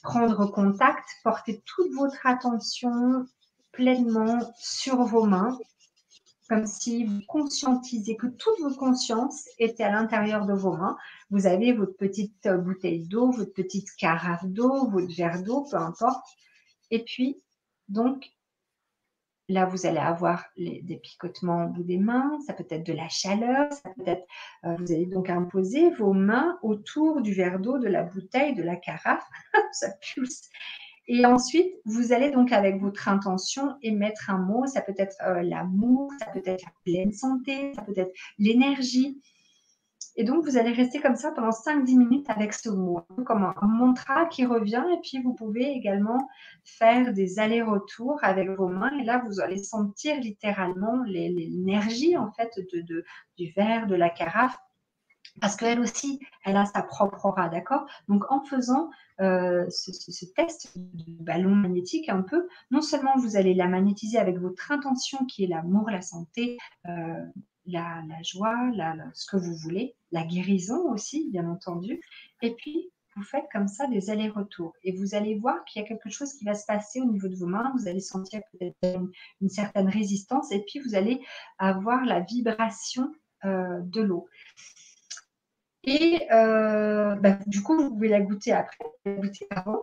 [0.03, 3.27] prendre contact, porter toute votre attention
[3.73, 5.59] pleinement sur vos mains
[6.49, 10.97] comme si vous conscientisez que toute votre conscience était à l'intérieur de vos mains.
[11.31, 15.77] Vous avez votre petite euh, bouteille d'eau, votre petite carafe d'eau, votre verre d'eau, peu
[15.77, 16.25] importe.
[16.91, 17.43] Et puis,
[17.89, 18.31] donc,
[19.49, 23.09] là, vous allez avoir des picotements au bout des mains, ça peut être de la
[23.09, 24.27] chaleur, ça peut être,
[24.65, 28.63] euh, vous allez donc imposer vos mains autour du verre d'eau, de la bouteille, de
[28.63, 29.27] la carafe,
[29.73, 30.51] ça pulse.
[31.09, 34.67] Et ensuite, vous allez donc avec votre intention émettre un mot.
[34.67, 39.21] Ça peut être euh, l'amour, ça peut être la pleine santé, ça peut être l'énergie.
[40.19, 43.67] Et donc, vous allez rester comme ça pendant 5-10 minutes avec ce mot, comme un,
[43.67, 44.85] mantra qui revient.
[44.93, 46.29] Et puis, vous pouvez également
[46.65, 48.97] faire des allers-retours avec vos mains.
[48.99, 53.05] Et là, vous allez sentir littéralement l'énergie, en fait, de,
[53.37, 54.57] du verre, de la carafe
[55.41, 57.87] parce qu'elle aussi, elle a sa propre aura, d'accord?
[58.09, 58.91] Donc, en faisant
[59.21, 64.39] euh, ce, test de ballon magnétique un peu, non seulement vous allez la magnétiser avec
[64.39, 66.57] votre intention qui est l'amour, la santé,
[66.89, 67.25] euh,
[67.67, 68.57] la, joie,
[69.13, 72.01] ce que vous voulez, la guérison aussi, bien entendu,
[72.43, 75.89] et puis vous faites comme ça des allers-retours et vous allez voir qu'il y a
[75.89, 77.73] quelque chose qui va se passer au niveau de vos mains.
[77.79, 78.77] Vous allez sentir peut-être
[79.41, 81.21] une, certaine résistance et puis vous allez
[81.59, 83.11] avoir la vibration
[83.45, 84.29] euh, de l'eau.
[85.85, 89.81] Et euh, bah, du coup, vous pouvez la goûter après, la goûter avant,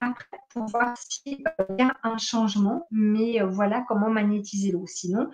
[0.00, 2.86] après, pour voir s'il euh, y a un changement.
[2.90, 4.86] Mais euh, voilà comment magnétiser l'eau.
[4.86, 5.30] Sinon,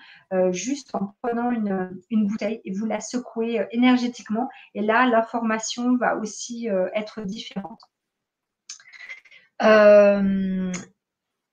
[0.50, 4.48] juste en prenant une, une, bouteille et vous la secouez énergétiquement.
[4.74, 7.80] Et là, l'information va aussi être différente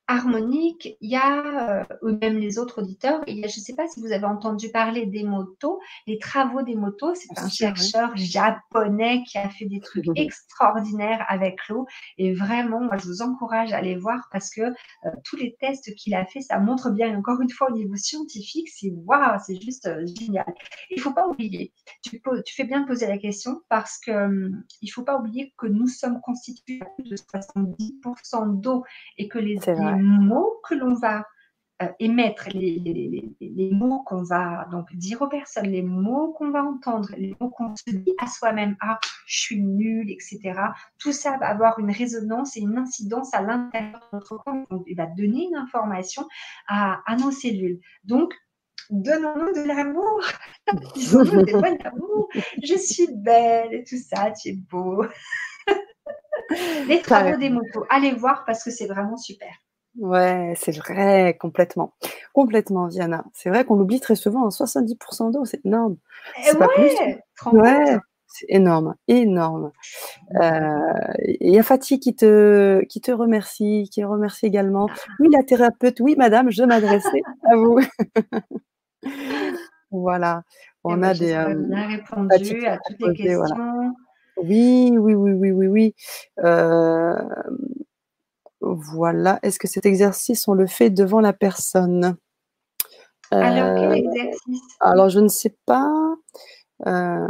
[0.08, 3.64] harmonique, il y a, euh, ou même les autres auditeurs, il y a, je ne
[3.64, 7.50] sais pas si vous avez entendu parler des motos, les travaux des motos, c'est un
[7.50, 11.88] chercheur japonais qui a fait des trucs extraordinaires avec l'eau.
[12.18, 15.94] Et vraiment, moi, je vous encourage à aller voir parce que euh, tous les tests
[15.96, 19.40] qu'il a fait, ça montre bien, et encore une fois, au niveau scientifique, c'est waouh,
[19.46, 20.54] c'est juste euh, génial.
[20.90, 21.72] Il ne faut pas oublier,
[22.04, 25.18] tu, tu, fais bien de poser la question parce que hum, il ne faut pas
[25.18, 28.84] oublier que nous sommes constitués de 70% d'eau
[29.18, 29.58] et que les,
[29.98, 31.26] les mots que l'on va
[31.82, 37.10] euh, émettre, les, mots qu'on va donc dire aux personnes, les mots qu'on va entendre,
[37.18, 40.54] les mots qu'on se dit à soi-même, ah, je suis nul, etc.
[41.00, 44.84] Tout ça va avoir une résonance et une incidence à l'intérieur de notre corps.
[44.86, 46.28] il va donner une information
[46.68, 47.80] à, nos cellules.
[48.04, 48.34] Donc,
[48.92, 50.22] donnons-nous de l'amour,
[50.94, 52.30] disons-nous des d'amour.
[52.62, 55.06] Je suis belle et tout ça, tu es beau.
[56.88, 59.54] Les travaux des motos, allez voir parce que c'est vraiment super.
[59.98, 61.94] Ouais, c'est vrai, complètement.
[62.34, 63.26] Complètement, Viana.
[63.34, 65.98] C'est vrai qu'on l'oublie très souvent, 70% d'eau, c'est énorme.
[66.40, 66.90] Eh c'est pas plus.
[67.52, 67.98] Ouais,
[68.28, 69.72] c'est énorme, énorme.
[70.42, 74.88] Euh, il y a Fatih qui te, qui te remercie, qui remercie également.
[75.20, 77.80] Oui, la thérapeute, oui, madame, je m'adressais à vous.
[79.92, 80.42] voilà,
[80.84, 81.34] on eh a ben, des.
[81.34, 83.94] Euh, bien répondu à toutes les questions.
[84.38, 85.96] Oui, oui, oui, oui, oui, oui.
[86.44, 87.16] Euh,
[88.64, 89.40] voilà.
[89.44, 92.16] Est-ce que cet exercice, on le fait devant la personne?
[93.32, 94.62] Alors, quel euh, exercice?
[94.80, 96.16] Alors, je ne sais pas.
[96.86, 97.28] Euh,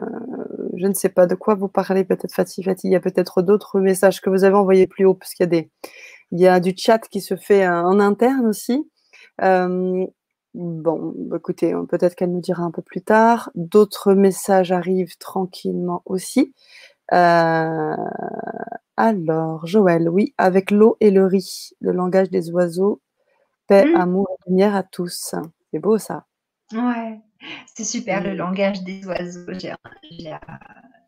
[0.75, 2.87] je ne sais pas de quoi vous parlez, peut-être Fatih, Fatih.
[2.87, 5.47] Il y a peut-être d'autres messages que vous avez envoyés plus haut, parce qu'il y
[5.47, 5.69] a des,
[6.31, 8.89] il y a du chat qui se fait euh, en interne aussi.
[9.39, 13.51] bon, écoutez, peut-être qu'elle nous dira un peu plus tard.
[13.55, 16.53] D'autres messages arrivent tranquillement aussi.
[17.11, 17.95] Euh,
[18.95, 23.01] alors, Joël, oui, avec l'eau et le riz, le langage des oiseaux,
[23.67, 23.95] paix, mmh.
[23.95, 25.35] amour et lumière à tous.
[25.71, 26.25] C'est beau ça.
[26.71, 27.19] Ouais,
[27.73, 28.37] c'est super le mmh.
[28.37, 29.45] langage des oiseaux.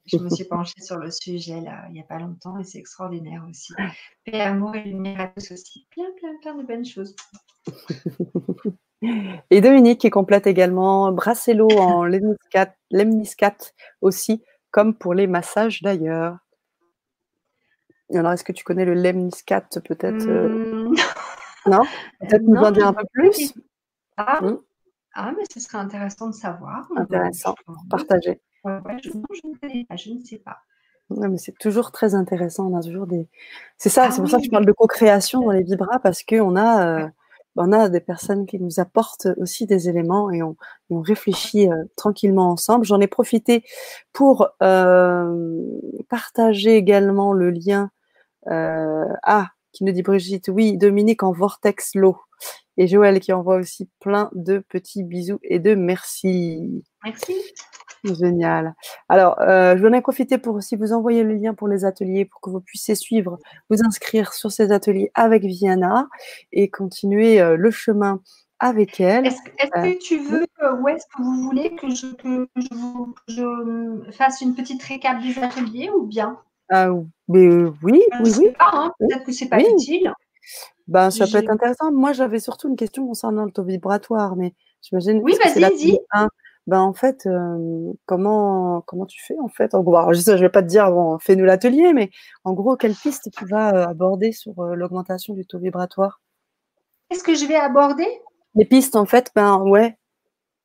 [0.06, 2.80] je me suis penchée sur le sujet là, il n'y a pas longtemps et c'est
[2.80, 3.74] extraordinaire aussi.
[4.26, 5.88] Paix, amour et lumière à tous aussi.
[5.92, 7.16] Plein, plein, plein de bonnes choses.
[9.52, 12.04] et Dominique qui complète également l'eau en
[12.92, 14.44] lemniscate aussi,
[14.76, 16.38] comme pour les massages d'ailleurs.
[18.14, 20.90] Alors, est-ce que tu connais le lemniscate peut-être euh?
[20.90, 20.96] mmh.
[21.72, 21.84] Non?
[22.20, 23.54] Peut-être nous en dire un peu plus?
[24.18, 24.42] ah.
[24.42, 24.58] Mmh.
[25.14, 26.90] Ah, mais ce serait intéressant de savoir.
[26.98, 27.56] Intéressant,
[27.90, 28.42] partager.
[28.66, 30.58] Ouais, je, ne connais pas, je ne sais pas.
[31.10, 32.68] mais c'est toujours très intéressant.
[32.70, 33.30] On a toujours des.
[33.78, 36.22] C'est ça, ah c'est pour ça que je parle de co-création dans les vibras parce
[36.22, 37.08] qu'on a, euh,
[37.56, 40.56] on a des personnes qui nous apportent aussi des éléments et on,
[40.90, 42.86] réfléchit euh, tranquillement ensemble.
[42.86, 43.64] J'en ai profité
[44.14, 45.64] pour euh,
[46.10, 47.90] partager également le lien.
[48.48, 52.18] ah, qui nous dit Brigitte, oui, Dominique en vortex l'eau.
[52.78, 56.84] Et Joël qui envoie aussi plein de petits bisous et de merci.
[57.04, 57.36] Merci.
[58.14, 58.76] Génial.
[59.10, 62.26] Alors, euh, je vais en profiter pour aussi vous envoyer le lien pour les ateliers
[62.26, 66.08] pour que vous puissiez suivre, vous inscrire sur ces ateliers avec Viana
[66.52, 68.22] et continuer euh, le chemin
[68.60, 69.26] avec elle.
[69.28, 70.46] Est-ce que euh, tu veux,
[70.80, 72.08] ou est-ce que vous voulez que je,
[73.28, 76.38] je, fasse une petite récap des ateliers ou bien?
[76.70, 76.90] Ah,
[77.28, 78.56] mais, Oui, oui, oui.
[78.60, 80.14] Hein, peut-être que c'est pas utile.
[80.88, 81.92] Ben, ça peut être intéressant.
[81.92, 85.20] Moi, j'avais surtout une question concernant le taux vibratoire, mais j'imagine.
[85.24, 86.00] Oui, vas-y, dis.
[86.68, 87.28] Ben, en fait,
[88.06, 91.20] comment, comment tu fais en fait en gros, je ne vais pas te dire, bon,
[91.20, 92.10] fais-nous l'atelier, mais
[92.44, 96.22] en gros, quelle piste tu vas aborder sur l'augmentation du taux vibratoire?
[97.10, 98.08] Qu'est-ce que je vais aborder?
[98.56, 99.98] Les pistes, en fait, ben ouais.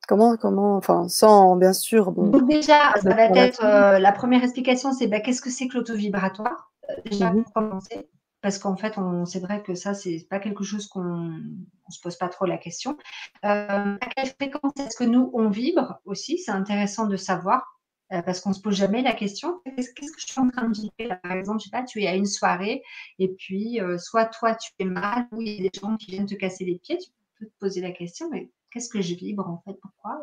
[0.09, 2.13] Comment, comment, enfin, sans bien sûr.
[2.13, 6.73] Donc déjà, ça va être la première explication, c'est ben, qu'est-ce que c'est que l'auto-vibratoire
[7.05, 8.09] Déjà, mmh pour commencer
[8.41, 8.95] parce qu'en fait,
[9.27, 12.59] c'est vrai que ça, c'est pas quelque chose qu'on ne se pose pas trop la
[12.59, 12.97] question.
[13.45, 16.39] Euh, à quelle fréquence est-ce que nous, on vibre aussi?
[16.39, 17.81] C'est intéressant de savoir.
[18.13, 19.61] Euh, parce qu'on se pose jamais la question.
[19.65, 22.09] Qu'est-ce que je suis en train de vibrer Par exemple, je sais pas, tu es
[22.09, 22.83] à une soirée
[23.21, 26.11] et puis euh, soit toi tu es mal ou il y a des gens qui
[26.11, 29.15] viennent te casser les pieds, tu peux te poser la question mais qu'est-ce que je
[29.15, 29.79] vibre en fait?
[29.81, 30.23] Pourquoi?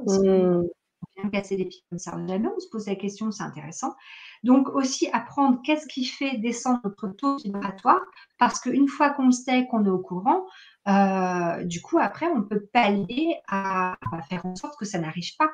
[1.02, 2.12] On vient casser les pieds comme ça.
[2.28, 3.96] Jamais on se pose la question, c'est intéressant.
[4.44, 8.02] Donc aussi apprendre qu'est-ce qui fait descendre notre taux vibratoire,
[8.38, 10.46] parce qu'une fois qu'on sait qu'on est au courant,
[10.88, 13.98] euh, du coup après on peut pallier à,
[14.30, 15.50] faire en sorte que ça n'arrive pas,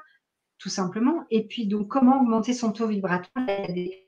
[0.57, 1.26] tout simplement.
[1.30, 4.03] Et puis donc comment augmenter son taux vibratoire des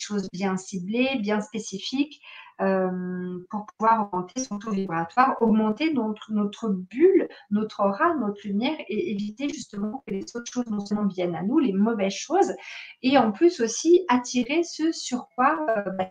[0.00, 2.20] choses bien ciblées, bien spécifiques,
[2.60, 8.76] euh, pour pouvoir augmenter son taux vibratoire, augmenter notre, notre bulle, notre aura, notre lumière
[8.88, 12.52] et éviter justement que les autres choses non seulement viennent à nous, les mauvaises choses,
[13.02, 16.08] et en plus aussi attirer ce sur quoi, euh, bah,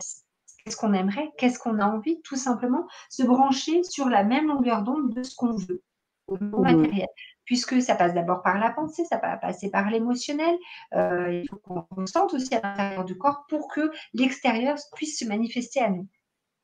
[0.63, 4.83] qu'est-ce qu'on aimerait, qu'est-ce qu'on a envie, tout simplement se brancher sur la même longueur
[4.83, 5.81] d'onde de ce qu'on veut
[6.27, 7.07] au niveau mmh matériel
[7.45, 10.55] puisque ça passe d'abord par la pensée, ça va passer par l'émotionnel.
[10.95, 15.25] Euh, il faut qu'on ressente aussi à l'intérieur du corps pour que l'extérieur puisse se
[15.25, 16.07] manifester à nous.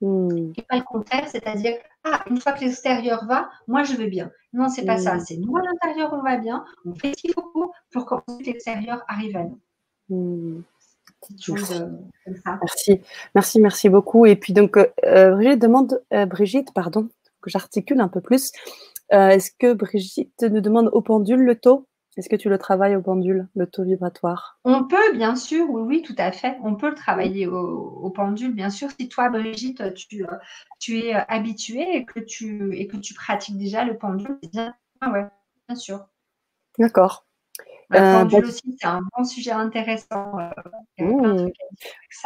[0.02, 0.54] Hmm.
[0.56, 4.32] Et pas le contraire, c'est-à-dire, ah, une fois que l'extérieur va, moi je vais bien.
[4.54, 5.16] Non, c'est pas ça.
[5.16, 5.20] Hmm.
[5.20, 8.16] C'est nous à l'intérieur, on va bien, on fait ce qu'il faut pour, pour que
[8.44, 9.60] l'extérieur arrive à nous.
[10.10, 10.62] Hmm.
[11.50, 13.02] Euh, merci.
[13.36, 14.26] merci, merci beaucoup.
[14.26, 17.10] Et puis donc, euh, Brigitte demande, Brigitte, pardon,
[17.42, 18.52] que j'articule un peu plus.
[19.12, 21.88] Euh, est-ce que Brigitte nous demande au pendule le taux?
[22.18, 24.60] Est-ce que tu le travailles au pendule, le taux vibratoire?
[24.66, 26.58] On peut, bien sûr, oui, oui, tout à fait.
[26.64, 28.90] On peut le travailler au, pendule, bien sûr.
[29.00, 30.38] Si toi, Brigitte, tu, euh,
[30.80, 34.74] tu es euh, habituée et que tu, et que tu pratiques déjà le pendule, bien,
[35.02, 35.28] ouais,
[35.68, 36.08] bien sûr.
[36.78, 37.26] D'accord.
[37.90, 40.34] Le pendule aussi, c'est un bon sujet intéressant.
[41.00, 41.48] Mmh.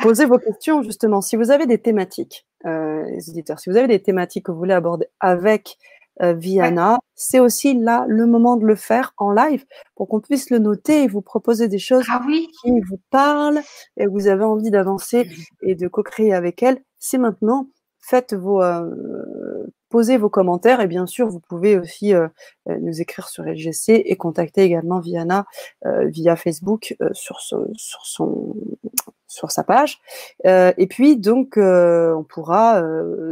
[0.01, 1.21] Posez vos questions, justement.
[1.21, 4.73] Si vous avez des thématiques, les auditeurs, si vous avez des thématiques que vous voulez
[4.73, 5.77] aborder avec
[6.21, 6.99] euh, Viana.
[7.15, 9.65] C'est aussi là le moment de le faire en live
[9.95, 13.61] pour qu'on puisse le noter et vous proposer des choses ah qui vous parlent
[13.97, 15.29] et vous avez envie d'avancer
[15.61, 16.81] et de co-créer avec elle.
[16.99, 17.67] C'est maintenant.
[18.05, 22.27] Faites vos, euh, posez vos commentaires et bien sûr, vous pouvez aussi euh,
[22.67, 25.45] nous écrire sur LGC et contacter également Viana
[25.83, 27.65] via Facebook sur, sur,
[28.05, 28.55] son,
[29.33, 29.99] sur sa page.
[30.45, 32.81] et puis, donc, on pourra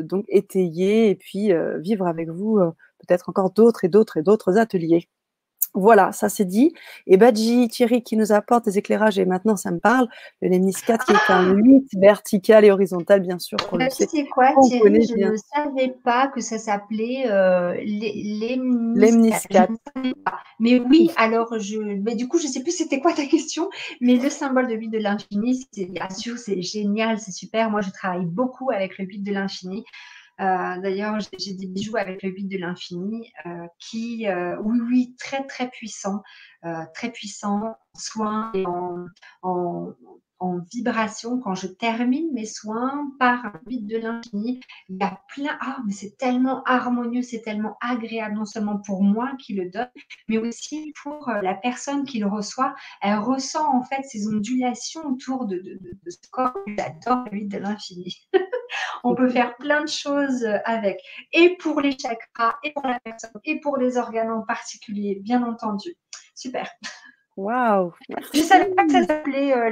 [0.03, 2.59] donc étayer et puis vivre avec vous
[2.99, 5.07] peut-être encore d'autres et d'autres et d'autres ateliers.
[5.73, 6.73] Voilà, ça c'est dit.
[7.07, 10.07] Et Badji Thierry qui nous apporte des éclairages, et maintenant ça me parle,
[10.41, 13.57] le Lemnis 4 qui est un 8 vertical et horizontal, bien sûr.
[13.57, 15.07] Pour c'est quoi Thierry?
[15.07, 17.73] Je ne savais pas que ça s'appelait euh,
[18.95, 19.71] Lemnis 4.
[20.59, 21.79] Mais oui, alors je.
[21.79, 23.69] Mais du coup, je ne sais plus c'était quoi ta question,
[24.01, 27.69] mais le symbole de 8 de l'infini, bien sûr, c'est génial, c'est super.
[27.69, 29.85] Moi, je travaille beaucoup avec le 8 de l'infini.
[30.41, 35.15] Euh, d'ailleurs, j'ai des bijoux avec le 8 de l'infini euh, qui, euh, oui, oui,
[35.19, 36.21] très, très puissant,
[36.93, 39.05] très puissant en soins et en,
[39.43, 39.93] en
[40.71, 44.59] vibration quand je termine mes soins par un vide de l'infini.
[44.89, 49.03] Il y a plein, ah, mais c'est tellement harmonieux, c'est tellement agréable, non seulement pour
[49.03, 49.89] moi qui le donne,
[50.27, 52.75] mais aussi pour euh, la personne qui le reçoit.
[53.01, 56.57] Elle ressent en fait ces ondulations autour de, de, ce corps.
[56.77, 58.15] J'adore le vide de l'infini.
[59.03, 60.99] On peut faire plein de choses avec.
[61.33, 65.43] Et pour les chakras, et pour la personne, et pour les organes en particulier, bien
[65.43, 65.95] entendu.
[66.35, 66.67] Super.
[67.41, 67.91] Waouh
[68.33, 69.69] Je ne savais pas que ça s'appelait euh.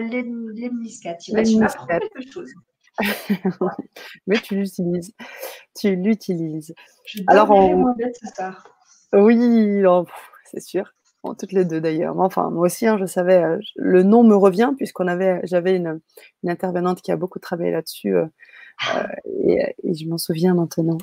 [1.44, 2.52] Tu m'apprends quelque chose.
[4.28, 5.14] Mais tu l'utilises.
[5.80, 6.74] Tu l'utilises.
[7.28, 7.94] Alors, on...
[9.14, 9.84] Oui,
[10.46, 10.94] c'est sûr.
[11.38, 12.20] toutes les deux d'ailleurs.
[12.20, 13.44] Enfin, moi aussi, hein, je savais.
[13.44, 16.02] Euh, le nom me revient puisqu'on avait, j'avais une,
[16.48, 18.26] intervenante qui a beaucoup travaillé là-dessus euh,
[19.44, 20.98] et, je m'en souviens maintenant.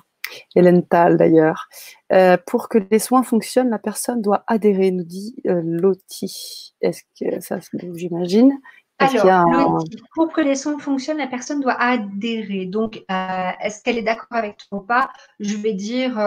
[0.54, 1.68] Hélène Tal d'ailleurs.
[2.12, 6.74] Euh, pour que les soins fonctionnent, la personne doit adhérer, nous dit euh, Loti.
[6.80, 7.58] Est-ce que ça,
[7.94, 8.58] j'imagine?
[8.98, 9.84] Alors,
[10.14, 12.64] pour que les soins fonctionnent, la personne doit adhérer.
[12.64, 15.10] Donc, euh, est-ce qu'elle est, d'accord avec toi ou pas?
[15.38, 16.18] Je vais dire,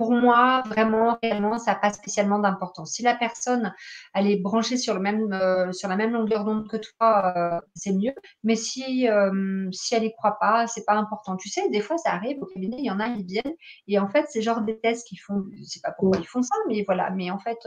[0.00, 2.92] pour moi, vraiment, réellement, ça n'a pas spécialement d'importance.
[2.92, 3.74] Si la personne,
[4.14, 7.60] elle est branchée sur, le même, euh, sur la même longueur d'onde que toi, euh,
[7.74, 8.14] c'est mieux.
[8.42, 11.36] Mais si, euh, si elle n'y croit pas, c'est pas important.
[11.36, 13.54] Tu sais, des fois, ça arrive au cabinet, il y en a, ils viennent.
[13.88, 15.44] Et en fait, c'est genre des tests qu'ils font.
[15.52, 17.10] Je sais pas pourquoi ils font ça, mais voilà.
[17.10, 17.58] Mais en fait,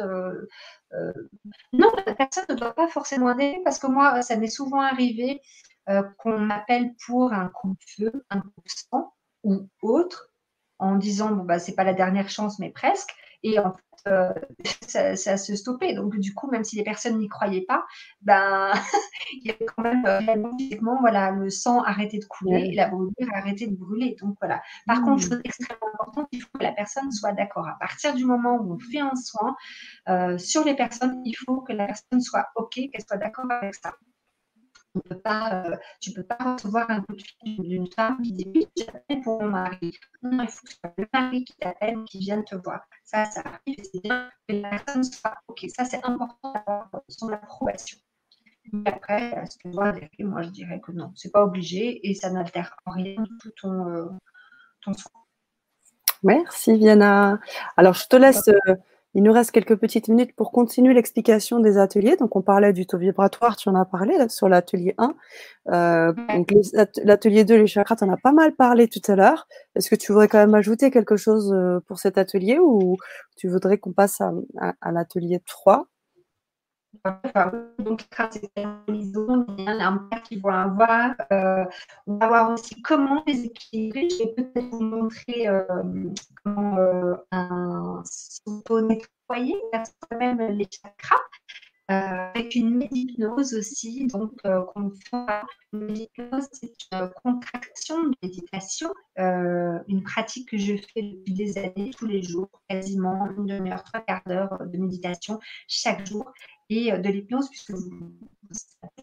[1.71, 5.39] non, la personne ne doit pas forcément adhérer parce que moi, ça m'est souvent arrivé
[6.17, 10.32] qu'on m'appelle pour un coup de feu, un coup de sang ou autre
[10.79, 13.11] en disant bon bah c'est pas la dernière chance mais presque.
[13.43, 14.33] Et en fait euh,
[14.87, 17.85] ça, ça, se stoppait donc du coup même si les personnes n'y croyaient pas
[18.21, 18.73] ben
[19.33, 22.89] il y avait quand même euh, réellement voilà le sang arrêtait de couler et la
[22.89, 24.17] brûlure arrêtait de brûler.
[24.21, 24.61] Donc voilà.
[24.87, 25.29] Par contre mmh.
[25.29, 27.67] chose extrêmement importante il faut que la personne soit d'accord.
[27.67, 29.55] À partir du moment où on fait un soin
[30.09, 33.75] euh, sur les personnes il faut que la personne soit ok qu'elle soit d'accord avec
[33.75, 33.93] ça
[35.01, 38.33] peut pas, euh, tu ne peux pas recevoir un coup de fil d'une femme qui
[38.33, 39.91] dit oui, j'appelle pour mon mari.
[40.21, 42.81] Non, il faut que ce soit le mari qui t'appelle, qui vienne te voir.
[43.03, 45.65] Ça, ça arrive, c'est bien que la personne soit OK.
[45.75, 47.97] Ça, c'est important d'avoir son approbation.
[48.71, 52.29] Mais après, ce que moi, moi, je dirais que non, c'est pas obligé et ça
[52.29, 54.05] n'altère rien du tout ton, euh,
[54.81, 55.11] ton soin.
[56.23, 57.39] Merci, Viana.
[57.75, 58.47] Alors, je te laisse.
[58.47, 58.75] Euh,
[59.15, 62.15] il nous reste quelques petites minutes pour continuer l'explication des ateliers.
[62.17, 65.15] Donc, on parlait du taux vibratoire, tu en as parlé là, sur l'atelier 1.
[65.69, 66.13] Euh,
[67.03, 69.47] l'atelier 2, les chakras, tu en as pas mal parlé tout à l'heure.
[69.75, 72.97] Est-ce que tu voudrais quand même ajouter quelque chose euh, pour cet atelier ou
[73.37, 74.31] tu voudrais qu'on passe à,
[74.81, 75.87] à l'atelier 3
[77.79, 78.05] donc,
[80.23, 81.15] qu'ils vont avoir.
[81.31, 81.65] Euh,
[82.07, 84.09] on va voir aussi comment les équilibrer.
[84.09, 85.63] Je vais peut-être vous montrer euh,
[86.43, 89.55] comment euh, un s'auto-nettoyer,
[90.19, 91.21] même les chakras.
[91.91, 95.43] Euh, avec une médipnose aussi, donc qu'on fera.
[95.73, 101.91] Une médipnose, c'est une contraction de méditation, une pratique que je fais depuis des années,
[101.97, 106.31] tous les jours, quasiment une demi-heure, trois quarts d'heure de méditation chaque jour,
[106.73, 108.11] et de l'hypnose, puisque vous,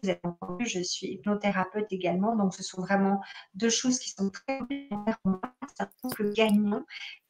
[0.03, 3.21] avez entendu, je suis hypnothérapeute également, donc ce sont vraiment
[3.53, 6.85] deux choses qui sont très complémentaires pour moi, c'est un couple gagnant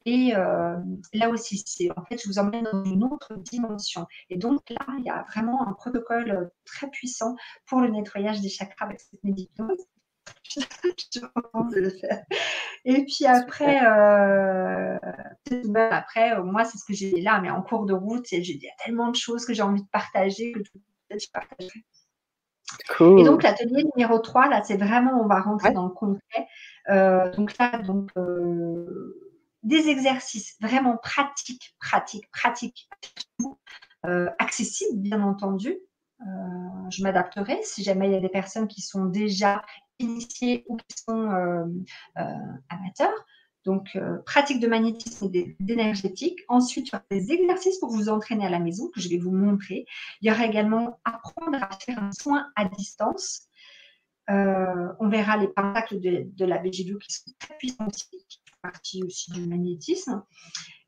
[0.06, 0.78] et euh,
[1.14, 4.08] là aussi, c'est en fait, je vous emmène dans une autre dimension.
[4.30, 7.36] Et donc là, il y a vraiment un protocole euh, très puissant
[7.68, 9.68] pour le nettoyage des chakras avec cette méditation.
[10.56, 12.24] je le faire.
[12.86, 14.98] Et puis après, euh,
[15.92, 18.74] après, moi, c'est ce que j'ai là, mais en cours de route, il y a
[18.84, 21.84] tellement de choses que j'ai envie de partager que je partagerai.
[22.98, 23.20] Cool.
[23.20, 26.48] Et donc l'atelier numéro 3, là, c'est vraiment, on va rentrer dans le concret.
[27.36, 28.12] donc là, donc
[29.64, 32.90] des exercices vraiment pratiques, pratiques, pratiques,
[34.06, 35.78] euh, accessibles, bien entendu.
[36.22, 39.64] Euh, je m'adapterai si jamais il y a des personnes qui sont déjà
[40.02, 41.66] initiées ou qui sont euh,
[42.70, 43.26] amateurs.
[43.64, 43.96] Donc,
[44.26, 46.40] pratique de magnétisme et d'énergétique.
[46.48, 49.20] Ensuite, il y aura des exercices pour vous entraîner à la maison que je vais
[49.20, 49.86] vous montrer.
[50.20, 53.44] Il y aura également apprendre à faire un soin à distance.
[54.28, 58.08] on verra les pentacles de, la BGDU qui sont très puissants aussi,
[58.62, 60.24] partie aussi du magnétisme.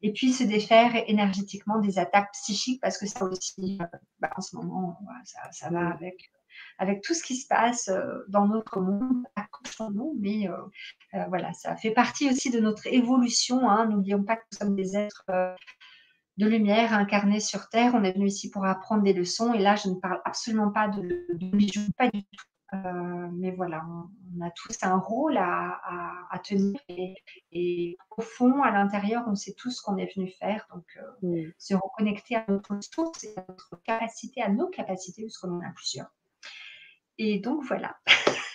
[0.01, 3.85] Et puis se défaire énergétiquement des attaques psychiques parce que ça aussi, euh,
[4.19, 6.31] bah, en ce moment, ça, va avec,
[6.77, 11.75] avec tout ce qui se passe euh, dans notre monde, accrochons-nous, mais euh, voilà, ça
[11.75, 13.69] fait partie aussi de notre évolution.
[13.69, 13.87] Hein.
[13.87, 15.25] N'oublions pas que nous sommes des êtres
[16.37, 17.93] de lumière incarnés sur Terre.
[17.95, 20.87] On est venu ici pour apprendre des leçons et là, je ne parle absolument pas
[20.87, 22.45] de, de pas du tout
[23.31, 26.79] mais voilà, on, a tous un rôle à, tenir
[27.51, 30.67] et, au fond, à l'intérieur, on sait tous ce qu'on est venu faire.
[30.73, 30.85] Donc,
[31.57, 35.61] se reconnecter à notre source et à notre capacité, à nos capacités, parce qu'on en
[35.61, 36.13] a plusieurs.
[37.17, 37.95] Et donc voilà.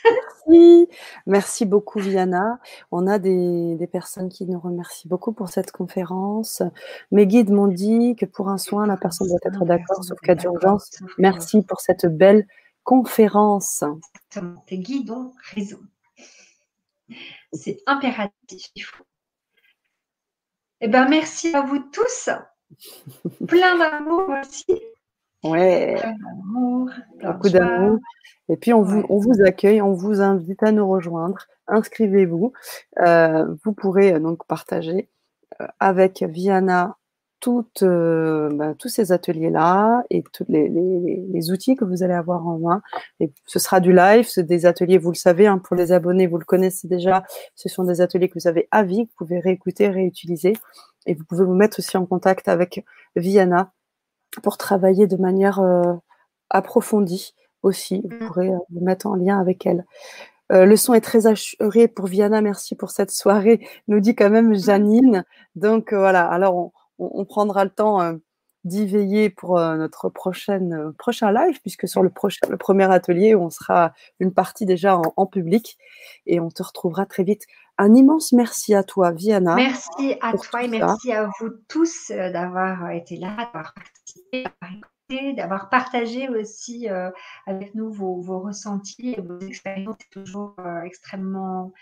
[0.05, 0.89] Merci.
[1.27, 2.59] Merci beaucoup, Viana.
[2.91, 6.63] On a des, personnes qui nous remercient beaucoup pour cette conférence.
[7.11, 10.35] Mes guides m'ont dit que pour un soin, la personne doit être d'accord, sauf cas
[10.35, 10.91] d'urgence.
[11.19, 12.47] Merci pour cette belle
[12.85, 13.83] conférence.
[13.83, 14.65] Exactement.
[14.67, 15.81] Tes guides ont raison.
[17.53, 19.03] C'est impératif.
[20.81, 22.31] Eh ben, merci à vous tous.
[23.49, 24.81] Plein d'amour aussi.
[25.51, 25.97] Ouais.
[26.03, 26.91] D'amour.
[27.23, 27.99] Beaucoup d'amour.
[28.49, 31.39] Et puis, on vous, on vous accueille, on vous invite à nous rejoindre.
[31.67, 32.53] Inscrivez-vous.
[33.01, 35.09] Euh, vous pourrez euh, donc partager
[35.61, 36.97] euh, avec Viana
[37.41, 42.59] toutes, bah, tous ces ateliers-là et tous les, les, outils que vous allez avoir en
[42.59, 42.83] main.
[43.21, 46.39] Et ce sera du live, des ateliers, vous le savez, hein, pour les abonnés, vous
[46.39, 47.23] le connaissez déjà.
[47.55, 50.55] Ce sont des ateliers que vous avez à vie, que vous pouvez réécouter, réutiliser.
[51.07, 52.85] Et vous pouvez vous mettre aussi en contact avec
[53.15, 53.73] Viana
[54.43, 55.61] pour travailler de manière
[56.51, 58.03] approfondie aussi.
[58.05, 58.27] Vous mmh.
[58.27, 59.85] pourrez euh, vous mettre en lien avec elle.
[60.51, 62.41] Euh, le son est très assuré pour Viana.
[62.41, 65.25] Merci pour cette soirée, nous dit quand même Janine.
[65.57, 68.15] Donc euh, voilà, alors on, prendra le temps
[68.65, 73.51] d'y veiller pour notre prochaine, prochain live, puisque sur le, prochain, le premier atelier, on
[73.51, 75.79] sera une partie déjà en, public
[76.27, 77.45] et on te retrouvera très vite.
[77.77, 79.55] Un immense merci à toi, Viana.
[79.55, 83.75] Merci à toi et merci à vous tous d'avoir été là, d'avoir
[85.37, 87.11] d'avoir partagé aussi euh,
[87.47, 89.97] avec nous vos, ressentis et vos expériences.
[90.01, 91.73] C'est toujours euh, extrêmement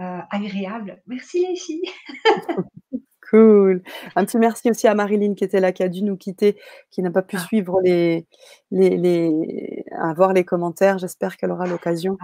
[0.00, 1.00] euh, agréable.
[1.06, 1.90] Merci les filles.
[3.30, 3.82] cool.
[4.16, 6.58] Un petit merci aussi à Marilyn qui était là, qui a dû nous quitter,
[6.90, 7.40] qui n'a pas pu ah.
[7.40, 8.26] suivre les,
[8.70, 10.98] les, les, à voir les commentaires.
[10.98, 12.18] J'espère qu'elle aura l'occasion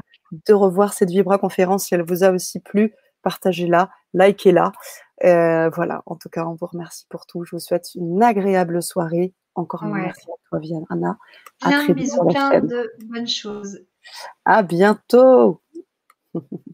[0.47, 2.93] de revoir cette Vibra conférence si elle vous a aussi plu.
[3.23, 4.73] Partagez-la, likez-la.
[5.71, 7.45] voilà, en tout cas, on vous remercie pour tout.
[7.45, 11.19] Je vous souhaite une agréable soirée encore une merci à toi, Viana.
[11.61, 13.81] Plein de bisous, plein de bonnes choses.
[14.45, 15.61] À bientôt.